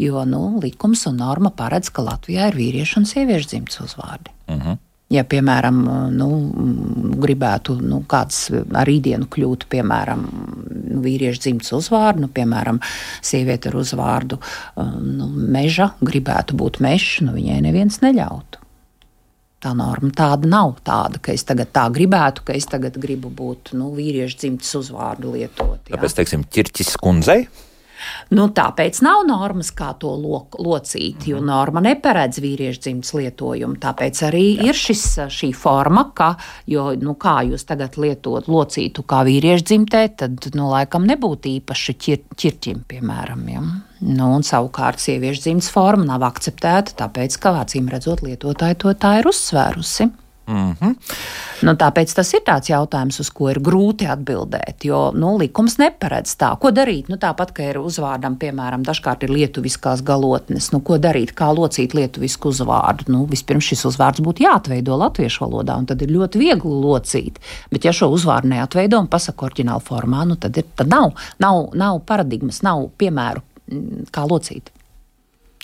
jo, 0.00 0.26
nu, 0.28 0.44
likums 0.62 1.06
un 1.10 1.20
norma 1.22 1.52
paredz, 1.54 1.92
ka 1.94 2.04
Latvijā 2.06 2.50
ir 2.50 2.60
vīriešu 2.60 3.02
un 3.02 3.10
sieviešu 3.10 3.54
dzimts 3.54 3.82
uzvārdi. 3.86 4.32
Uh 4.46 4.54
mhm. 4.56 4.68
-huh. 4.68 4.86
Ja, 5.10 5.24
piemēram, 5.26 5.78
nu, 6.14 6.26
gribētu 7.18 7.74
nu, 7.82 7.98
kāds 8.06 8.44
ar 8.54 8.86
rītdienu 8.86 9.26
kļūt, 9.26 9.66
piemēram, 9.72 10.20
nu, 10.70 11.00
vīriešu 11.02 11.42
dzimts 11.46 11.72
uzvārdu, 11.74 12.22
nu, 12.26 12.30
piemēram, 12.30 12.78
sieviete 13.18 13.72
ar 13.72 13.80
uzvārdu 13.80 14.38
nu, 14.78 15.26
meža, 15.26 15.90
gribētu 15.98 16.54
būt 16.60 16.78
mežs, 16.84 17.24
nu, 17.26 17.34
viņai 17.34 17.58
neviens 17.66 17.98
neļautu. 18.04 18.62
Tā 19.60 19.74
norma 19.76 20.08
tāda 20.16 20.48
nav 20.48 20.78
tāda, 20.86 21.18
ka 21.20 21.34
es 21.34 21.42
tagad 21.44 21.72
tā 21.74 21.88
gribētu, 21.92 22.46
ka 22.46 22.54
es 22.56 22.70
tagad 22.70 22.94
gribu 23.02 23.32
būt 23.34 23.74
nu, 23.76 23.90
vīriešu 23.96 24.38
dzimtes 24.44 24.70
uzvārdu 24.78 25.34
lietot. 25.34 25.90
Jā. 25.90 25.96
Tāpēc, 25.96 26.16
teiksim, 26.20 26.46
ķirķis 26.54 26.94
kundzei 27.02 27.42
Nu, 28.36 28.46
tāpēc 28.54 29.00
nav 29.04 29.24
normas, 29.28 29.72
kā 29.76 29.92
to 30.00 30.12
lo, 30.18 30.42
locīt, 30.58 31.26
jo 31.30 31.40
norma 31.44 31.82
neparedz 31.84 32.40
vīriešu 32.42 32.84
dzimtes 32.86 33.14
lietojumu. 33.18 33.78
Tāpēc 33.82 34.22
arī 34.28 34.44
Jā. 34.54 34.70
ir 34.70 34.78
šis, 34.78 35.04
šī 35.34 35.50
forma, 35.56 36.06
ka, 36.16 36.32
jo, 36.70 36.90
nu, 37.00 37.16
kā 37.20 37.40
jūs 37.48 37.66
tagad 37.68 37.98
lietot 38.00 38.48
locītu 38.50 39.04
kā 39.08 39.22
vīriešu 39.28 39.68
dzimtē, 39.72 40.04
tad, 40.22 40.50
nu, 40.54 40.70
laikam 40.72 41.06
nebūtu 41.10 41.54
īpaši 41.58 41.96
ķir, 42.06 42.24
ķirķim, 42.38 42.82
piemēram. 42.90 43.46
Ja? 43.50 43.64
Nu, 44.00 44.30
un 44.36 44.46
savukārt 44.46 45.02
sieviešu 45.02 45.44
dzimtes 45.44 45.70
forma 45.74 46.06
nav 46.08 46.24
akceptēta, 46.30 46.96
tāpēc, 47.02 47.36
ka 47.42 47.58
acīm 47.64 47.90
redzot, 47.92 48.24
lietotāji 48.24 48.80
to 48.80 48.94
tā 48.96 49.18
ir 49.20 49.28
uzsvērusi. 49.28 50.08
Mm 50.50 50.76
-hmm. 50.80 50.94
nu, 51.62 51.72
tāpēc 51.72 52.14
tas 52.14 52.32
ir 52.34 52.40
tāds 52.46 52.70
jautājums, 52.70 53.20
uz 53.20 53.28
ko 53.30 53.50
ir 53.50 53.60
grūti 53.60 54.08
atbildēt. 54.10 54.84
Jo 54.84 55.12
nu, 55.14 55.36
likums 55.38 55.76
neparedz 55.78 56.34
tā, 56.36 56.58
ko 56.58 56.70
darīt. 56.70 57.08
Nu, 57.08 57.16
tāpat 57.16 57.52
kā 57.52 57.68
ir 57.70 57.78
uzvārdam, 57.78 58.36
piemēram, 58.36 58.82
dažkārt 58.82 59.22
ir 59.22 59.30
lietuviskās 59.30 60.02
galotnes. 60.02 60.72
Nu, 60.72 60.80
ko 60.80 60.98
darīt, 60.98 61.34
kā 61.34 61.52
locīt 61.54 61.94
lietuvisku 61.94 62.48
uzvārdu? 62.48 63.04
Nu, 63.06 63.24
vispirms 63.30 63.64
šis 63.64 63.84
uzvārds 63.84 64.20
būtu 64.20 64.42
jāatveido 64.42 64.96
latviešu 64.96 65.44
valodā, 65.44 65.78
un 65.78 65.86
tad 65.86 66.02
ir 66.02 66.10
ļoti 66.10 66.38
viegli 66.38 66.82
locīt. 66.82 67.38
Bet, 67.70 67.84
ja 67.84 67.92
šo 67.92 68.10
uzvārdu 68.10 68.48
neatveido 68.48 68.98
un 68.98 69.06
pasaka 69.06 69.46
oriģinālu 69.46 69.80
formā, 69.80 70.26
nu, 70.26 70.36
tad, 70.36 70.56
ir, 70.56 70.64
tad 70.74 70.88
nav, 70.88 71.12
nav, 71.38 71.68
nav 71.74 72.00
paradigmas, 72.00 72.62
nav 72.62 72.88
piemēru, 72.98 73.40
mm, 73.70 74.06
kā 74.10 74.26
locīt. 74.26 74.70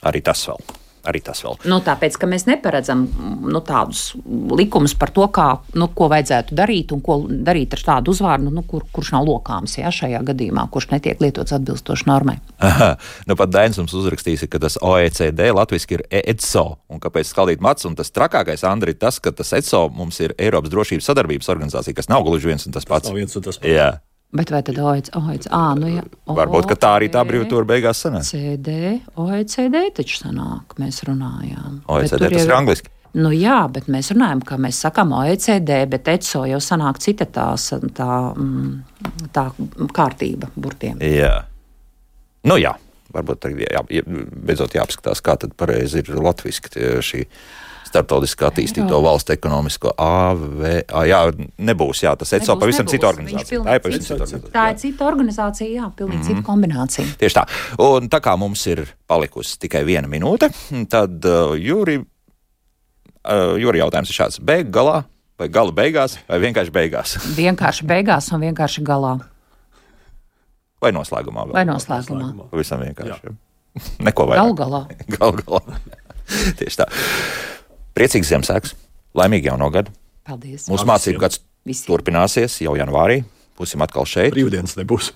Arī 0.02 0.22
tas 0.22 0.48
vēl 0.48 0.85
arī 1.06 1.22
tas 1.24 1.42
vēl. 1.44 1.58
Nu, 1.70 1.78
tāpēc, 1.84 2.18
ka 2.20 2.28
mēs 2.30 2.46
neparedzam 2.48 3.04
nu, 3.46 3.60
tādus 3.64 4.08
likumus 4.56 4.96
par 4.98 5.12
to, 5.14 5.26
kā, 5.32 5.48
nu, 5.78 5.88
ko 5.96 6.08
vajadzētu 6.12 6.56
darīt 6.58 6.94
un 6.96 7.02
ko 7.04 7.18
darīt 7.28 7.76
ar 7.76 7.84
tādu 7.90 8.14
uzvārdu, 8.14 8.52
nu, 8.54 8.64
kur, 8.68 8.86
kurš 8.94 9.12
nav 9.16 9.26
lokāms 9.28 9.78
ja, 9.78 9.92
šajā 9.94 10.22
gadījumā, 10.30 10.66
kurš 10.72 10.90
netiek 10.94 11.22
lietots 11.22 11.54
atbilstoši 11.56 12.08
normai. 12.10 12.38
Aha, 12.64 12.94
nu, 13.28 13.38
pat 13.38 13.52
Dainis 13.54 13.80
mums 13.80 13.94
uzrakstīs, 13.96 14.46
ka 14.50 14.60
tas 14.62 14.78
OECD 14.82 15.50
latviešu 15.56 15.98
ir 15.98 16.06
ECO. 16.22 16.66
Un 16.92 17.02
kāpēc 17.02 17.30
skaldīt 17.30 17.62
mats? 17.64 17.86
Un 17.88 17.96
tas 17.98 18.12
trakākais, 18.14 18.64
Andri, 18.68 18.96
ir 18.96 19.00
tas, 19.00 19.20
ka 19.22 19.32
tas 19.36 19.52
ECO 19.56 19.86
mums 19.94 20.20
ir 20.24 20.34
Eiropas 20.40 20.72
drošības 20.72 21.12
sadarbības 21.12 21.52
organizācija, 21.52 21.96
kas 21.96 22.10
nav 22.12 22.26
gluži 22.26 22.52
viens 22.52 22.66
un 22.66 22.76
tas 22.76 22.88
pats. 22.88 23.06
Tas 23.06 23.14
nav 23.14 23.20
viens 23.20 23.38
un 23.38 23.46
tas 23.46 23.60
pats. 23.60 23.70
Jā. 23.70 23.94
Bet 24.36 24.52
vai 24.52 24.62
tad 24.66 24.78
OECD? 24.78 25.12
OECD 25.16 25.48
à, 25.50 25.62
nu 25.78 25.90
jā, 25.90 26.02
Varbūt 26.36 26.74
tā 26.80 26.92
arī 26.98 27.08
tā 27.12 27.22
brīvtūra 27.26 27.68
beigās 27.68 28.02
sanāk. 28.04 28.26
CD, 28.28 28.98
OECD 29.16 29.86
taču 29.96 30.20
sanāk, 30.24 30.76
mēs 30.82 31.02
runājām. 31.08 31.80
OECD 31.92 32.28
tas 32.28 32.44
ir 32.44 32.54
angliski. 32.56 32.92
Nu 33.16 33.30
jā, 33.32 33.62
bet 33.72 33.86
mēs 33.88 34.10
runājam, 34.12 34.42
ka 34.44 34.58
mēs 34.60 34.82
sakām 34.84 35.14
OECD, 35.16 35.78
bet 35.88 36.08
ECO 36.12 36.42
jau 36.50 36.58
sanāk 36.60 36.98
cita 37.00 37.24
tās, 37.32 37.70
tā, 37.96 38.08
mm, 38.36 39.30
tā 39.32 39.46
kārtība 39.96 40.50
burtiem. 40.52 41.00
Jā. 41.00 41.38
Nu 42.46 42.58
jā, 42.60 42.74
varbūt 43.16 43.40
tagad 43.46 43.62
jā, 43.64 43.82
beidzot 43.88 44.76
jāapskatās, 44.76 45.24
kā 45.24 45.38
tad 45.40 45.56
pareizi 45.56 46.02
ir 46.02 46.12
latviski 46.12 47.00
šī 47.00 47.24
starptautiski 47.86 48.46
attīstīto 48.48 48.98
valstu 49.04 49.34
ekonomisko 49.36 49.92
AV. 50.02 50.64
Jā, 51.08 51.20
nebūs, 51.68 52.02
jā, 52.04 52.14
tas 52.18 52.34
ECO 52.38 52.58
pavisam 52.60 52.88
cita 52.90 53.08
organizācija. 53.10 53.62
Tā 53.66 53.76
ir 53.78 53.84
pavisam 53.84 54.04
cita 54.04 54.18
organizācija. 54.18 54.52
Tā 54.54 54.66
ir 54.72 54.80
cita 54.82 55.08
organizācija, 55.08 55.70
jā, 55.70 55.90
pilnīgi 55.96 56.16
mm 56.16 56.22
-hmm. 56.22 56.28
cita 56.28 56.40
mhm. 56.40 56.46
kombinācija. 56.46 57.06
Tieši 57.18 57.38
tā. 57.38 57.46
Un 57.86 58.10
tā 58.12 58.20
kā 58.20 58.36
mums 58.36 58.66
ir 58.66 58.86
palikusi 59.06 59.58
tikai 59.58 59.84
viena 59.84 60.08
minūte, 60.08 60.50
tad 60.90 61.24
uh, 61.24 61.54
Jūri, 61.56 61.98
uh, 62.00 63.54
Jūri 63.60 63.78
jautājums 63.78 64.10
ir 64.10 64.20
šāds. 64.20 64.40
Beig 64.40 64.70
galā 64.70 65.04
vai 65.38 65.48
gala 65.48 65.72
beigās 65.72 66.18
vai 66.28 66.38
vienkārši 66.38 66.72
beigās? 66.72 67.16
vienkārši 67.36 67.86
beigās 67.86 68.32
un 68.32 68.40
vienkārši 68.40 68.82
galā. 68.82 69.18
Vai 70.82 70.92
noslēgumā? 70.92 71.46
Vēl? 71.48 71.56
Vai 71.56 71.64
noslēgumā? 71.64 72.48
Pavisam 72.50 72.80
vienkārši. 72.80 73.36
Neko 74.04 74.26
vairāk. 74.30 74.42
Galu 74.42 74.54
galā. 74.54 74.82
Galu 75.16 75.44
galā. 75.44 75.80
Tieši 76.58 76.82
tā. 76.82 76.88
Priecīgs 77.96 78.28
Ziemassvētku, 78.28 78.76
laimīgu 79.16 79.48
jauno 79.48 79.70
gadu. 79.72 79.94
Paldies! 80.26 80.66
Mūsu 80.68 80.84
mācību 80.88 81.22
gads 81.22 81.40
Visiem. 81.64 81.88
turpināsies 81.88 82.58
jau 82.60 82.74
janvārī. 82.76 83.22
Būsim 83.56 83.80
atkal 83.80 84.04
šeit. 84.04 84.34
Brīvdienas 84.34 84.76
nebūs. 84.76 85.14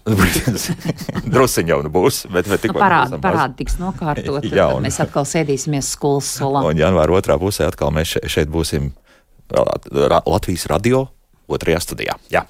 Drusiņš 1.35 1.72
jau 1.74 1.81
būs. 1.93 2.22
Bet, 2.33 2.49
bet 2.49 2.64
nu, 2.70 2.76
parādi, 2.78 3.18
parādi 3.20 3.59
tiks 3.59 3.76
nokārtot. 3.83 4.49
Jā, 4.57 4.70
un... 4.72 4.87
Mēs 4.89 4.97
atkal 5.05 5.28
sēdīsimies 5.28 5.93
skolas 5.93 6.33
solā. 6.39 6.64
Un 6.70 6.81
janvāra 6.81 7.18
otrā 7.20 7.37
pusē 7.41 7.68
atkal 7.68 7.93
mēs 7.93 8.16
šeit 8.33 8.49
būsim 8.49 8.95
Latvijas 9.53 10.68
radio. 10.72 11.05
Otrajā 11.51 11.81
studijā. 11.83 12.14
Jā. 12.31 12.45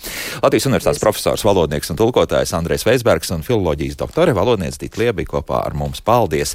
Latvijas 0.45 0.67
Universitātes 0.69 1.01
profesors, 1.01 1.43
valodnieks 1.49 1.89
un 1.91 1.97
tulkotājs 1.97 2.53
Andrēs 2.55 2.85
Veisbergs 2.85 3.33
un 3.33 3.43
filoloģijas 3.43 3.97
doktore 3.99 4.35
valodniece 4.37 4.83
Dita 4.85 5.01
Liebi 5.01 5.25
kopā 5.27 5.65
ar 5.65 5.75
mums. 5.75 6.05
Paldies! 6.05 6.53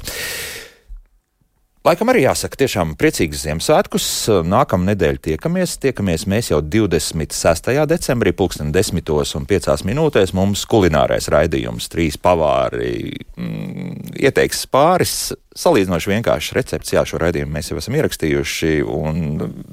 Laikam 1.86 2.08
arī 2.10 2.24
jāsaka, 2.24 2.58
tiešām 2.58 2.96
priecīgs 2.98 3.44
Ziemassvētkus. 3.44 4.06
Nākamā 4.42 4.88
nedēļa 4.88 5.20
tiekamies. 5.22 5.76
Tiekamies 5.84 6.24
mēs 6.26 6.48
jau 6.50 6.58
26. 6.58 7.68
decembrī, 7.86 8.32
pulksten 8.34 8.72
10 8.74 9.36
un 9.38 9.46
5 9.46 9.84
minūtēs. 9.86 10.32
Mums 10.34 10.64
kulinārais 10.66 11.28
raidījums, 11.30 11.86
trīs 11.92 12.18
pavāri, 12.18 13.12
mm, 13.38 14.16
ieteiks 14.18 14.64
pāris. 14.66 15.14
Salīdzinoši 15.54 16.10
vienkārši 16.10 16.58
recepts, 16.58 16.90
jā, 16.96 17.04
šo 17.06 17.22
raidījumu 17.22 17.54
mēs 17.54 17.70
jau 17.70 17.78
esam 17.78 17.94
ierakstījuši, 18.00 18.72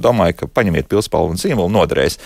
domāju, 0.06 0.38
ka 0.38 0.52
paņemiet 0.54 0.94
pilspalvu 0.94 1.34
un 1.34 1.42
zīmolu 1.42 1.74
noderēs 1.74 2.20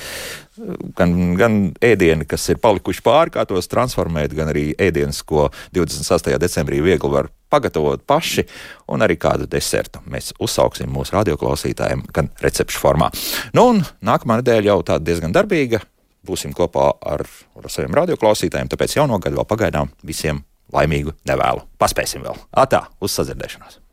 gan, 0.99 1.15
gan 1.39 1.57
ēdieni, 1.79 2.27
kas 2.27 2.49
ir 2.51 2.59
palikuši 2.61 3.03
pāri, 3.05 3.37
kā 3.37 3.47
tos 3.47 3.71
transformēt, 3.71 4.35
gan 4.35 4.51
arī 4.51 4.73
ēdienas, 4.75 5.23
ko 5.23 5.47
26. 5.77 6.35
decembrī 6.43 6.83
viegli 6.83 7.13
var 7.13 7.31
pagatavot 7.49 8.03
paši, 8.07 8.45
un 8.93 9.05
arī 9.05 9.17
kādu 9.21 9.47
desertu 9.49 10.01
mēs 10.09 10.33
uzsauksim 10.43 10.91
mūsu 10.93 11.15
radioklausītājiem, 11.17 12.05
gan 12.13 12.31
recepšu 12.43 12.81
formā. 12.83 13.11
Nu, 13.57 13.69
un 13.73 13.81
nākamā 14.05 14.41
nedēļa 14.41 14.71
jau 14.73 14.81
tāda 14.91 15.07
diezgan 15.07 15.35
darbīga. 15.35 15.81
Būsim 16.27 16.51
kopā 16.55 16.89
ar, 17.07 17.23
ar 17.55 17.71
saviem 17.71 17.95
radioklausītājiem, 17.95 18.71
tāpēc 18.73 18.97
jauno 18.99 19.21
gadu 19.23 19.39
vēl 19.39 19.47
pagaidām 19.47 19.93
visiem 20.03 20.43
laimīgu 20.75 21.15
nevēlu. 21.29 21.67
Paspēsim 21.79 22.25
vēl. 22.27 22.39
Atā, 22.51 22.87
uz 22.99 23.15
sadzirdēšanos! 23.15 23.86